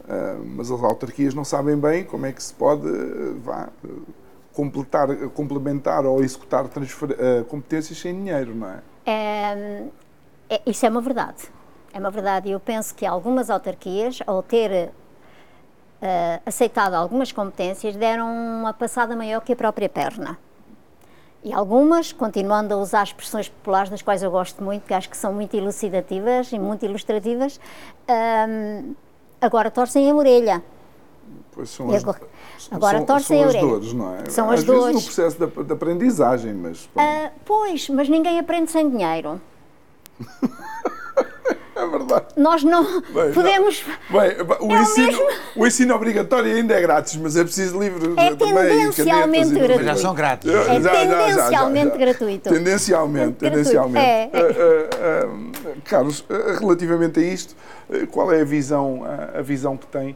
ah, 0.09 0.37
mas 0.45 0.69
as 0.69 0.83
autarquias 0.83 1.33
não 1.33 1.45
sabem 1.45 1.77
bem 1.77 2.03
como 2.03 2.25
é 2.25 2.33
que 2.33 2.43
se 2.43 2.53
pode 2.53 2.87
ah, 2.87 3.33
vá, 3.41 3.69
ah, 3.83 3.87
completar, 4.51 5.15
complementar 5.29 6.05
ou 6.05 6.21
executar 6.21 6.67
transfer- 6.67 7.15
ah, 7.17 7.45
competências 7.45 7.97
sem 7.99 8.13
dinheiro, 8.13 8.53
não 8.53 8.67
é? 8.67 8.79
É, 9.07 9.83
é- 10.49 10.61
isso 10.65 10.85
é 10.85 10.89
uma 10.89 11.01
verdade. 11.01 11.43
É 11.93 11.99
uma 11.99 12.11
verdade. 12.11 12.49
E 12.49 12.51
eu 12.51 12.59
penso 12.59 12.93
que 12.93 13.05
algumas 13.05 13.49
autarquias, 13.49 14.19
ao 14.27 14.43
ter 14.43 14.91
eh, 16.01 16.39
aceitado 16.45 16.93
algumas 16.93 17.31
competências, 17.31 17.95
deram 17.95 18.27
uma 18.27 18.73
passada 18.73 19.15
maior 19.15 19.41
que 19.41 19.53
a 19.53 19.55
própria 19.55 19.87
perna. 19.89 20.37
E 21.43 21.53
algumas, 21.53 22.11
continuando 22.11 22.73
a 22.73 22.77
usar 22.77 23.03
expressões 23.03 23.47
populares, 23.47 23.89
das 23.89 24.01
quais 24.01 24.21
eu 24.23 24.31
gosto 24.31 24.63
muito, 24.63 24.83
que 24.83 24.93
acho 24.93 25.09
que 25.09 25.15
são 25.17 25.31
muito 25.31 25.55
elucidativas 25.55 26.51
e 26.51 26.57
muito 26.59 26.83
ilustrativas, 26.85 27.59
ahm, 28.07 28.93
agora 29.39 29.69
torcem 29.71 30.09
a 30.09 30.13
orelha. 30.15 30.63
Pois 31.53 31.69
são 31.69 31.89
as, 31.91 32.01
agora- 32.03 32.19
são- 32.57 32.75
agora 32.77 32.97
são, 32.97 33.05
torcem 33.05 33.37
são 33.39 33.45
a 33.45 33.49
as 33.53 33.61
dores, 33.61 33.93
não 33.93 34.15
é? 34.15 34.29
São 34.29 34.49
Às 34.49 34.59
as 34.59 34.65
vezes 34.65 34.81
dores. 34.81 34.95
no 34.95 35.01
processo 35.03 35.37
de, 35.47 35.63
de 35.63 35.73
aprendizagem, 35.73 36.53
mas 36.53 36.89
Ah, 36.97 37.31
pois, 37.45 37.89
mas 37.89 38.09
ninguém 38.09 38.37
aprende 38.39 38.71
sem 38.71 38.89
dinheiro. 38.89 39.39
é 41.75 41.87
verdade. 41.87 42.25
Nós 42.37 42.63
não 42.63 43.01
Bem, 43.01 43.31
podemos. 43.33 43.83
Bem, 44.09 44.31
o, 44.61 44.73
É 44.73 44.79
o 44.79 44.81
ensino, 44.81 45.07
mesmo. 45.07 45.27
o 45.57 45.67
ensino 45.67 45.95
obrigatório 45.95 46.53
ainda 46.55 46.73
é 46.73 46.81
grátis, 46.81 47.15
mas 47.17 47.35
é 47.35 47.43
preciso 47.43 47.79
livros 47.79 48.17
É 48.17 48.27
eh, 48.27 48.35
também. 48.35 48.55
tendencialmente 48.69 49.47
e- 49.49 49.53
gratuito. 49.59 49.75
Mas 49.77 49.85
já 49.85 49.95
são 49.95 50.13
grátis. 50.15 50.51
Já- 50.51 50.59
É 50.61 50.65
já- 50.65 50.73
já- 50.73 50.81
já- 50.81 51.05
já- 51.05 51.25
tendencialmente 51.27 51.91
já. 51.91 51.97
gratuito. 51.97 52.49
Tendencialmente, 52.49 53.25
Gratuito. 53.39 53.49
tendencialmente. 53.55 54.05
É, 54.05 54.23
é. 54.23 54.29
Ah, 54.33 54.89
ah, 54.95 55.69
ah, 55.69 55.75
Carlos, 55.83 56.25
ah, 56.29 56.57
relativamente 56.59 57.19
a 57.19 57.23
isto, 57.23 57.55
qual 58.11 58.31
é 58.31 58.41
a 58.41 58.45
visão, 58.45 59.01
a 59.37 59.41
visão 59.41 59.75
que 59.77 59.87
tem? 59.87 60.15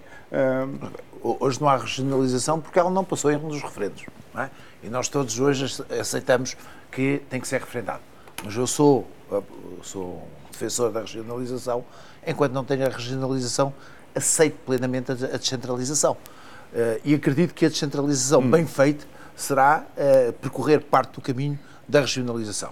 Hoje 1.22 1.60
não 1.60 1.68
há 1.68 1.76
regionalização 1.76 2.62
porque 2.62 2.80
ela 2.80 2.90
não 2.90 3.04
passou 3.04 3.30
em 3.32 3.36
um 3.36 3.50
dos 3.50 3.62
referendos. 3.62 4.04
não 4.34 4.44
é? 4.44 4.50
E 4.82 4.88
nós 4.90 5.10
todos 5.10 5.38
hoje 5.40 5.66
ace- 5.66 5.84
aceitamos 6.00 6.56
que 6.90 7.22
tem 7.30 7.42
que 7.42 7.48
ser 7.48 7.60
referendado. 7.60 8.00
Mas 8.46 8.56
eu 8.56 8.66
sou, 8.66 9.06
sou 9.84 10.28
defensor 10.52 10.92
da 10.92 11.02
regionalização, 11.02 11.86
enquanto 12.26 12.54
não 12.54 12.64
tenho 12.64 12.86
a 12.86 12.90
regionalização, 12.90 13.74
aceito 14.16 14.58
plenamente 14.66 15.12
a 15.12 15.16
descentralização. 15.16 16.18
Eh, 16.74 17.02
E 17.06 17.16
acredito 17.16 17.54
que 17.54 17.66
a 17.66 17.70
descentralização 17.70 18.48
bem 18.48 18.66
feita 18.66 19.06
será 19.36 19.86
eh, 19.96 20.32
percorrer 20.42 20.82
parte 20.82 21.14
do 21.14 21.22
caminho 21.22 21.58
da 21.88 22.02
regionalização. 22.02 22.72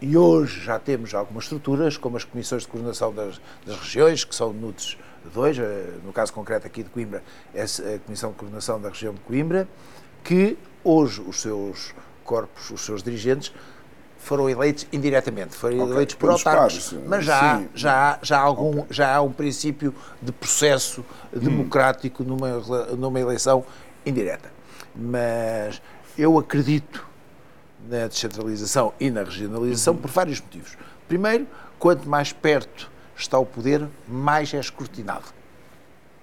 E 0.00 0.16
hoje 0.16 0.60
já 0.60 0.78
temos 0.78 1.12
algumas 1.14 1.44
estruturas, 1.44 1.96
como 1.96 2.16
as 2.16 2.24
comissões 2.24 2.62
de 2.62 2.68
coordenação 2.68 3.12
das, 3.12 3.40
das 3.66 3.76
regiões, 3.78 4.22
que 4.22 4.34
são 4.34 4.52
NUTS 4.52 4.96
2, 5.34 5.58
eh, 5.58 5.86
no 6.04 6.12
caso 6.12 6.32
concreto 6.32 6.66
aqui 6.66 6.82
de 6.82 6.90
Coimbra, 6.90 7.22
é 7.54 7.62
a 7.62 7.98
Comissão 8.04 8.30
de 8.30 8.36
Coordenação 8.36 8.80
da 8.80 8.90
região 8.90 9.12
de 9.12 9.20
Coimbra, 9.20 9.66
que 10.22 10.56
hoje 10.84 11.20
os 11.22 11.40
seus 11.40 11.94
corpos, 12.24 12.70
os 12.70 12.82
seus 12.84 13.02
dirigentes, 13.02 13.52
foram 14.28 14.48
eleitos 14.50 14.86
indiretamente, 14.92 15.56
foram 15.56 15.80
Ok, 15.80 15.94
eleitos 15.94 16.14
por 16.16 16.28
autarcas, 16.30 16.92
mas 17.06 17.24
já, 17.24 17.56
sim. 17.58 17.68
já, 17.74 18.18
já, 18.20 18.38
há 18.38 18.42
algum, 18.42 18.84
já 18.90 19.16
há 19.16 19.22
um 19.22 19.32
princípio 19.32 19.94
de 20.20 20.30
processo 20.32 21.02
democrático 21.32 22.22
numa, 22.22 22.48
rela- 22.60 22.86
numa 22.94 23.18
eleição 23.18 23.64
indireta. 24.04 24.52
Mas 24.94 25.80
eu 26.18 26.38
acredito 26.38 27.06
na 27.88 28.06
descentralização 28.06 28.92
e 29.00 29.08
na 29.10 29.22
regionalização 29.22 29.96
por 29.96 30.10
vários 30.10 30.40
motivos. 30.42 30.76
Primeiro, 31.08 31.46
quanto 31.78 32.06
mais 32.06 32.30
perto 32.30 32.90
está 33.16 33.38
o 33.38 33.46
poder, 33.46 33.88
mais 34.06 34.52
é 34.52 34.60
escrutinado. 34.60 35.24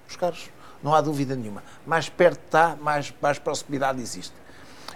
Os 0.08 0.14
caros, 0.14 0.48
não 0.80 0.94
há 0.94 1.00
dúvida 1.00 1.34
nenhuma. 1.34 1.60
Mais 1.84 2.08
perto 2.08 2.38
está, 2.46 2.76
mais, 2.80 3.12
mais 3.20 3.40
proximidade 3.40 4.00
existe. 4.00 4.32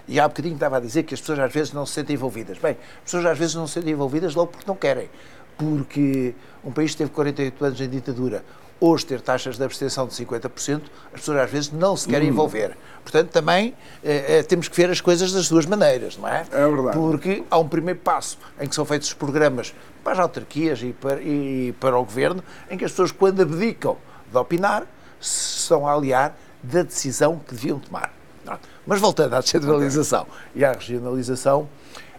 E 0.07 0.19
há 0.19 0.27
bocadinho 0.27 0.55
estava 0.55 0.77
a 0.77 0.79
dizer 0.79 1.03
que 1.03 1.13
as 1.13 1.19
pessoas 1.19 1.39
às 1.39 1.51
vezes 1.51 1.73
não 1.73 1.85
se 1.85 1.93
sentem 1.93 2.15
envolvidas. 2.15 2.57
Bem, 2.57 2.71
as 2.71 3.03
pessoas 3.03 3.25
às 3.25 3.37
vezes 3.37 3.55
não 3.55 3.67
se 3.67 3.73
sentem 3.73 3.93
envolvidas 3.93 4.35
logo 4.35 4.51
porque 4.51 4.65
não 4.67 4.75
querem. 4.75 5.09
Porque 5.57 6.33
um 6.63 6.71
país 6.71 6.91
que 6.91 6.97
teve 6.97 7.11
48 7.11 7.65
anos 7.65 7.81
em 7.81 7.89
ditadura, 7.89 8.43
hoje 8.81 9.05
ter 9.05 9.21
taxas 9.21 9.57
de 9.57 9.63
abstenção 9.63 10.07
de 10.07 10.13
50%, 10.13 10.81
as 11.13 11.19
pessoas 11.19 11.37
às 11.37 11.51
vezes 11.51 11.71
não 11.71 11.95
se 11.95 12.07
querem 12.07 12.29
envolver. 12.29 12.75
Portanto, 13.03 13.29
também 13.29 13.75
eh, 14.03 14.39
eh, 14.39 14.43
temos 14.43 14.67
que 14.67 14.75
ver 14.75 14.89
as 14.89 14.99
coisas 14.99 15.31
das 15.31 15.47
duas 15.47 15.67
maneiras, 15.67 16.17
não 16.17 16.27
é? 16.27 16.43
É 16.51 16.67
verdade. 16.67 16.97
Porque 16.97 17.43
há 17.49 17.59
um 17.59 17.67
primeiro 17.67 17.99
passo 17.99 18.39
em 18.59 18.67
que 18.67 18.73
são 18.73 18.83
feitos 18.83 19.09
os 19.09 19.13
programas 19.13 19.73
para 20.03 20.13
as 20.13 20.19
autarquias 20.19 20.81
e 20.81 20.93
para, 20.93 21.21
e 21.21 21.75
para 21.79 21.97
o 21.97 22.03
governo, 22.03 22.43
em 22.71 22.77
que 22.77 22.83
as 22.83 22.91
pessoas, 22.91 23.11
quando 23.11 23.41
abdicam 23.41 23.97
de 24.31 24.37
opinar, 24.37 24.87
se 25.19 25.59
estão 25.59 25.87
a 25.87 25.93
aliar 25.93 26.35
da 26.63 26.81
decisão 26.81 27.37
que 27.37 27.53
deviam 27.53 27.79
tomar. 27.79 28.11
Pronto. 28.43 28.67
Mas 28.85 28.99
voltando 28.99 29.33
à 29.35 29.39
descentralização 29.39 30.27
e 30.55 30.65
à 30.65 30.71
regionalização, 30.71 31.69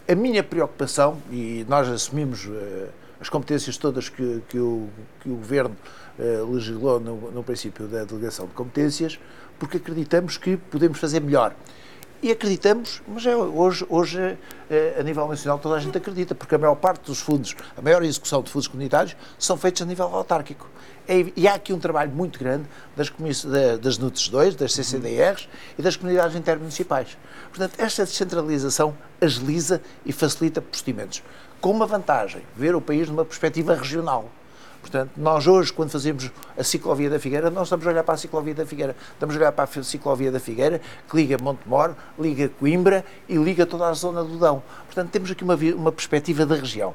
a 0.09 0.15
minha 0.15 0.43
preocupação, 0.43 1.19
e 1.31 1.65
nós 1.69 1.89
assumimos 1.89 2.49
eh, 2.49 2.89
as 3.21 3.29
competências 3.29 3.77
todas 3.77 4.09
que, 4.09 4.43
que, 4.49 4.59
o, 4.59 4.89
que 5.21 5.29
o 5.29 5.37
Governo 5.37 5.77
eh, 6.19 6.43
legislou 6.49 7.01
no, 7.01 7.31
no 7.31 7.43
princípio 7.43 7.87
da 7.87 8.05
delegação 8.05 8.47
de 8.47 8.53
competências, 8.53 9.19
porque 9.59 9.77
acreditamos 9.77 10.37
que 10.37 10.57
podemos 10.57 10.99
fazer 10.99 11.21
melhor. 11.21 11.55
E 12.23 12.31
acreditamos, 12.31 13.03
mas 13.07 13.27
é, 13.27 13.35
hoje, 13.35 13.85
hoje 13.89 14.39
eh, 14.71 14.97
a 14.99 15.03
nível 15.03 15.27
nacional 15.27 15.59
toda 15.59 15.75
a 15.75 15.81
gente 15.81 15.99
acredita, 15.99 16.35
porque 16.35 16.55
a 16.55 16.59
maior 16.59 16.77
parte 16.77 17.07
dos 17.07 17.21
fundos, 17.21 17.57
a 17.77 17.83
maior 17.83 18.03
execução 18.05 18.43
de 18.43 18.51
fundos 18.51 18.69
comunitários, 18.69 19.17
são 19.39 19.57
feitos 19.57 19.83
a 19.83 19.85
nível 19.85 20.07
autárquico. 20.07 20.69
É- 21.09 21.33
e 21.35 21.49
há 21.49 21.55
aqui 21.55 21.73
um 21.73 21.79
trabalho 21.79 22.11
muito 22.13 22.39
grande 22.39 22.65
das, 22.97 23.11
das 23.81 23.99
NUTS 23.99 24.29
2, 24.29 24.55
das 24.55 24.73
CCDRs 24.73 25.49
e 25.79 25.83
das 25.83 25.97
comunidades 25.97 26.37
intermunicipais. 26.37 27.17
Portanto, 27.49 27.75
esta 27.79 28.05
descentralização 28.05 28.97
agiliza 29.21 29.81
e 30.07 30.13
facilita 30.13 30.61
procedimentos, 30.63 31.23
com 31.61 31.71
uma 31.71 31.87
vantagem, 31.87 32.43
ver 32.57 32.75
o 32.75 32.81
país 32.81 33.09
numa 33.09 33.25
perspectiva 33.25 33.75
regional. 33.75 34.31
Portanto, 34.81 35.13
nós 35.17 35.47
hoje, 35.47 35.73
quando 35.73 35.91
fazemos 35.91 36.29
a 36.59 36.65
ciclovia 36.65 37.09
da 37.09 37.19
Figueira, 37.19 37.51
não 37.51 37.63
estamos 37.63 37.87
a 37.87 37.91
olhar 37.91 38.03
para 38.03 38.15
a 38.15 38.17
ciclovia 38.17 38.53
da 38.53 38.67
Figueira, 38.67 38.97
estamos 39.13 39.37
a 39.37 39.39
olhar 39.39 39.53
para 39.53 39.71
a 39.79 39.83
ciclovia 39.85 40.33
da 40.33 40.41
Figueira, 40.41 40.81
que 41.09 41.17
liga 41.17 41.37
Montemor, 41.41 41.95
liga 42.19 42.49
Coimbra 42.49 43.05
e 43.29 43.37
liga 43.37 43.65
toda 43.65 43.89
a 43.89 43.93
zona 43.93 44.25
do 44.25 44.37
Dão. 44.39 44.61
Portanto, 44.87 45.11
temos 45.11 45.31
aqui 45.31 45.45
uma, 45.45 45.55
uma 45.55 45.93
perspectiva 45.93 46.45
da 46.45 46.57
região. 46.57 46.95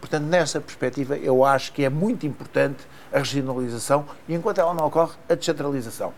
Portanto, 0.00 0.24
nessa 0.24 0.60
perspectiva, 0.60 1.16
eu 1.16 1.44
acho 1.44 1.72
que 1.72 1.84
é 1.84 1.88
muito 1.88 2.26
importante 2.26 2.78
a 3.12 3.18
regionalização 3.18 4.04
e, 4.28 4.34
enquanto 4.34 4.58
ela 4.58 4.74
não 4.74 4.86
ocorre, 4.86 5.14
a 5.28 5.34
descentralização. 5.34 6.12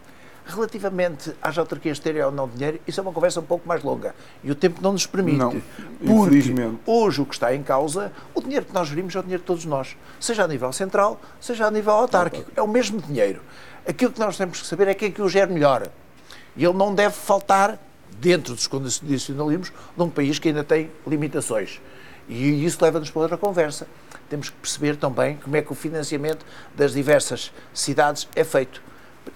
Relativamente 0.44 1.34
às 1.42 1.58
autarquias 1.58 1.98
terem 1.98 2.22
ou 2.22 2.30
não 2.30 2.48
dinheiro, 2.48 2.80
isso 2.86 3.00
é 3.00 3.02
uma 3.02 3.12
conversa 3.12 3.40
um 3.40 3.44
pouco 3.44 3.66
mais 3.66 3.82
longa 3.82 4.14
e 4.44 4.50
o 4.50 4.54
tempo 4.54 4.80
não 4.80 4.92
nos 4.92 5.04
permite. 5.04 5.38
Não, 5.38 5.50
porque 5.50 6.12
infelizmente. 6.12 6.78
hoje 6.86 7.20
o 7.20 7.26
que 7.26 7.34
está 7.34 7.52
em 7.52 7.64
causa, 7.64 8.12
o 8.32 8.40
dinheiro 8.40 8.64
que 8.64 8.72
nós 8.72 8.86
gerimos 8.86 9.14
é 9.16 9.18
o 9.18 9.22
dinheiro 9.22 9.42
de 9.42 9.46
todos 9.46 9.64
nós, 9.64 9.96
seja 10.20 10.44
a 10.44 10.48
nível 10.48 10.72
central, 10.72 11.20
seja 11.40 11.66
a 11.66 11.70
nível 11.70 11.92
autárquico. 11.92 12.50
É 12.54 12.62
o 12.62 12.68
mesmo 12.68 13.00
dinheiro. 13.00 13.40
Aquilo 13.88 14.12
que 14.12 14.20
nós 14.20 14.36
temos 14.36 14.60
que 14.60 14.66
saber 14.66 14.86
é 14.86 14.94
quem 14.94 15.08
é 15.08 15.10
que 15.10 15.20
o 15.20 15.28
gera 15.28 15.52
melhor. 15.52 15.88
E 16.56 16.64
ele 16.64 16.74
não 16.74 16.94
deve 16.94 17.14
faltar 17.14 17.78
dentro 18.20 18.54
dos 18.54 18.66
condicionalismos 18.66 19.72
de 19.96 20.02
um 20.02 20.08
país 20.08 20.38
que 20.38 20.48
ainda 20.48 20.64
tem 20.64 20.90
limitações. 21.06 21.80
E 22.28 22.64
isso 22.64 22.82
leva-nos 22.82 23.10
para 23.10 23.22
outra 23.22 23.36
conversa. 23.36 23.86
Temos 24.28 24.50
que 24.50 24.56
perceber 24.56 24.96
também 24.96 25.36
como 25.36 25.56
é 25.56 25.62
que 25.62 25.70
o 25.70 25.74
financiamento 25.74 26.44
das 26.74 26.92
diversas 26.92 27.52
cidades 27.72 28.28
é 28.34 28.42
feito. 28.42 28.82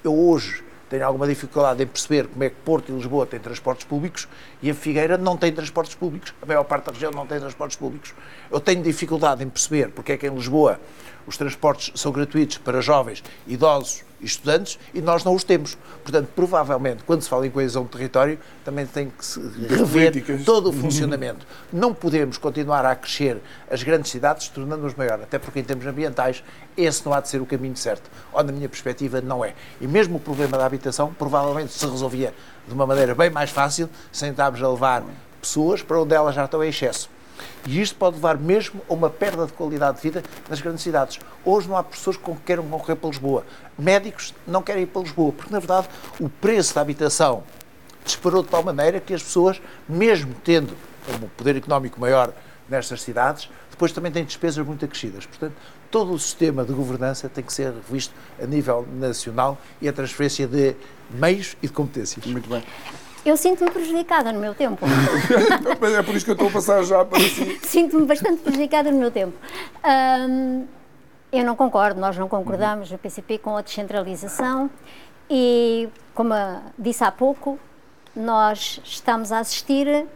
Eu 0.03 0.15
hoje 0.15 0.65
tenho 0.89 1.07
alguma 1.07 1.29
dificuldade 1.29 1.81
em 1.81 1.87
perceber 1.87 2.27
como 2.27 2.43
é 2.43 2.51
que 2.51 2.57
Porto 2.57 2.91
e 2.91 2.95
Lisboa 2.95 3.25
têm 3.25 3.39
transportes 3.39 3.87
públicos 3.87 4.27
e 4.61 4.71
a 4.71 4.75
Figueira 4.75 5.17
não 5.17 5.37
tem 5.37 5.53
transportes 5.53 5.95
públicos. 5.95 6.35
A 6.43 6.47
maior 6.47 6.65
parte 6.65 6.87
da 6.87 6.93
região 6.93 7.13
não 7.13 7.27
tem 7.27 7.39
transportes 7.39 7.77
públicos. 7.77 8.13
Eu 8.51 8.59
tenho 8.59 8.83
dificuldade 8.83 9.45
em 9.45 9.49
perceber 9.49 9.91
porque 9.91 10.13
é 10.13 10.17
que 10.17 10.27
em 10.27 10.35
Lisboa 10.35 10.81
os 11.29 11.37
transportes 11.37 11.93
são 12.01 12.11
gratuitos 12.11 12.59
para 12.59 12.81
jovens, 12.81 13.23
idosos 13.47 14.03
estudantes 14.23 14.79
e 14.95 15.01
nós 15.01 15.25
não 15.25 15.35
os 15.35 15.45
temos. 15.45 15.77
Portanto, 16.03 16.29
provavelmente, 16.35 17.03
quando 17.05 17.23
se 17.23 17.29
fala 17.29 17.47
em 17.47 17.51
coesão 17.51 17.85
de 17.85 17.91
território, 17.91 18.39
também 18.65 18.87
tem 18.87 19.11
que 19.11 19.25
se 19.25 19.41
rever 19.41 20.13
políticas. 20.13 20.45
todo 20.45 20.71
o 20.71 20.73
funcionamento. 20.73 21.47
Não 21.73 21.95
podemos 21.95 22.39
continuar 22.39 22.85
a 22.85 22.95
crescer 22.95 23.39
as 23.71 23.83
grandes 23.83 24.11
cidades, 24.11 24.49
tornando-nos 24.49 24.95
maior, 24.95 25.15
até 25.15 25.39
porque 25.39 25.61
em 25.61 25.65
termos 25.65 25.87
ambientais, 25.87 26.43
esse 26.77 27.05
não 27.05 27.13
há 27.13 27.21
de 27.21 27.29
ser 27.29 27.41
o 27.41 27.47
caminho 27.47 27.77
certo. 27.77 28.11
Ou, 28.33 28.43
na 28.43 28.53
minha 28.53 28.69
perspectiva, 28.69 29.21
não 29.21 29.45
é. 29.45 29.55
E 29.81 29.87
mesmo 29.87 30.17
o 30.17 30.21
problema 30.21 30.57
da 30.57 30.67
habitação 30.67 31.13
provavelmente 31.15 31.73
se 31.73 31.87
resolvia 31.87 32.35
de 32.67 32.75
uma 32.75 32.87
maneira 32.87 33.15
bem 33.15 33.31
mais 33.31 33.51
fácil, 33.51 33.89
sem 34.13 34.31
estarmos 34.31 34.63
a 34.63 34.69
levar 34.69 35.03
pessoas 35.41 35.83
para 35.83 36.01
onde 36.01 36.15
elas 36.15 36.35
já 36.35 36.45
estão 36.45 36.63
em 36.63 36.69
excesso. 36.69 37.09
E 37.67 37.81
isto 37.81 37.97
pode 37.97 38.17
levar 38.17 38.39
mesmo 38.39 38.81
a 38.89 38.93
uma 38.93 39.11
perda 39.11 39.47
de 39.47 39.53
qualidade 39.53 39.97
de 39.97 40.03
vida 40.03 40.23
nas 40.49 40.61
grandes 40.61 40.83
cidades. 40.83 41.19
Hoje 41.45 41.69
não 41.69 41.77
há 41.77 41.83
pessoas 41.83 42.17
que 42.17 42.35
queiram 42.45 42.67
concorrer 42.69 42.97
para 42.97 43.11
Lisboa. 43.11 43.45
Médicos 43.79 44.35
não 44.47 44.63
querem 44.63 44.85
ir 44.85 44.87
para 44.87 45.03
Lisboa, 45.03 45.33
porque, 45.33 45.53
na 45.53 45.59
verdade, 45.59 45.89
o 46.19 46.29
preço 46.29 46.75
da 46.75 46.81
habitação 46.81 47.43
disparou 48.05 48.43
de 48.43 48.49
tal 48.49 48.63
maneira 48.63 49.01
que 49.01 49.15
as 49.15 49.23
pessoas, 49.23 49.61
mesmo 49.89 50.35
tendo 50.45 50.77
um 51.09 51.29
poder 51.37 51.57
económico 51.57 52.01
maior 52.01 52.33
nestas 52.69 53.03
cidades, 53.03 53.49
depois 53.71 53.93
também 53.93 54.13
têm 54.13 54.25
despesas 54.25 54.65
muito 54.65 54.85
acrescidas. 54.85 55.27
Portanto, 55.27 55.55
todo 55.91 56.13
o 56.13 56.19
sistema 56.19 56.65
de 56.65 56.73
governança 56.73 57.29
tem 57.29 57.43
que 57.43 57.53
ser 57.53 57.73
revisto 57.73 58.15
a 58.41 58.47
nível 58.47 58.87
nacional 58.93 59.59
e 59.81 59.89
a 59.89 59.93
transferência 59.93 60.47
de 60.47 60.77
meios 61.11 61.57
e 61.63 61.67
de 61.67 61.73
competências. 61.73 62.25
Muito 62.27 62.49
bem. 62.49 62.63
Eu 63.25 63.37
sinto-me 63.37 63.71
prejudicada 63.71 64.33
no 64.33 64.41
meu 64.41 64.55
tempo. 64.55 64.87
É 65.97 66.03
por 66.03 66.15
isso 66.15 66.25
que 66.25 66.31
eu 66.31 66.35
estou 66.35 66.49
a 66.49 66.53
passar 66.53 66.83
já 66.83 67.05
para 67.05 67.21
si. 67.21 67.59
Sinto-me 67.63 68.07
bastante 68.07 68.43
prejudicada 68.43 68.91
no 68.91 68.99
meu 68.99 69.11
tempo. 69.11 69.37
Hum, 69.85 70.67
eu 71.33 71.45
não 71.45 71.55
concordo, 71.55 72.01
nós 72.01 72.17
não 72.17 72.29
concordamos 72.29 72.91
no 72.91 72.99
PCP 72.99 73.39
com 73.39 73.57
a 73.57 73.63
descentralização 73.63 74.71
e, 75.29 75.89
como 76.15 76.35
disse 76.79 77.05
há 77.05 77.11
pouco, 77.11 77.59
nós 78.15 78.81
estamos 78.85 79.31
a 79.31 79.39
assistir 79.39 80.07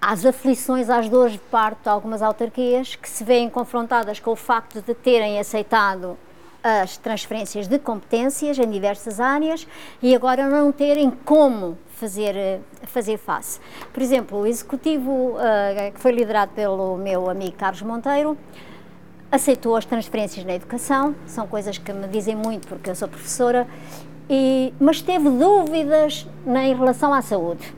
às 0.00 0.24
aflições, 0.24 0.90
às 0.90 1.08
dores 1.08 1.32
de 1.32 1.38
parto 1.38 1.82
de 1.82 1.88
algumas 1.88 2.22
autarquias 2.22 2.94
que 2.94 3.08
se 3.08 3.24
veem 3.24 3.48
confrontadas 3.50 4.20
com 4.20 4.30
o 4.30 4.36
facto 4.36 4.80
de 4.80 4.94
terem 4.94 5.38
aceitado 5.38 6.16
as 6.64 6.96
transferências 6.96 7.68
de 7.68 7.78
competências 7.78 8.58
em 8.58 8.70
diversas 8.70 9.20
áreas 9.20 9.68
e 10.02 10.14
agora 10.14 10.48
não 10.48 10.72
terem 10.72 11.10
como 11.10 11.76
fazer, 11.90 12.34
eh, 12.34 12.60
fazer 12.84 13.18
face. 13.18 13.60
Por 13.92 14.02
exemplo, 14.02 14.40
o 14.40 14.46
executivo 14.46 15.12
uh, 15.32 15.92
que 15.92 16.00
foi 16.00 16.12
liderado 16.12 16.52
pelo 16.52 16.96
meu 16.96 17.28
amigo 17.28 17.52
Carlos 17.52 17.82
Monteiro 17.82 18.38
aceitou 19.30 19.76
as 19.76 19.84
transferências 19.84 20.42
na 20.46 20.54
educação, 20.54 21.14
são 21.26 21.46
coisas 21.46 21.76
que 21.76 21.92
me 21.92 22.08
dizem 22.08 22.34
muito 22.34 22.66
porque 22.66 22.88
eu 22.88 22.94
sou 22.94 23.08
professora, 23.08 23.66
e, 24.30 24.72
mas 24.80 25.02
teve 25.02 25.28
dúvidas 25.28 26.26
na, 26.46 26.64
em 26.64 26.74
relação 26.74 27.12
à 27.12 27.20
saúde. 27.20 27.74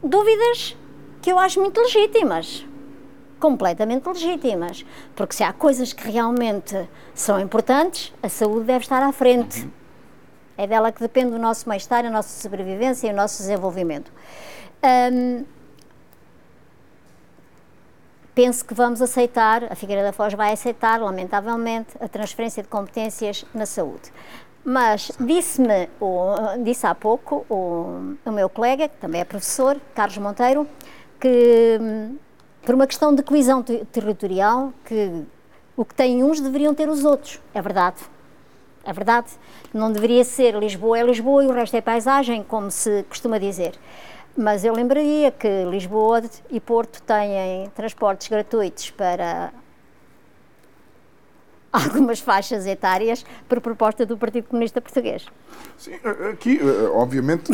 Dúvidas 0.00 0.76
que 1.20 1.32
eu 1.32 1.38
acho 1.38 1.60
muito 1.60 1.80
legítimas 1.80 2.64
completamente 3.46 4.04
legítimas, 4.08 4.84
porque 5.14 5.32
se 5.32 5.44
há 5.44 5.52
coisas 5.52 5.92
que 5.92 6.10
realmente 6.10 6.88
são 7.14 7.38
importantes, 7.38 8.12
a 8.20 8.28
saúde 8.28 8.66
deve 8.66 8.80
estar 8.80 9.00
à 9.00 9.12
frente. 9.12 9.68
É 10.58 10.66
dela 10.66 10.90
que 10.90 11.00
depende 11.00 11.32
o 11.32 11.38
nosso 11.38 11.68
bem-estar, 11.68 12.04
a 12.04 12.10
nossa 12.10 12.40
sobrevivência 12.42 13.06
e 13.06 13.12
o 13.12 13.14
nosso 13.14 13.38
desenvolvimento. 13.38 14.10
Um, 15.12 15.44
penso 18.34 18.64
que 18.64 18.74
vamos 18.74 19.00
aceitar, 19.00 19.62
a 19.70 19.76
Figueira 19.76 20.02
da 20.02 20.12
Foz 20.12 20.34
vai 20.34 20.52
aceitar, 20.52 21.00
lamentavelmente, 21.00 21.90
a 22.00 22.08
transferência 22.08 22.64
de 22.64 22.68
competências 22.68 23.44
na 23.54 23.64
saúde. 23.64 24.12
Mas 24.64 25.12
disse-me, 25.20 25.88
disse 26.64 26.84
há 26.84 26.96
pouco 26.96 27.46
o, 27.48 28.16
o 28.24 28.32
meu 28.32 28.48
colega, 28.48 28.88
que 28.88 28.96
também 28.96 29.20
é 29.20 29.24
professor, 29.24 29.80
Carlos 29.94 30.18
Monteiro, 30.18 30.66
que 31.20 31.78
hum, 31.80 32.16
por 32.66 32.74
uma 32.74 32.86
questão 32.88 33.14
de 33.14 33.22
coesão 33.22 33.62
territorial, 33.62 34.72
que 34.84 35.22
o 35.76 35.84
que 35.84 35.94
têm 35.94 36.24
uns 36.24 36.40
deveriam 36.40 36.74
ter 36.74 36.88
os 36.88 37.04
outros. 37.04 37.40
É 37.54 37.62
verdade. 37.62 37.98
É 38.84 38.92
verdade. 38.92 39.28
Não 39.72 39.92
deveria 39.92 40.24
ser 40.24 40.52
Lisboa 40.56 40.98
é 40.98 41.04
Lisboa 41.04 41.44
e 41.44 41.46
o 41.46 41.52
resto 41.52 41.76
é 41.76 41.80
paisagem, 41.80 42.42
como 42.42 42.68
se 42.68 43.04
costuma 43.08 43.38
dizer. 43.38 43.78
Mas 44.36 44.64
eu 44.64 44.74
lembraria 44.74 45.30
que 45.30 45.64
Lisboa 45.70 46.22
e 46.50 46.58
Porto 46.58 47.00
têm 47.02 47.70
transportes 47.70 48.26
gratuitos 48.26 48.90
para 48.90 49.52
algumas 51.84 52.20
faixas 52.20 52.66
etárias 52.66 53.24
por 53.48 53.60
proposta 53.60 54.06
do 54.06 54.16
Partido 54.16 54.44
Comunista 54.44 54.80
Português. 54.80 55.26
Sim, 55.76 55.94
aqui, 56.32 56.58
eh, 56.58 56.88
obviamente, 56.92 57.52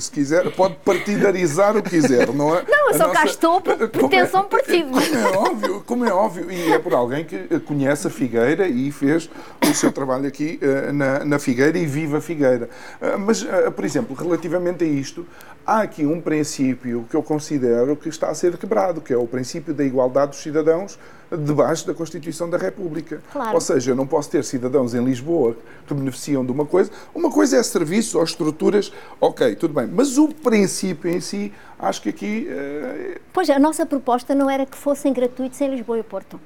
se 0.00 0.10
quiser, 0.10 0.50
pode 0.52 0.76
partidarizar 0.76 1.76
o 1.76 1.82
que 1.82 1.90
quiser, 1.90 2.32
não 2.32 2.56
é? 2.56 2.64
Não, 2.66 2.88
eu 2.88 2.94
só 2.94 3.08
nossa... 3.08 3.20
cá 3.20 3.24
estou 3.26 3.60
por 3.60 3.76
pertenço 3.88 4.36
a 4.36 4.40
um 4.40 4.44
partido. 4.44 4.88
Como 4.98 5.16
é 5.16 5.36
óbvio, 5.36 5.82
como 5.86 6.04
é 6.04 6.12
óbvio, 6.12 6.50
e 6.50 6.72
é 6.72 6.78
por 6.78 6.94
alguém 6.94 7.24
que 7.24 7.60
conhece 7.60 8.06
a 8.06 8.10
Figueira 8.10 8.66
e 8.66 8.90
fez 8.90 9.28
o 9.62 9.74
seu 9.74 9.92
trabalho 9.92 10.26
aqui 10.26 10.58
eh, 10.62 10.92
na, 10.92 11.24
na 11.24 11.38
Figueira 11.38 11.78
e 11.78 11.86
vive 11.86 12.16
a 12.16 12.20
Figueira. 12.20 12.68
Eh, 13.00 13.16
mas, 13.16 13.46
por 13.74 13.84
exemplo, 13.84 14.16
relativamente 14.16 14.84
a 14.84 14.86
isto, 14.86 15.26
há 15.66 15.82
aqui 15.82 16.06
um 16.06 16.20
princípio 16.20 17.06
que 17.10 17.16
eu 17.16 17.22
considero 17.22 17.96
que 17.96 18.08
está 18.08 18.30
a 18.30 18.34
ser 18.34 18.56
quebrado, 18.56 19.00
que 19.00 19.12
é 19.12 19.16
o 19.16 19.26
princípio 19.26 19.74
da 19.74 19.84
igualdade 19.84 20.30
dos 20.30 20.40
cidadãos 20.40 20.98
debaixo 21.36 21.86
da 21.86 21.94
Constituição 21.94 22.48
da 22.48 22.56
República. 22.56 23.22
Claro. 23.32 23.54
Ou 23.54 23.60
seja, 23.60 23.90
eu 23.90 23.94
não 23.94 24.06
posso 24.06 24.30
ter 24.30 24.44
cidadãos 24.44 24.94
em 24.94 25.04
Lisboa 25.04 25.56
que 25.86 25.94
beneficiam 25.94 26.44
de 26.44 26.52
uma 26.52 26.64
coisa. 26.64 26.90
Uma 27.14 27.30
coisa 27.30 27.56
é 27.56 27.62
serviços 27.62 28.14
ou 28.14 28.24
estruturas, 28.24 28.92
ok, 29.20 29.54
tudo 29.56 29.74
bem. 29.74 29.86
Mas 29.86 30.16
o 30.16 30.28
princípio 30.28 31.10
em 31.10 31.20
si, 31.20 31.52
acho 31.78 32.02
que 32.02 32.08
aqui. 32.08 32.48
Uh... 32.48 33.20
Pois, 33.32 33.48
a 33.50 33.58
nossa 33.58 33.84
proposta 33.84 34.34
não 34.34 34.48
era 34.48 34.64
que 34.64 34.76
fossem 34.76 35.12
gratuitos 35.12 35.60
em 35.60 35.70
Lisboa 35.70 35.98
e 35.98 36.02
Porto. 36.02 36.40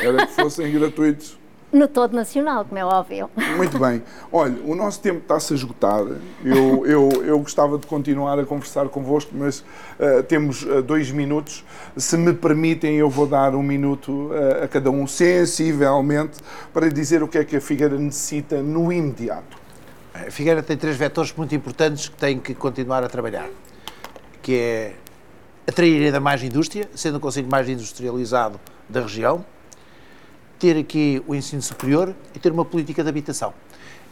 Era 0.00 0.26
que 0.26 0.32
fossem 0.32 0.70
gratuitos 0.78 1.38
no 1.72 1.86
todo 1.86 2.14
nacional, 2.14 2.64
como 2.64 2.78
é 2.78 2.84
óbvio. 2.84 3.30
Muito 3.56 3.78
bem. 3.78 4.02
Olha, 4.32 4.58
o 4.64 4.74
nosso 4.74 5.00
tempo 5.00 5.18
está-se 5.18 5.52
a 5.52 5.56
esgotar. 5.56 6.00
Eu, 6.44 6.86
eu, 6.86 7.08
eu 7.24 7.38
gostava 7.38 7.78
de 7.78 7.86
continuar 7.86 8.38
a 8.38 8.44
conversar 8.44 8.88
convosco, 8.88 9.32
mas 9.34 9.60
uh, 9.60 10.22
temos 10.26 10.62
uh, 10.62 10.82
dois 10.82 11.10
minutos. 11.10 11.64
Se 11.96 12.16
me 12.16 12.32
permitem, 12.32 12.96
eu 12.96 13.10
vou 13.10 13.26
dar 13.26 13.54
um 13.54 13.62
minuto 13.62 14.30
uh, 14.30 14.64
a 14.64 14.68
cada 14.68 14.90
um, 14.90 15.06
sensivelmente, 15.06 16.38
para 16.72 16.88
dizer 16.88 17.22
o 17.22 17.28
que 17.28 17.38
é 17.38 17.44
que 17.44 17.56
a 17.56 17.60
Figueira 17.60 17.98
necessita 17.98 18.62
no 18.62 18.92
imediato. 18.92 19.58
A 20.14 20.30
Figueira 20.30 20.62
tem 20.62 20.76
três 20.76 20.96
vetores 20.96 21.32
muito 21.36 21.54
importantes 21.54 22.08
que 22.08 22.16
tem 22.16 22.38
que 22.38 22.54
continuar 22.54 23.04
a 23.04 23.08
trabalhar, 23.08 23.48
que 24.42 24.56
é 24.56 24.94
atrair 25.66 26.06
ainda 26.06 26.18
mais 26.18 26.42
indústria, 26.42 26.88
sendo 26.94 27.18
o 27.18 27.20
Conselho 27.20 27.46
mais 27.48 27.68
industrializado 27.68 28.58
da 28.88 29.02
região, 29.02 29.44
ter 30.58 30.76
aqui 30.76 31.22
o 31.26 31.34
ensino 31.34 31.62
superior 31.62 32.14
e 32.34 32.38
ter 32.38 32.52
uma 32.52 32.64
política 32.64 33.02
de 33.02 33.08
habitação. 33.08 33.54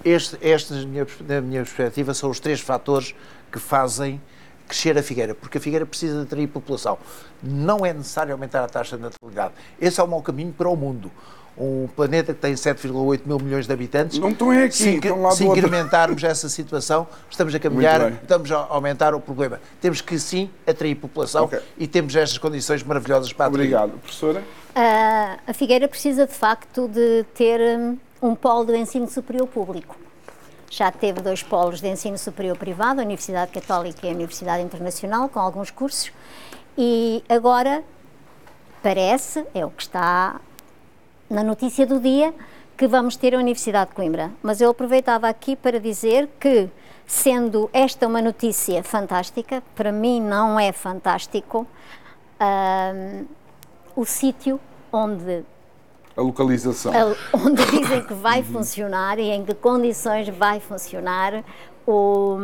Este, 0.05 0.39
estes, 0.41 0.85
na 0.85 0.87
minha, 0.87 1.07
na 1.27 1.41
minha 1.41 1.63
perspectiva, 1.63 2.15
são 2.15 2.31
os 2.31 2.39
três 2.39 2.61
fatores 2.61 3.15
que 3.51 3.59
fazem 3.59 4.21
crescer 4.69 4.99
a 4.99 5.03
Figueira, 5.03 5.35
porque 5.35 5.59
a 5.59 5.61
Figueira 5.61 5.87
precisa 5.87 6.19
de 6.19 6.23
atrair 6.25 6.47
população. 6.49 6.99
Não 7.43 7.85
é 7.85 7.93
necessário 7.93 8.33
aumentar 8.33 8.63
a 8.65 8.69
taxa 8.69 8.97
de 8.97 9.03
natalidade. 9.03 9.55
Esse 9.81 10.01
é 10.01 10.03
o 10.03 10.09
mau 10.09 10.23
caminho 10.23 10.53
para 10.53 10.69
o 10.69 10.77
mundo. 10.77 11.11
Um 11.59 11.89
planeta 11.89 12.35
que 12.35 12.41
tem 12.41 12.53
7,8 12.53 13.21
mil 13.25 13.39
milhões 13.39 13.67
de 13.67 13.73
habitantes. 13.73 14.19
Não 14.19 14.29
estão 14.29 14.51
aqui, 14.51 14.75
se, 14.75 14.91
estão 14.97 15.23
lá 15.23 15.31
Se 15.31 15.45
do 15.45 15.53
incrementarmos 15.53 16.23
outro. 16.23 16.27
essa 16.27 16.49
situação, 16.49 17.07
estamos 17.31 17.55
a 17.55 17.59
caminhar, 17.59 18.13
estamos 18.13 18.53
a 18.53 18.59
aumentar 18.69 19.15
o 19.15 19.21
problema. 19.21 19.61
Temos 19.81 20.01
que 20.01 20.19
sim 20.19 20.51
atrair 20.67 20.95
população 20.97 21.45
okay. 21.45 21.61
e 21.79 21.87
temos 21.87 22.15
estas 22.15 22.37
condições 22.37 22.83
maravilhosas 22.83 23.33
para 23.33 23.47
atrair. 23.47 23.75
Obrigado. 23.75 23.99
Professora? 23.99 24.41
Uh, 24.41 25.41
a 25.47 25.55
Figueira 25.55 25.89
precisa 25.89 26.27
de 26.27 26.35
facto 26.35 26.87
de 26.89 27.25
ter 27.35 27.59
um, 27.79 27.97
um 28.21 28.35
polo 28.35 28.67
do 28.67 28.77
ensino 28.77 29.09
superior 29.09 29.47
público. 29.47 29.97
Já 30.71 30.91
teve 30.91 31.21
dois 31.23 31.43
polos 31.43 31.81
de 31.81 31.89
ensino 31.89 32.19
superior 32.19 32.59
privado, 32.59 33.01
a 33.01 33.05
Universidade 33.05 33.51
Católica 33.53 34.07
e 34.07 34.11
a 34.11 34.13
Universidade 34.13 34.63
Internacional, 34.63 35.29
com 35.29 35.39
alguns 35.39 35.71
cursos, 35.71 36.13
e 36.77 37.25
agora 37.29 37.83
parece, 38.83 39.47
é 39.55 39.65
o 39.65 39.71
que 39.71 39.83
está 39.83 40.41
na 41.29 41.43
notícia 41.43 41.87
do 41.87 42.01
dia, 42.01 42.35
que 42.77 42.87
vamos 42.87 43.17
ter 43.17 43.35
a 43.35 43.39
Universidade 43.39 43.91
de 43.91 43.97
Coimbra. 43.97 44.31
Mas 44.43 44.61
eu 44.61 44.71
aproveitava 44.71 45.29
aqui 45.29 45.57
para 45.57 45.81
dizer 45.81 46.29
que, 46.39 46.69
sendo 47.07 47.71
esta 47.73 48.07
uma 48.07 48.21
notícia 48.21 48.83
fantástica, 48.83 49.63
para 49.75 49.91
mim 49.91 50.21
não 50.21 50.61
é 50.61 50.73
fantástico. 50.73 51.67
Uh, 52.41 53.27
o 53.95 54.05
sítio 54.05 54.61
onde 54.93 55.45
a 56.17 56.23
localização. 56.23 56.93
onde 57.33 57.63
dizem 57.71 58.03
que 58.03 58.15
vai 58.15 58.43
funcionar 58.43 59.19
e 59.19 59.31
em 59.31 59.45
que 59.45 59.55
condições 59.55 60.29
vai 60.31 60.61
funcionar 60.61 61.45
o, 61.87 62.39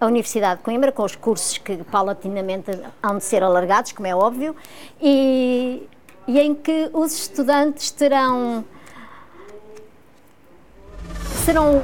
a 0.00 0.06
Universidade 0.06 0.58
de 0.58 0.64
Coimbra, 0.64 0.90
com 0.90 1.04
os 1.04 1.14
cursos 1.14 1.56
que 1.58 1.76
paulatinamente 1.84 2.70
hão 3.00 3.18
de 3.18 3.24
ser 3.24 3.44
alargados, 3.44 3.92
como 3.92 4.08
é 4.08 4.14
óbvio, 4.14 4.56
e, 5.00 5.88
e 6.28 6.38
em 6.38 6.54
que 6.54 6.90
os 6.92 7.12
estudantes 7.14 7.90
terão 7.90 8.62
serão 11.44 11.82